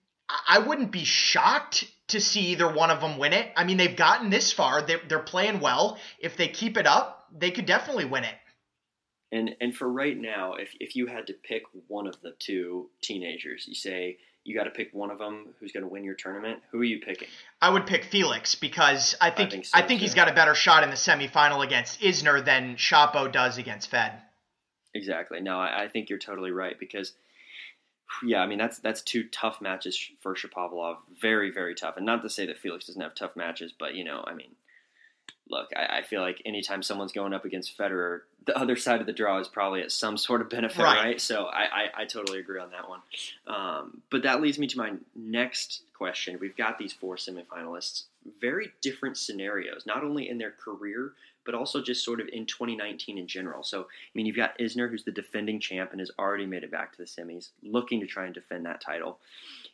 I 0.47 0.59
wouldn't 0.59 0.91
be 0.91 1.03
shocked 1.03 1.85
to 2.09 2.21
see 2.21 2.47
either 2.51 2.71
one 2.71 2.91
of 2.91 3.01
them 3.01 3.17
win 3.17 3.33
it. 3.33 3.51
I 3.55 3.63
mean, 3.63 3.77
they've 3.77 3.95
gotten 3.95 4.29
this 4.29 4.51
far. 4.51 4.81
They're, 4.81 5.01
they're 5.07 5.19
playing 5.19 5.59
well. 5.59 5.97
If 6.19 6.37
they 6.37 6.47
keep 6.47 6.77
it 6.77 6.85
up, 6.85 7.27
they 7.35 7.51
could 7.51 7.65
definitely 7.65 8.05
win 8.05 8.23
it. 8.23 8.35
And 9.33 9.55
and 9.59 9.75
for 9.75 9.91
right 9.91 10.15
now, 10.15 10.53
if 10.53 10.69
if 10.79 10.95
you 10.95 11.07
had 11.07 11.25
to 11.27 11.33
pick 11.33 11.63
one 11.87 12.05
of 12.05 12.21
the 12.21 12.33
two 12.37 12.91
teenagers, 13.01 13.65
you 13.67 13.73
say 13.73 14.17
you 14.43 14.53
got 14.53 14.65
to 14.65 14.69
pick 14.69 14.93
one 14.93 15.09
of 15.09 15.17
them 15.17 15.47
who's 15.59 15.71
going 15.71 15.83
to 15.83 15.89
win 15.89 16.03
your 16.03 16.13
tournament. 16.13 16.61
Who 16.71 16.79
are 16.81 16.83
you 16.83 16.99
picking? 16.99 17.27
I 17.59 17.69
would 17.69 17.87
pick 17.87 18.03
Felix 18.03 18.53
because 18.53 19.15
I 19.19 19.31
think 19.31 19.47
I 19.47 19.51
think, 19.51 19.65
so, 19.65 19.77
I 19.77 19.81
think 19.81 20.01
he's 20.01 20.13
got 20.13 20.29
a 20.29 20.33
better 20.33 20.53
shot 20.53 20.83
in 20.83 20.91
the 20.91 20.97
semifinal 20.97 21.65
against 21.65 21.99
Isner 22.01 22.45
than 22.45 22.75
Shapo 22.75 23.31
does 23.31 23.57
against 23.57 23.89
Fed. 23.89 24.13
Exactly. 24.93 25.41
No, 25.41 25.57
I, 25.57 25.85
I 25.85 25.87
think 25.87 26.09
you're 26.09 26.19
totally 26.19 26.51
right 26.51 26.77
because 26.79 27.13
yeah, 28.23 28.39
I 28.39 28.45
mean 28.45 28.59
that's 28.59 28.77
that's 28.77 29.01
two 29.01 29.23
tough 29.29 29.61
matches 29.61 29.99
for 30.21 30.35
Shapovalov. 30.35 30.97
Very 31.19 31.49
very 31.49 31.73
tough, 31.73 31.97
and 31.97 32.05
not 32.05 32.21
to 32.21 32.29
say 32.29 32.45
that 32.45 32.59
Felix 32.59 32.85
doesn't 32.85 33.01
have 33.01 33.15
tough 33.15 33.35
matches, 33.35 33.73
but 33.77 33.95
you 33.95 34.03
know, 34.03 34.23
I 34.27 34.35
mean, 34.35 34.51
look, 35.49 35.69
I, 35.75 35.99
I, 35.99 36.03
feel 36.03 36.21
like 36.21 36.41
anytime 36.45 36.83
someone's 36.83 37.11
going 37.11 37.33
up 37.33 37.45
against 37.45 37.77
Federer, 37.77 38.21
the 38.45 38.57
other 38.57 38.75
side 38.75 38.99
of 38.99 39.07
the 39.07 39.13
draw 39.13 39.39
is 39.39 39.47
probably 39.47 39.81
at 39.81 39.91
some 39.91 40.17
sort 40.17 40.41
of 40.41 40.49
benefit, 40.49 40.83
right? 40.83 41.03
right? 41.03 41.21
So 41.21 41.45
I, 41.45 41.61
I, 41.63 42.01
I, 42.01 42.05
totally 42.05 42.39
agree 42.39 42.59
on 42.59 42.71
that 42.71 42.89
one. 42.89 42.99
Um, 43.47 44.01
but 44.09 44.23
that 44.23 44.41
leads 44.41 44.59
me 44.59 44.67
to 44.67 44.77
my 44.77 44.93
next 45.15 45.83
question. 45.93 46.37
We've 46.39 46.55
got 46.55 46.77
these 46.77 46.93
four 46.93 47.15
semifinalists, 47.15 48.03
very 48.41 48.71
different 48.81 49.17
scenarios, 49.17 49.85
not 49.85 50.03
only 50.03 50.29
in 50.29 50.37
their 50.37 50.51
career, 50.51 51.13
but 51.45 51.55
also 51.55 51.81
just 51.81 52.03
sort 52.03 52.21
of 52.21 52.27
in 52.29 52.45
2019 52.45 53.17
in 53.17 53.27
general. 53.27 53.63
So, 53.63 53.81
I 53.81 53.85
mean, 54.13 54.25
you've 54.25 54.35
got 54.35 54.57
Isner, 54.59 54.89
who's 54.89 55.03
the 55.03 55.11
defending 55.11 55.59
champ 55.59 55.91
and 55.91 55.99
has 55.99 56.11
already 56.17 56.45
made 56.45 56.63
it 56.63 56.71
back 56.71 56.91
to 56.93 56.97
the 56.97 57.03
semis, 57.03 57.49
looking 57.61 57.99
to 57.99 58.07
try 58.07 58.25
and 58.25 58.33
defend 58.33 58.65
that 58.65 58.81
title. 58.81 59.19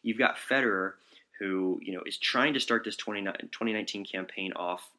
You've 0.02 0.18
got 0.18 0.38
Federer, 0.38 0.94
who, 1.40 1.80
you 1.82 1.94
know, 1.94 2.02
is 2.06 2.18
trying 2.18 2.54
to 2.54 2.60
start 2.60 2.84
this 2.84 2.96
2019 2.98 4.06
campaign 4.06 4.52
off 4.54 4.90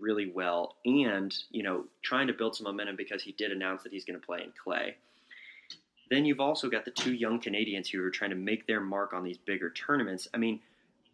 really 0.00 0.30
well 0.30 0.76
and, 0.84 1.34
you 1.50 1.62
know, 1.62 1.84
trying 2.02 2.26
to 2.26 2.32
build 2.32 2.56
some 2.56 2.64
momentum 2.64 2.96
because 2.96 3.22
he 3.22 3.32
did 3.32 3.52
announce 3.52 3.82
that 3.82 3.92
he's 3.92 4.04
going 4.04 4.18
to 4.18 4.24
play 4.24 4.42
in 4.42 4.52
clay. 4.62 4.96
Then 6.10 6.24
you've 6.24 6.40
also 6.40 6.68
got 6.70 6.84
the 6.84 6.90
two 6.90 7.12
young 7.12 7.40
Canadians 7.40 7.88
who 7.90 8.02
are 8.02 8.10
trying 8.10 8.30
to 8.30 8.36
make 8.36 8.66
their 8.66 8.80
mark 8.80 9.12
on 9.12 9.24
these 9.24 9.38
bigger 9.38 9.70
tournaments. 9.70 10.26
I 10.32 10.38
mean, 10.38 10.60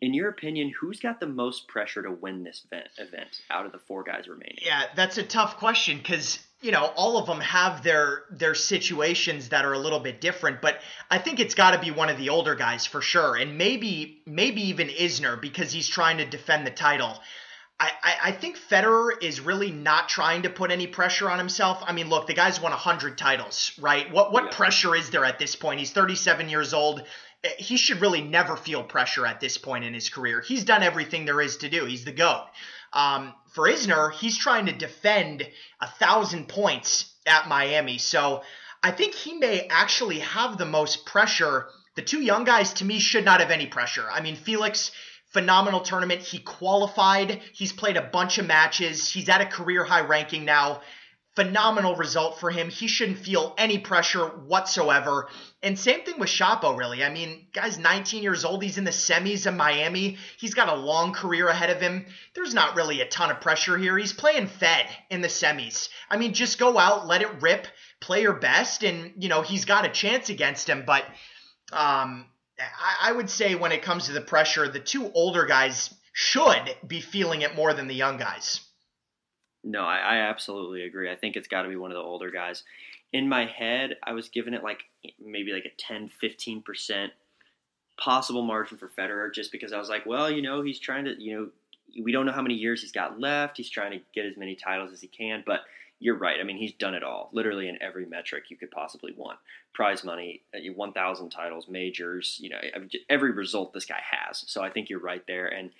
in 0.00 0.12
your 0.12 0.28
opinion, 0.28 0.72
who's 0.78 1.00
got 1.00 1.20
the 1.20 1.26
most 1.26 1.66
pressure 1.68 2.02
to 2.02 2.10
win 2.10 2.44
this 2.44 2.64
event, 2.98 3.40
out 3.50 3.66
of 3.66 3.72
the 3.72 3.78
four 3.78 4.02
guys 4.02 4.28
remaining? 4.28 4.58
Yeah, 4.60 4.82
that's 4.94 5.18
a 5.18 5.22
tough 5.22 5.56
question 5.56 5.98
because 5.98 6.38
you 6.60 6.72
know 6.72 6.84
all 6.96 7.16
of 7.16 7.26
them 7.26 7.40
have 7.40 7.82
their 7.82 8.24
their 8.30 8.54
situations 8.54 9.48
that 9.50 9.64
are 9.64 9.72
a 9.72 9.78
little 9.78 10.00
bit 10.00 10.20
different. 10.20 10.60
But 10.60 10.78
I 11.10 11.18
think 11.18 11.40
it's 11.40 11.54
got 11.54 11.70
to 11.72 11.78
be 11.78 11.90
one 11.90 12.10
of 12.10 12.18
the 12.18 12.28
older 12.28 12.54
guys 12.54 12.86
for 12.86 13.00
sure, 13.00 13.36
and 13.36 13.56
maybe 13.56 14.20
maybe 14.26 14.68
even 14.68 14.88
Isner 14.88 15.40
because 15.40 15.72
he's 15.72 15.88
trying 15.88 16.18
to 16.18 16.26
defend 16.26 16.66
the 16.66 16.70
title. 16.70 17.18
I, 17.80 17.90
I, 18.24 18.32
think 18.32 18.56
Federer 18.56 19.10
is 19.20 19.40
really 19.40 19.72
not 19.72 20.08
trying 20.08 20.42
to 20.42 20.50
put 20.50 20.70
any 20.70 20.86
pressure 20.86 21.28
on 21.28 21.38
himself. 21.38 21.82
I 21.84 21.92
mean, 21.92 22.08
look, 22.08 22.26
the 22.26 22.34
guy's 22.34 22.60
won 22.60 22.70
100 22.70 23.18
titles, 23.18 23.72
right? 23.80 24.10
What 24.12 24.32
what 24.32 24.44
yeah. 24.44 24.50
pressure 24.50 24.94
is 24.94 25.10
there 25.10 25.24
at 25.24 25.38
this 25.38 25.56
point? 25.56 25.80
He's 25.80 25.90
37 25.90 26.48
years 26.48 26.72
old. 26.72 27.02
Eh, 27.42 27.48
he 27.58 27.76
should 27.76 28.00
really 28.00 28.22
never 28.22 28.56
feel 28.56 28.84
pressure 28.84 29.26
at 29.26 29.40
this 29.40 29.58
point 29.58 29.84
in 29.84 29.92
his 29.92 30.08
career. 30.08 30.40
He's 30.40 30.64
done 30.64 30.82
everything 30.82 31.24
there 31.24 31.40
is 31.40 31.58
to 31.58 31.68
do. 31.68 31.84
He's 31.84 32.04
the 32.04 32.12
GOAT. 32.12 32.46
Um, 32.92 33.34
for 33.52 33.68
Isner, 33.68 34.12
he's 34.12 34.38
trying 34.38 34.66
to 34.66 34.72
defend 34.72 35.46
a 35.80 35.88
thousand 35.88 36.48
points 36.48 37.12
at 37.26 37.48
Miami. 37.48 37.98
So 37.98 38.42
I 38.82 38.92
think 38.92 39.14
he 39.14 39.34
may 39.34 39.66
actually 39.68 40.20
have 40.20 40.58
the 40.58 40.66
most 40.66 41.06
pressure. 41.06 41.66
The 41.96 42.02
two 42.02 42.20
young 42.20 42.44
guys, 42.44 42.74
to 42.74 42.84
me, 42.84 43.00
should 43.00 43.24
not 43.24 43.40
have 43.40 43.50
any 43.50 43.66
pressure. 43.66 44.06
I 44.10 44.20
mean, 44.20 44.36
Felix 44.36 44.92
phenomenal 45.34 45.80
tournament. 45.80 46.22
He 46.22 46.38
qualified. 46.38 47.42
He's 47.52 47.72
played 47.72 47.98
a 47.98 48.02
bunch 48.02 48.38
of 48.38 48.46
matches. 48.46 49.10
He's 49.10 49.28
at 49.28 49.42
a 49.42 49.46
career 49.46 49.84
high 49.84 50.02
ranking 50.02 50.44
now. 50.44 50.80
Phenomenal 51.34 51.96
result 51.96 52.38
for 52.38 52.52
him. 52.52 52.70
He 52.70 52.86
shouldn't 52.86 53.18
feel 53.18 53.52
any 53.58 53.78
pressure 53.78 54.24
whatsoever. 54.24 55.28
And 55.64 55.76
same 55.76 56.04
thing 56.04 56.20
with 56.20 56.28
Shapo, 56.28 56.78
really. 56.78 57.02
I 57.02 57.10
mean, 57.10 57.48
guy's 57.52 57.76
19 57.76 58.22
years 58.22 58.44
old. 58.44 58.62
He's 58.62 58.78
in 58.78 58.84
the 58.84 58.92
semis 58.92 59.44
in 59.48 59.56
Miami. 59.56 60.16
He's 60.38 60.54
got 60.54 60.68
a 60.68 60.76
long 60.76 61.12
career 61.12 61.48
ahead 61.48 61.70
of 61.70 61.80
him. 61.80 62.06
There's 62.36 62.54
not 62.54 62.76
really 62.76 63.00
a 63.00 63.08
ton 63.08 63.32
of 63.32 63.40
pressure 63.40 63.76
here. 63.76 63.98
He's 63.98 64.12
playing 64.12 64.46
Fed 64.46 64.86
in 65.10 65.20
the 65.22 65.28
semis. 65.28 65.88
I 66.08 66.16
mean, 66.16 66.32
just 66.32 66.60
go 66.60 66.78
out, 66.78 67.08
let 67.08 67.22
it 67.22 67.42
rip, 67.42 67.66
play 67.98 68.22
your 68.22 68.34
best, 68.34 68.84
and, 68.84 69.14
you 69.20 69.28
know, 69.28 69.42
he's 69.42 69.64
got 69.64 69.84
a 69.84 69.90
chance 69.90 70.28
against 70.28 70.68
him. 70.68 70.84
But, 70.86 71.04
um, 71.72 72.26
I, 72.58 73.10
I 73.10 73.12
would 73.12 73.30
say 73.30 73.54
when 73.54 73.72
it 73.72 73.82
comes 73.82 74.06
to 74.06 74.12
the 74.12 74.20
pressure, 74.20 74.68
the 74.68 74.80
two 74.80 75.10
older 75.12 75.46
guys 75.46 75.92
should 76.12 76.76
be 76.86 77.00
feeling 77.00 77.42
it 77.42 77.56
more 77.56 77.74
than 77.74 77.88
the 77.88 77.94
young 77.94 78.16
guys. 78.16 78.60
No, 79.64 79.82
I, 79.82 79.98
I 79.98 80.16
absolutely 80.18 80.82
agree. 80.82 81.10
I 81.10 81.16
think 81.16 81.36
it's 81.36 81.48
got 81.48 81.62
to 81.62 81.68
be 81.68 81.76
one 81.76 81.90
of 81.90 81.96
the 81.96 82.02
older 82.02 82.30
guys. 82.30 82.62
In 83.12 83.28
my 83.28 83.46
head, 83.46 83.96
I 84.02 84.12
was 84.12 84.28
giving 84.28 84.54
it 84.54 84.62
like 84.62 84.80
maybe 85.18 85.52
like 85.52 85.64
a 85.64 85.76
10, 85.76 86.10
15% 86.22 87.08
possible 87.96 88.42
margin 88.42 88.76
for 88.76 88.88
Federer 88.88 89.32
just 89.32 89.52
because 89.52 89.72
I 89.72 89.78
was 89.78 89.88
like, 89.88 90.04
well, 90.04 90.30
you 90.30 90.42
know, 90.42 90.62
he's 90.62 90.78
trying 90.78 91.04
to, 91.06 91.14
you 91.18 91.34
know, 91.34 91.48
we 92.02 92.12
don't 92.12 92.26
know 92.26 92.32
how 92.32 92.42
many 92.42 92.54
years 92.54 92.80
he's 92.80 92.92
got 92.92 93.20
left. 93.20 93.56
He's 93.56 93.70
trying 93.70 93.92
to 93.92 94.00
get 94.14 94.26
as 94.26 94.36
many 94.36 94.54
titles 94.54 94.92
as 94.92 95.00
he 95.00 95.08
can, 95.08 95.42
but 95.46 95.60
you're 96.00 96.16
right. 96.16 96.38
I 96.40 96.44
mean, 96.44 96.56
he's 96.56 96.72
done 96.72 96.94
it 96.94 97.02
all, 97.02 97.30
literally 97.32 97.68
in 97.68 97.80
every 97.80 98.04
metric 98.04 98.44
you 98.50 98.56
could 98.56 98.70
possibly 98.70 99.12
want: 99.16 99.38
prize 99.72 100.04
money, 100.04 100.42
uh, 100.54 100.72
1,000 100.74 101.30
titles, 101.30 101.68
majors. 101.68 102.38
You 102.40 102.50
know, 102.50 102.58
every 103.08 103.32
result 103.32 103.72
this 103.72 103.86
guy 103.86 104.00
has. 104.10 104.44
So 104.46 104.62
I 104.62 104.70
think 104.70 104.90
you're 104.90 105.00
right 105.00 105.24
there. 105.26 105.46
And 105.46 105.70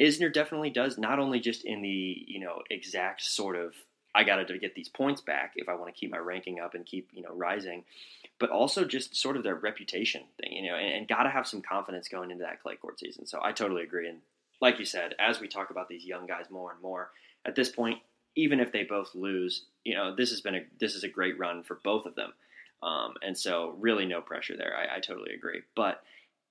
Isner 0.00 0.32
definitely 0.32 0.70
does 0.70 0.98
not 0.98 1.18
only 1.18 1.40
just 1.40 1.64
in 1.64 1.82
the 1.82 2.24
you 2.26 2.40
know 2.40 2.62
exact 2.70 3.22
sort 3.22 3.56
of 3.56 3.74
I 4.14 4.24
got 4.24 4.36
to 4.36 4.58
get 4.58 4.74
these 4.74 4.88
points 4.88 5.20
back 5.20 5.52
if 5.56 5.68
I 5.68 5.74
want 5.74 5.94
to 5.94 5.98
keep 5.98 6.10
my 6.10 6.18
ranking 6.18 6.58
up 6.58 6.74
and 6.74 6.84
keep 6.84 7.08
you 7.12 7.22
know 7.22 7.32
rising, 7.34 7.84
but 8.38 8.50
also 8.50 8.84
just 8.84 9.14
sort 9.14 9.36
of 9.36 9.44
their 9.44 9.54
reputation 9.54 10.22
thing, 10.40 10.52
you 10.52 10.70
know, 10.70 10.76
and, 10.76 10.94
and 10.94 11.08
got 11.08 11.24
to 11.24 11.30
have 11.30 11.46
some 11.46 11.62
confidence 11.62 12.08
going 12.08 12.30
into 12.30 12.44
that 12.44 12.62
clay 12.62 12.76
court 12.76 12.98
season. 12.98 13.26
So 13.26 13.40
I 13.42 13.52
totally 13.52 13.82
agree. 13.82 14.08
And 14.08 14.18
like 14.60 14.78
you 14.78 14.84
said, 14.84 15.14
as 15.18 15.40
we 15.40 15.48
talk 15.48 15.70
about 15.70 15.88
these 15.88 16.04
young 16.04 16.26
guys 16.26 16.46
more 16.50 16.72
and 16.72 16.80
more, 16.82 17.10
at 17.44 17.54
this 17.54 17.70
point, 17.70 17.98
even 18.36 18.60
if 18.60 18.72
they 18.72 18.84
both 18.84 19.14
lose, 19.14 19.64
you 19.84 19.94
know, 19.94 20.14
this 20.14 20.30
has 20.30 20.40
been 20.40 20.54
a 20.54 20.64
this 20.78 20.94
is 20.94 21.04
a 21.04 21.08
great 21.08 21.38
run 21.38 21.62
for 21.62 21.78
both 21.82 22.06
of 22.06 22.14
them. 22.14 22.32
Um, 22.82 23.14
and 23.22 23.36
so 23.36 23.74
really 23.78 24.06
no 24.06 24.20
pressure 24.20 24.56
there. 24.56 24.74
I, 24.76 24.96
I 24.96 25.00
totally 25.00 25.34
agree. 25.34 25.62
But 25.74 26.02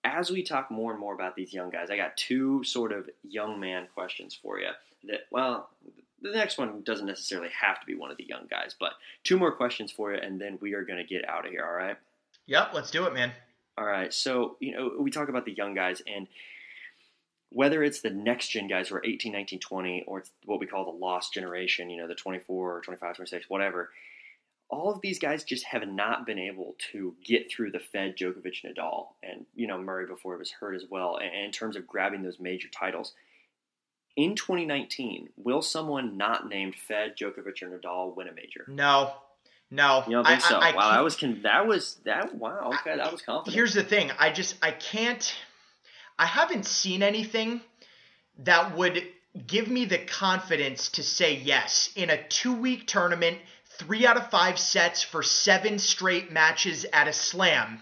as 0.03 0.29
we 0.29 0.43
talk 0.43 0.69
more 0.69 0.91
and 0.91 0.99
more 0.99 1.13
about 1.13 1.35
these 1.35 1.53
young 1.53 1.69
guys, 1.69 1.89
I 1.89 1.97
got 1.97 2.15
two 2.17 2.63
sort 2.63 2.91
of 2.91 3.09
young 3.23 3.59
man 3.59 3.87
questions 3.93 4.37
for 4.39 4.59
you. 4.59 4.69
That 5.05 5.21
well, 5.31 5.69
the 6.21 6.31
next 6.31 6.57
one 6.57 6.81
doesn't 6.81 7.05
necessarily 7.05 7.49
have 7.59 7.79
to 7.79 7.85
be 7.85 7.95
one 7.95 8.11
of 8.11 8.17
the 8.17 8.25
young 8.25 8.45
guys, 8.49 8.75
but 8.79 8.93
two 9.23 9.37
more 9.37 9.51
questions 9.51 9.91
for 9.91 10.13
you, 10.13 10.19
and 10.19 10.39
then 10.39 10.57
we 10.61 10.73
are 10.73 10.83
going 10.83 10.99
to 10.99 11.05
get 11.05 11.27
out 11.27 11.45
of 11.45 11.51
here. 11.51 11.65
All 11.65 11.73
right? 11.73 11.97
Yep, 12.47 12.71
let's 12.73 12.91
do 12.91 13.05
it, 13.05 13.13
man. 13.13 13.31
All 13.77 13.85
right. 13.85 14.13
So 14.13 14.57
you 14.59 14.73
know, 14.73 14.91
we 14.99 15.11
talk 15.11 15.29
about 15.29 15.45
the 15.45 15.53
young 15.53 15.73
guys, 15.73 16.01
and 16.05 16.27
whether 17.49 17.83
it's 17.83 18.01
the 18.01 18.09
next 18.09 18.49
gen 18.49 18.67
guys 18.67 18.89
who 18.89 18.95
are 18.95 19.05
18, 19.05 19.31
19, 19.31 19.59
20, 19.59 20.03
or 20.07 20.19
it's 20.19 20.31
what 20.45 20.59
we 20.59 20.67
call 20.67 20.85
the 20.85 20.91
lost 20.91 21.33
generation, 21.33 21.89
you 21.89 21.99
know, 21.99 22.07
the 22.07 22.15
24, 22.15 22.81
25, 22.81 23.15
26, 23.15 23.49
whatever, 23.49 23.89
all 24.69 24.91
of 24.91 25.01
these 25.01 25.17
guys 25.17 25.43
just 25.43 25.65
have 25.65 25.87
not 25.87 26.27
been 26.27 26.37
able 26.37 26.75
to 26.91 27.15
get 27.25 27.51
through 27.51 27.71
the 27.71 27.79
Fed, 27.79 28.15
Djokovic, 28.15 28.63
Nadal, 28.63 29.07
and, 29.23 29.45
you 29.55 29.65
know, 29.65 29.81
Murray 29.81 30.05
before 30.05 30.35
he 30.35 30.39
was 30.39 30.51
hurt 30.51 30.75
as 30.75 30.85
well, 30.89 31.17
and 31.17 31.33
in 31.33 31.51
terms 31.51 31.75
of 31.75 31.87
grabbing 31.87 32.21
those 32.21 32.39
major 32.39 32.67
titles. 32.67 33.13
In 34.15 34.35
2019, 34.35 35.29
will 35.37 35.61
someone 35.61 36.17
not 36.17 36.47
named 36.47 36.75
Fed, 36.75 37.15
Djokovic, 37.17 37.63
or 37.63 37.79
Nadal 37.79 38.15
win 38.15 38.27
a 38.27 38.33
major? 38.33 38.65
No, 38.67 39.13
no, 39.71 40.03
you 40.07 40.13
don't 40.13 40.25
think 40.25 40.45
I, 40.45 40.49
so? 40.49 40.57
I, 40.57 40.69
I 40.69 40.75
wow, 40.75 40.91
that 40.91 41.03
was 41.03 41.17
that 41.43 41.67
was 41.67 41.97
that. 42.03 42.35
Wow, 42.35 42.71
okay, 42.73 42.97
that 42.97 43.11
was 43.11 43.21
confident. 43.21 43.55
Here's 43.55 43.73
the 43.73 43.83
thing: 43.83 44.11
I 44.17 44.31
just 44.31 44.55
I 44.63 44.71
can't. 44.71 45.33
I 46.19 46.25
haven't 46.25 46.65
seen 46.65 47.01
anything 47.01 47.61
that 48.39 48.75
would 48.75 49.07
give 49.47 49.69
me 49.69 49.85
the 49.85 49.97
confidence 49.97 50.89
to 50.89 51.03
say 51.03 51.35
yes 51.35 51.91
in 51.95 52.09
a 52.09 52.21
two 52.27 52.53
week 52.53 52.87
tournament, 52.87 53.37
three 53.77 54.05
out 54.05 54.17
of 54.17 54.29
five 54.29 54.59
sets 54.59 55.01
for 55.01 55.23
seven 55.23 55.79
straight 55.79 56.29
matches 56.29 56.85
at 56.91 57.07
a 57.07 57.13
slam. 57.13 57.81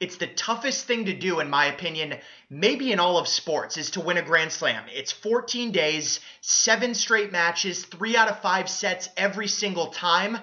It's 0.00 0.16
the 0.16 0.26
toughest 0.26 0.86
thing 0.86 1.04
to 1.04 1.14
do, 1.14 1.38
in 1.38 1.48
my 1.48 1.66
opinion, 1.66 2.16
maybe 2.50 2.90
in 2.90 2.98
all 2.98 3.18
of 3.18 3.28
sports, 3.28 3.76
is 3.76 3.92
to 3.92 4.00
win 4.00 4.18
a 4.18 4.22
Grand 4.22 4.50
Slam. 4.50 4.82
It's 4.92 5.12
14 5.12 5.70
days, 5.70 6.18
seven 6.40 6.92
straight 6.92 7.30
matches, 7.30 7.84
three 7.84 8.16
out 8.16 8.28
of 8.28 8.42
five 8.42 8.68
sets 8.68 9.08
every 9.16 9.46
single 9.46 9.86
time. 9.86 10.38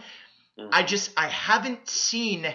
Mm. 0.57 0.69
I 0.71 0.83
just, 0.83 1.11
I 1.17 1.27
haven't 1.27 1.89
seen 1.89 2.47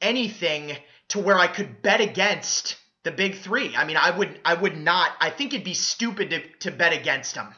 anything 0.00 0.76
to 1.08 1.20
where 1.20 1.38
I 1.38 1.46
could 1.46 1.82
bet 1.82 2.00
against 2.00 2.79
the 3.04 3.10
big 3.10 3.36
three. 3.36 3.74
I 3.76 3.84
mean, 3.84 3.96
I 3.96 4.16
would 4.16 4.40
I 4.44 4.54
would 4.54 4.76
not. 4.76 5.12
I 5.20 5.30
think 5.30 5.52
it'd 5.52 5.64
be 5.64 5.74
stupid 5.74 6.30
to, 6.30 6.40
to 6.60 6.70
bet 6.70 6.92
against 6.92 7.34
them. 7.34 7.54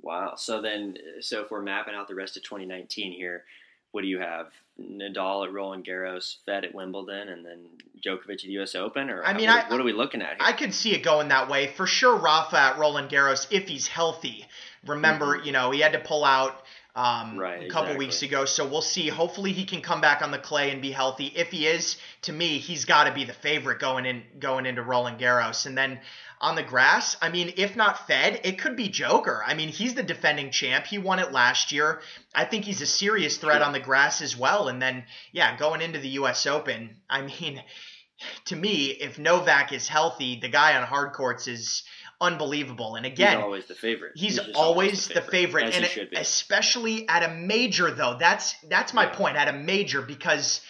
Wow. 0.00 0.34
So 0.36 0.60
then, 0.60 0.96
so 1.20 1.42
if 1.42 1.50
we're 1.50 1.62
mapping 1.62 1.94
out 1.94 2.08
the 2.08 2.14
rest 2.14 2.36
of 2.36 2.42
2019 2.42 3.12
here, 3.12 3.44
what 3.92 4.02
do 4.02 4.08
you 4.08 4.18
have? 4.18 4.48
Nadal 4.80 5.46
at 5.46 5.52
Roland 5.52 5.84
Garros, 5.84 6.36
Fed 6.46 6.64
at 6.64 6.74
Wimbledon, 6.74 7.28
and 7.28 7.44
then 7.44 7.66
Djokovic 8.04 8.32
at 8.32 8.40
the 8.40 8.52
U.S. 8.52 8.74
Open, 8.74 9.10
or 9.10 9.22
I 9.22 9.34
mean, 9.34 9.48
what, 9.48 9.66
I, 9.66 9.68
what 9.68 9.80
are 9.80 9.84
we 9.84 9.92
looking 9.92 10.22
at 10.22 10.28
here? 10.28 10.38
I 10.40 10.52
could 10.52 10.74
see 10.74 10.94
it 10.94 11.02
going 11.02 11.28
that 11.28 11.48
way 11.48 11.68
for 11.68 11.86
sure. 11.86 12.16
Rafa 12.16 12.58
at 12.58 12.78
Roland 12.78 13.10
Garros, 13.10 13.46
if 13.50 13.68
he's 13.68 13.86
healthy. 13.86 14.46
Remember, 14.86 15.36
mm-hmm. 15.36 15.46
you 15.46 15.52
know, 15.52 15.70
he 15.70 15.80
had 15.80 15.92
to 15.92 16.00
pull 16.00 16.24
out 16.24 16.64
um, 16.94 17.38
right, 17.38 17.64
a 17.64 17.68
couple 17.68 17.92
exactly. 17.92 18.06
weeks 18.06 18.22
ago. 18.22 18.44
So 18.44 18.66
we'll 18.66 18.82
see. 18.82 19.08
Hopefully 19.08 19.52
he 19.52 19.64
can 19.64 19.80
come 19.80 20.00
back 20.00 20.22
on 20.22 20.30
the 20.30 20.38
clay 20.38 20.70
and 20.70 20.82
be 20.82 20.90
healthy. 20.90 21.32
If 21.34 21.48
he 21.48 21.66
is, 21.66 21.96
to 22.22 22.32
me, 22.32 22.58
he's 22.58 22.84
got 22.84 23.04
to 23.04 23.12
be 23.12 23.24
the 23.24 23.32
favorite 23.32 23.78
going 23.78 24.04
in 24.04 24.22
going 24.38 24.66
into 24.66 24.82
Roland 24.82 25.18
Garros. 25.18 25.64
And 25.64 25.76
then 25.76 26.00
on 26.40 26.54
the 26.54 26.62
grass, 26.62 27.16
I 27.22 27.30
mean, 27.30 27.54
if 27.56 27.76
not 27.76 28.06
Fed, 28.06 28.40
it 28.44 28.58
could 28.58 28.76
be 28.76 28.88
Joker. 28.88 29.42
I 29.46 29.54
mean, 29.54 29.68
he's 29.68 29.94
the 29.94 30.02
defending 30.02 30.50
champ. 30.50 30.86
He 30.86 30.98
won 30.98 31.18
it 31.18 31.32
last 31.32 31.72
year. 31.72 32.02
I 32.34 32.44
think 32.44 32.64
he's 32.64 32.82
a 32.82 32.86
serious 32.86 33.38
threat 33.38 33.62
on 33.62 33.72
the 33.72 33.80
grass 33.80 34.20
as 34.20 34.36
well. 34.36 34.68
And 34.68 34.82
then, 34.82 35.04
yeah, 35.30 35.56
going 35.56 35.80
into 35.80 36.00
the 36.00 36.08
U.S. 36.08 36.46
Open, 36.46 36.96
I 37.08 37.22
mean, 37.22 37.62
to 38.46 38.56
me, 38.56 38.86
if 38.86 39.18
Novak 39.18 39.72
is 39.72 39.88
healthy, 39.88 40.38
the 40.40 40.48
guy 40.48 40.76
on 40.76 40.86
hard 40.86 41.12
courts 41.12 41.48
is 41.48 41.84
unbelievable. 42.22 42.94
And 42.94 43.04
again, 43.04 43.36
he's 43.36 43.44
always 43.44 43.66
the 43.66 43.74
favorite. 43.74 44.12
He's, 44.14 44.38
he's 44.38 44.54
always, 44.54 45.08
the 45.08 45.20
favorite, 45.20 45.66
the 45.66 45.72
favorite. 45.72 46.08
and 46.12 46.18
especially 46.18 47.06
at 47.08 47.22
a 47.28 47.34
major 47.34 47.90
though. 47.90 48.16
That's 48.18 48.54
that's 48.68 48.94
my 48.94 49.06
point 49.06 49.36
at 49.36 49.48
a 49.48 49.52
major 49.52 50.00
because 50.00 50.62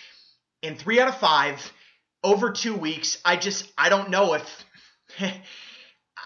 in 0.63 0.77
three 0.77 0.99
out 0.99 1.09
of 1.09 1.19
five 1.19 1.73
over 2.25 2.51
two 2.51 2.75
weeks, 2.75 3.19
I 3.25 3.37
just 3.37 3.71
I 3.77 3.91
don't 3.91 4.11
know 4.11 4.35
if 4.35 4.65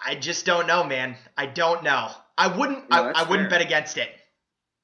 I 0.07 0.15
just 0.15 0.47
don't 0.47 0.67
know, 0.67 0.85
man. 0.85 1.17
I 1.37 1.47
don't 1.47 1.83
know. 1.83 2.11
I 2.39 2.57
wouldn't 2.57 2.89
no, 2.89 2.97
I, 2.97 3.23
I 3.23 3.29
wouldn't 3.29 3.51
bet 3.51 3.61
against 3.61 3.99
it. 3.99 4.09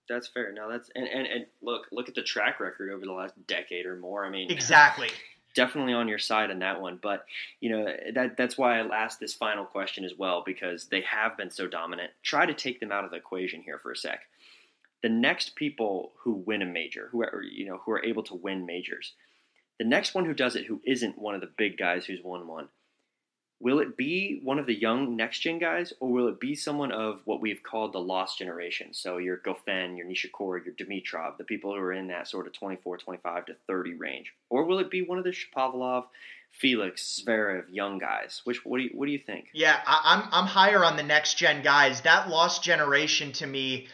That's 0.09 0.29
fair. 0.29 0.53
No, 0.53 0.71
that's 0.71 0.91
and, 0.95 1.07
and 1.07 1.27
and 1.27 1.47
look 1.63 1.87
look 1.93 2.09
at 2.09 2.15
the 2.15 2.23
track 2.23 2.61
record 2.61 2.91
over 2.91 3.05
the 3.05 3.13
last 3.13 3.35
decade 3.47 3.87
or 3.87 3.97
more. 3.97 4.25
I 4.25 4.31
mean, 4.31 4.51
exactly. 4.51 5.09
Definitely 5.55 5.93
on 5.93 6.09
your 6.09 6.19
side 6.19 6.51
on 6.51 6.61
that 6.61 6.81
one, 6.81 6.99
but 7.03 7.27
you 7.61 7.71
know 7.71 7.87
that 8.15 8.37
that's 8.37 8.57
why 8.57 8.81
I 8.81 8.97
asked 8.97 9.21
this 9.21 9.35
final 9.35 9.65
question 9.65 10.05
as 10.05 10.15
well 10.17 10.43
because 10.45 10.87
they 10.87 11.03
have 11.03 11.37
been 11.37 11.51
so 11.51 11.69
dominant. 11.69 12.11
Try 12.23 12.47
to 12.47 12.55
take 12.55 12.81
them 12.81 12.91
out 12.91 13.05
of 13.05 13.11
the 13.11 13.19
equation 13.19 13.61
here 13.63 13.79
for 13.79 13.93
a 13.93 13.97
sec. 13.97 14.21
The 15.03 15.11
next 15.11 15.55
people 15.57 16.13
who 16.21 16.33
win 16.33 16.63
a 16.63 16.67
major, 16.67 17.09
who 17.13 17.23
are 17.23 17.43
you 17.43 17.67
know 17.67 17.81
who 17.85 17.93
are 17.93 18.05
able 18.05 18.23
to 18.25 18.35
win 18.35 18.65
majors, 18.65 19.13
the 19.79 19.85
next 19.85 20.15
one 20.15 20.25
who 20.25 20.35
does 20.35 20.57
it 20.57 20.67
who 20.67 20.81
isn't 20.87 21.19
one 21.19 21.35
of 21.35 21.43
the 21.43 21.51
big 21.59 21.77
guys 21.77 22.07
who's 22.07 22.23
won 22.23 22.47
one, 22.47 22.69
Will 23.63 23.79
it 23.79 23.97
be 23.97 24.41
one 24.43 24.59
of 24.59 24.67
the 24.67 24.75
young 24.75 25.15
next 25.15 25.39
gen 25.39 25.61
guys, 25.61 25.93
or 26.01 26.11
will 26.11 26.27
it 26.27 26.41
be 26.41 26.57
someone 26.57 26.91
of 26.91 27.21
what 27.27 27.41
we've 27.41 27.63
called 27.63 27.93
the 27.93 28.01
lost 28.01 28.39
generation? 28.39 28.89
So 28.91 29.19
your 29.19 29.37
Goffin, 29.37 29.97
your 29.97 30.05
Nishikori, 30.05 30.65
your 30.65 30.75
Dimitrov, 30.75 31.37
the 31.39 31.45
people 31.45 31.73
who 31.73 31.79
are 31.79 31.93
in 31.93 32.09
that 32.09 32.27
sort 32.27 32.49
of 32.49 32.55
24, 32.55 32.99
25 32.99 33.47
to 33.47 33.55
30 33.69 33.95
range, 33.95 34.35
or 34.51 34.65
will 34.65 34.81
it 34.81 34.91
be 34.91 35.03
one 35.03 35.17
of 35.17 35.23
the 35.23 35.31
Shapovalov, 35.31 36.07
Felix, 36.51 37.23
Zverev, 37.25 37.67
young 37.71 37.99
guys? 37.99 38.41
Which 38.43 38.67
what 38.67 38.79
do 38.79 38.83
you 38.83 38.91
what 38.95 39.07
do 39.07 39.13
you 39.13 39.21
think? 39.21 39.47
Yeah, 39.55 39.79
I, 39.87 40.15
am 40.15 40.29
I'm 40.33 40.49
higher 40.49 40.85
on 40.85 40.97
the 40.97 41.05
next 41.05 41.39
gen 41.39 41.63
guys. 41.63 42.01
That 42.01 42.29
lost 42.29 42.65
generation 42.65 43.31
to 43.35 43.47
me 43.47 43.87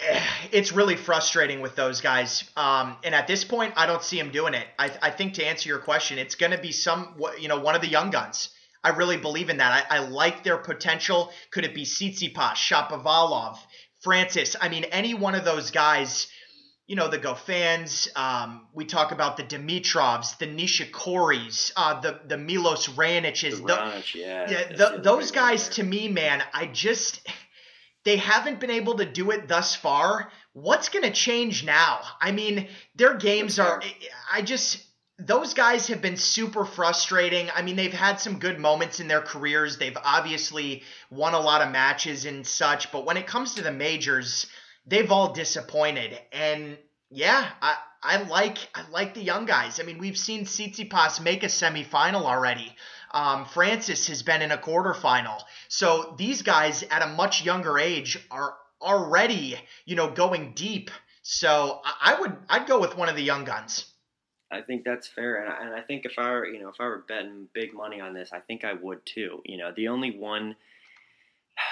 eh, 0.00 0.22
it's 0.52 0.70
really 0.72 0.96
frustrating 0.96 1.62
with 1.62 1.76
those 1.76 2.02
guys. 2.02 2.44
Um, 2.58 2.98
and 3.04 3.14
at 3.14 3.26
this 3.26 3.42
point, 3.42 3.72
I 3.74 3.86
don't 3.86 4.02
see 4.02 4.18
him 4.18 4.32
doing 4.32 4.52
it. 4.52 4.66
I, 4.78 4.90
I 5.00 5.10
think 5.10 5.32
to 5.34 5.46
answer 5.46 5.70
your 5.70 5.78
question, 5.78 6.18
it's 6.18 6.34
going 6.34 6.52
to 6.52 6.60
be 6.60 6.72
some, 6.72 7.18
you 7.40 7.48
know, 7.48 7.58
one 7.58 7.74
of 7.74 7.80
the 7.80 7.88
young 7.88 8.10
guns. 8.10 8.50
I 8.84 8.90
really 8.90 9.16
believe 9.16 9.48
in 9.48 9.58
that. 9.58 9.86
I, 9.90 9.96
I 9.96 9.98
like 10.00 10.42
their 10.42 10.56
potential. 10.56 11.30
Could 11.50 11.64
it 11.64 11.74
be 11.74 11.84
Tsitsipas, 11.84 12.54
Shapovalov, 12.54 13.58
Frances? 14.00 14.56
I 14.60 14.68
mean, 14.68 14.84
any 14.84 15.14
one 15.14 15.34
of 15.34 15.44
those 15.44 15.70
guys, 15.70 16.26
you 16.86 16.96
know, 16.96 17.08
the 17.08 17.18
Goffins. 17.18 18.08
Um, 18.16 18.66
we 18.74 18.84
talk 18.84 19.12
about 19.12 19.36
the 19.36 19.44
Dimitrovs, 19.44 20.36
the 20.38 20.46
Nishikoris, 20.46 21.72
uh, 21.76 22.00
the 22.00 22.20
the 22.26 22.36
Milos 22.36 22.88
Raonics. 22.88 23.42
The, 23.42 23.56
Raonic, 23.56 24.14
yeah. 24.14 24.50
yeah 24.50 24.76
the, 24.76 25.00
those 25.02 25.30
guys, 25.30 25.68
to 25.70 25.82
me, 25.82 26.08
man, 26.08 26.42
I 26.52 26.66
just 26.66 27.26
they 28.04 28.16
haven't 28.16 28.58
been 28.58 28.70
able 28.70 28.96
to 28.96 29.04
do 29.04 29.30
it 29.30 29.46
thus 29.46 29.76
far. 29.76 30.32
What's 30.54 30.88
going 30.88 31.04
to 31.04 31.12
change 31.12 31.64
now? 31.64 32.00
I 32.20 32.32
mean, 32.32 32.68
their 32.96 33.14
games 33.14 33.58
are. 33.58 33.80
I 34.30 34.42
just 34.42 34.84
those 35.26 35.54
guys 35.54 35.86
have 35.86 36.02
been 36.02 36.16
super 36.16 36.64
frustrating. 36.64 37.48
I 37.54 37.62
mean, 37.62 37.76
they've 37.76 37.92
had 37.92 38.20
some 38.20 38.38
good 38.38 38.58
moments 38.58 38.98
in 38.98 39.08
their 39.08 39.20
careers. 39.20 39.78
They've 39.78 39.96
obviously 40.02 40.82
won 41.10 41.34
a 41.34 41.40
lot 41.40 41.62
of 41.62 41.70
matches 41.70 42.24
and 42.24 42.46
such, 42.46 42.90
but 42.90 43.04
when 43.04 43.16
it 43.16 43.26
comes 43.26 43.54
to 43.54 43.62
the 43.62 43.70
majors, 43.70 44.46
they've 44.86 45.10
all 45.10 45.32
disappointed. 45.32 46.18
And 46.32 46.76
yeah, 47.10 47.48
I 47.60 47.76
I 48.02 48.22
like 48.22 48.58
I 48.74 48.88
like 48.90 49.14
the 49.14 49.22
young 49.22 49.46
guys. 49.46 49.78
I 49.78 49.84
mean, 49.84 49.98
we've 49.98 50.18
seen 50.18 50.44
Tsitsipas 50.44 51.20
make 51.20 51.44
a 51.44 51.46
semifinal 51.46 52.24
already. 52.24 52.74
Um, 53.12 53.44
Frances 53.44 54.08
has 54.08 54.22
been 54.22 54.42
in 54.42 54.50
a 54.50 54.58
quarterfinal. 54.58 55.40
So 55.68 56.14
these 56.18 56.42
guys 56.42 56.82
at 56.90 57.02
a 57.02 57.08
much 57.08 57.44
younger 57.44 57.78
age 57.78 58.18
are 58.30 58.54
already, 58.80 59.56
you 59.84 59.94
know, 59.94 60.10
going 60.10 60.54
deep. 60.54 60.90
So 61.22 61.80
I, 61.84 62.14
I 62.14 62.20
would 62.20 62.36
I'd 62.48 62.66
go 62.66 62.80
with 62.80 62.96
one 62.96 63.08
of 63.08 63.14
the 63.14 63.22
young 63.22 63.44
guns. 63.44 63.91
I 64.52 64.60
think 64.60 64.84
that's 64.84 65.08
fair, 65.08 65.36
and 65.42 65.52
I, 65.52 65.64
and 65.64 65.74
I 65.74 65.80
think 65.80 66.04
if 66.04 66.18
I 66.18 66.30
were, 66.30 66.46
you 66.46 66.60
know, 66.60 66.68
if 66.68 66.76
I 66.80 66.84
were 66.84 67.04
betting 67.08 67.48
big 67.52 67.74
money 67.74 68.00
on 68.00 68.14
this, 68.14 68.30
I 68.32 68.40
think 68.40 68.64
I 68.64 68.74
would 68.74 69.04
too. 69.06 69.42
You 69.44 69.56
know, 69.56 69.72
the 69.74 69.88
only 69.88 70.16
one 70.16 70.56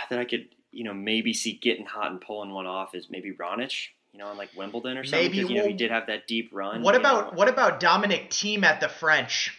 that 0.09 0.19
I 0.19 0.25
could, 0.25 0.49
you 0.73 0.85
know, 0.85 0.95
maybe 0.95 1.33
see 1.33 1.53
getting 1.53 1.87
hot 1.87 2.11
and 2.11 2.21
pulling 2.21 2.51
one 2.51 2.67
off 2.67 2.95
is 2.95 3.09
maybe 3.11 3.33
Raonic. 3.33 3.89
You 4.13 4.19
know, 4.19 4.27
on 4.27 4.37
like 4.37 4.49
Wimbledon 4.57 4.99
or 4.99 5.05
something, 5.05 5.31
because 5.31 5.49
you 5.49 5.59
know 5.59 5.67
he 5.69 5.73
did 5.73 5.93
have 5.93 6.09
that 6.09 6.27
deep 6.27 6.51
run. 6.53 6.83
What 6.83 6.97
about 6.97 7.33
know. 7.33 7.39
what 7.39 7.49
about 7.49 7.79
Dominic 7.79 8.31
Thiem 8.31 8.65
at 8.65 8.81
the 8.81 8.89
French? 8.89 9.57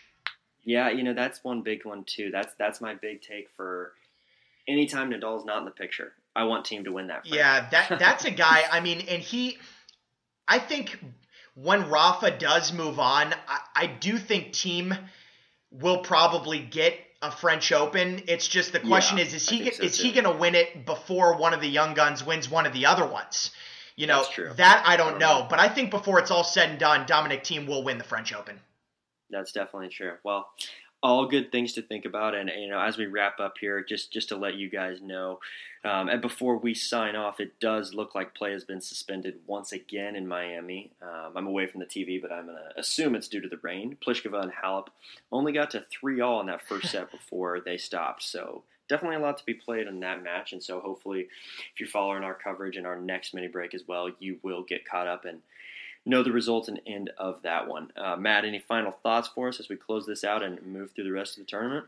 Yeah, 0.65 0.89
you 0.89 1.03
know 1.03 1.13
that's 1.13 1.41
one 1.41 1.61
big 1.61 1.86
one 1.86 2.03
too. 2.03 2.32
That's 2.32 2.53
that's 2.59 2.82
my 2.82 2.95
big 2.95 3.22
take 3.22 3.49
for 3.55 3.93
anytime 4.67 5.09
Nadal's 5.09 5.45
not 5.45 5.59
in 5.59 5.65
the 5.65 5.72
picture. 5.72 6.11
I 6.36 6.43
want 6.45 6.65
Team 6.65 6.84
to 6.84 6.91
win 6.91 7.07
that. 7.07 7.22
French. 7.22 7.36
Yeah, 7.36 7.69
that 7.69 7.99
that's 7.99 8.26
a 8.26 8.32
guy. 8.32 8.63
I 8.69 8.80
mean, 8.80 9.05
and 9.07 9.22
he, 9.22 9.57
I 10.47 10.59
think 10.59 10.99
when 11.56 11.89
Rafa 11.89 12.32
does 12.32 12.72
move 12.72 12.99
on, 12.99 13.34
I, 13.47 13.60
I 13.76 13.88
do 13.88 14.18
think 14.18 14.54
Thiem 14.54 14.97
will 15.72 15.99
probably 15.99 16.60
get 16.60 16.93
a 17.22 17.32
French 17.32 17.72
Open. 17.72 18.24
It's 18.28 18.47
just 18.47 18.74
the 18.74 18.80
question 18.80 19.18
yeah, 19.18 19.26
is 19.26 19.34
is 19.34 19.49
he 19.49 19.70
so 19.72 19.84
is 19.84 19.97
too. 19.97 20.08
he 20.08 20.12
going 20.12 20.26
to 20.26 20.39
win 20.39 20.56
it 20.56 20.86
before 20.86 21.38
one 21.38 21.54
of 21.54 21.62
the 21.62 21.68
young 21.68 21.93
guns 21.93 22.26
wins 22.26 22.49
one 22.49 22.66
of 22.66 22.74
the 22.74 22.86
other 22.86 23.06
ones? 23.06 23.52
You 23.95 24.08
know, 24.08 24.26
that 24.56 24.84
I 24.86 24.95
don't, 24.95 25.08
I 25.08 25.12
don't 25.12 25.20
know. 25.20 25.39
know. 25.41 25.47
But 25.49 25.60
I 25.60 25.68
think 25.68 25.91
before 25.91 26.20
it's 26.20 26.32
all 26.32 26.43
said 26.43 26.70
and 26.70 26.80
done, 26.80 27.06
Dominic 27.06 27.43
Thiem 27.43 27.68
will 27.68 27.84
win 27.84 27.97
the 27.97 28.04
French 28.04 28.34
Open. 28.34 28.60
That's 29.30 29.52
definitely 29.52 29.89
true. 29.89 30.14
Well, 30.24 30.49
all 31.04 31.26
good 31.26 31.52
things 31.52 31.74
to 31.74 31.82
think 31.82 32.06
about. 32.06 32.36
And 32.36 32.49
you 32.58 32.70
know, 32.70 32.80
as 32.80 32.97
we 32.97 33.06
wrap 33.06 33.39
up 33.39 33.58
here, 33.60 33.84
just 33.84 34.12
just 34.12 34.30
to 34.30 34.36
let 34.36 34.56
you 34.56 34.70
guys 34.70 35.02
know, 35.02 35.39
um, 35.84 36.10
and 36.10 36.22
before 36.22 36.58
we 36.58 36.74
sign 36.74 37.16
off, 37.16 37.39
it 37.39 37.60
does 37.60 37.93
look 37.93 38.14
like 38.14 38.36
play 38.36 38.52
has 38.52 38.64
been 38.64 38.82
suspended 38.82 39.39
once 39.47 39.72
again 39.72 40.16
in 40.16 40.28
Miami. 40.28 40.91
Um, 41.02 41.34
I'm 41.36 41.47
away 41.47 41.68
from 41.68 41.80
the 41.80 41.86
TV, 41.86 42.22
but 42.22 42.32
I'm 42.32 42.45
gonna 42.45 42.72
assume 42.78 43.16
it's 43.16 43.28
due 43.28 43.41
to 43.41 43.49
the 43.49 43.60
rain. 43.62 43.97
Pliskova 44.06 44.43
and 44.43 44.52
Halep 44.52 44.88
only 45.32 45.52
got 45.52 45.72
to 45.72 45.86
three 45.91 46.22
all 46.22 46.39
in 46.39 46.47
that 46.47 46.68
first 46.68 46.91
set 46.91 47.12
before 47.12 47.60
they 47.60 47.78
stopped. 47.78 48.24
So 48.24 48.64
definitely 48.91 49.16
a 49.16 49.20
lot 49.20 49.38
to 49.38 49.45
be 49.45 49.54
played 49.54 49.88
in 49.88 50.02
that 50.02 50.22
match. 50.22 50.52
And 50.52 50.62
so 50.62 50.82
hopefully, 50.82 51.22
if 51.22 51.80
you're 51.80 51.89
following 51.89 52.24
our 52.24 52.34
coverage 52.34 52.78
in 52.78 52.86
our 52.86 52.99
next 52.99 53.34
mini 53.34 53.47
break 53.47 53.74
as 53.74 53.88
well, 53.88 54.10
you 54.20 54.38
will 54.43 54.64
get 54.64 54.86
caught 54.86 55.08
up 55.08 55.26
and 55.26 55.39
know 56.06 56.24
the 56.24 56.32
results 56.32 56.68
and 56.68 56.82
end 56.88 57.12
of 57.18 57.41
that 57.43 57.68
one. 57.68 57.91
Uh, 57.95 58.16
Matt, 58.16 58.45
any 58.45 58.60
final 58.60 58.91
thoughts 59.04 59.28
for 59.28 59.47
us 59.49 59.60
as 59.60 59.70
we 59.70 59.76
close 59.76 60.06
this 60.06 60.24
out 60.24 60.43
and 60.43 60.62
move 60.64 60.91
through 60.91 61.04
the 61.04 61.12
rest 61.12 61.38
of 61.38 61.45
the 61.45 61.49
tournament? 61.49 61.86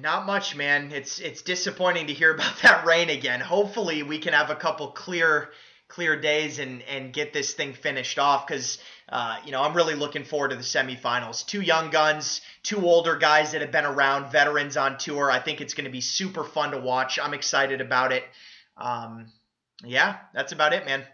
Not 0.00 0.26
much, 0.26 0.56
man. 0.56 0.92
It's 0.92 1.18
it's 1.18 1.42
disappointing 1.42 2.06
to 2.06 2.14
hear 2.14 2.34
about 2.34 2.58
that 2.62 2.86
rain 2.86 3.10
again. 3.10 3.40
Hopefully, 3.40 4.02
we 4.02 4.18
can 4.18 4.32
have 4.32 4.50
a 4.50 4.54
couple 4.54 4.88
clear 4.92 5.50
clear 5.88 6.20
days 6.20 6.58
and 6.58 6.82
and 6.82 7.12
get 7.12 7.32
this 7.32 7.54
thing 7.54 7.72
finished 7.72 8.18
off 8.18 8.46
because 8.46 8.78
uh, 9.08 9.38
you 9.44 9.52
know 9.52 9.62
I'm 9.62 9.74
really 9.74 9.94
looking 9.94 10.24
forward 10.24 10.50
to 10.50 10.56
the 10.56 10.62
semifinals. 10.62 11.44
Two 11.44 11.60
young 11.60 11.90
guns, 11.90 12.40
two 12.62 12.86
older 12.86 13.16
guys 13.16 13.52
that 13.52 13.62
have 13.62 13.72
been 13.72 13.84
around, 13.84 14.30
veterans 14.30 14.76
on 14.76 14.96
tour. 14.96 15.30
I 15.30 15.40
think 15.40 15.60
it's 15.60 15.74
going 15.74 15.86
to 15.86 15.90
be 15.90 16.00
super 16.00 16.44
fun 16.44 16.70
to 16.70 16.78
watch. 16.78 17.18
I'm 17.18 17.34
excited 17.34 17.80
about 17.80 18.12
it. 18.12 18.24
Um, 18.76 19.26
yeah, 19.84 20.18
that's 20.32 20.52
about 20.52 20.72
it, 20.72 20.86
man. 20.86 21.04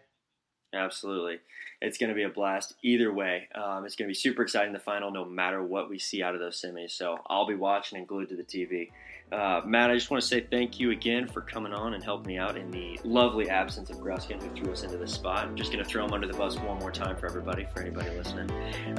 Absolutely 0.74 1.38
it's 1.84 1.98
going 1.98 2.08
to 2.08 2.14
be 2.14 2.22
a 2.22 2.28
blast 2.28 2.74
either 2.82 3.12
way. 3.12 3.48
Um, 3.54 3.84
it's 3.84 3.94
going 3.94 4.06
to 4.06 4.10
be 4.10 4.14
super 4.14 4.42
exciting 4.42 4.72
the 4.72 4.78
final, 4.78 5.10
no 5.10 5.24
matter 5.24 5.62
what 5.62 5.90
we 5.90 5.98
see 5.98 6.22
out 6.22 6.34
of 6.34 6.40
those 6.40 6.60
semis. 6.60 6.92
So 6.92 7.18
I'll 7.28 7.46
be 7.46 7.54
watching 7.54 7.98
and 7.98 8.08
glued 8.08 8.30
to 8.30 8.36
the 8.36 8.42
TV. 8.42 8.90
Uh, 9.32 9.62
Matt, 9.64 9.90
I 9.90 9.94
just 9.94 10.10
want 10.10 10.22
to 10.22 10.28
say 10.28 10.46
thank 10.50 10.78
you 10.78 10.90
again 10.90 11.26
for 11.26 11.40
coming 11.40 11.72
on 11.72 11.94
and 11.94 12.04
helping 12.04 12.28
me 12.28 12.38
out 12.38 12.56
in 12.56 12.70
the 12.70 13.00
lovely 13.04 13.48
absence 13.48 13.90
of 13.90 13.96
Gruskin, 13.96 14.40
who 14.40 14.48
threw 14.54 14.72
us 14.72 14.82
into 14.82 14.96
this 14.96 15.12
spot. 15.12 15.46
I'm 15.46 15.56
just 15.56 15.72
going 15.72 15.82
to 15.82 15.88
throw 15.88 16.04
him 16.04 16.12
under 16.12 16.26
the 16.26 16.34
bus 16.34 16.56
one 16.58 16.78
more 16.78 16.92
time 16.92 17.16
for 17.16 17.26
everybody, 17.26 17.66
for 17.72 17.80
anybody 17.80 18.10
listening. 18.10 18.50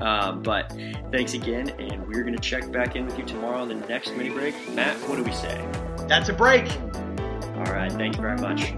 Um, 0.01 0.41
but 0.41 0.75
thanks 1.11 1.36
again, 1.36 1.69
and 1.79 2.05
we're 2.07 2.23
going 2.23 2.36
to 2.36 2.41
check 2.41 2.71
back 2.71 2.95
in 2.95 3.05
with 3.05 3.17
you 3.17 3.25
tomorrow 3.25 3.61
on 3.61 3.69
the 3.69 3.75
next 3.75 4.15
mini 4.15 4.29
break. 4.29 4.55
Matt, 4.71 4.95
what 5.07 5.15
do 5.15 5.23
we 5.23 5.31
say? 5.31 5.65
That's 6.07 6.29
a 6.29 6.33
break. 6.33 6.69
All 7.55 7.71
right. 7.71 7.91
Thank 7.91 8.17
you 8.17 8.21
very 8.21 8.38
much. 8.38 8.73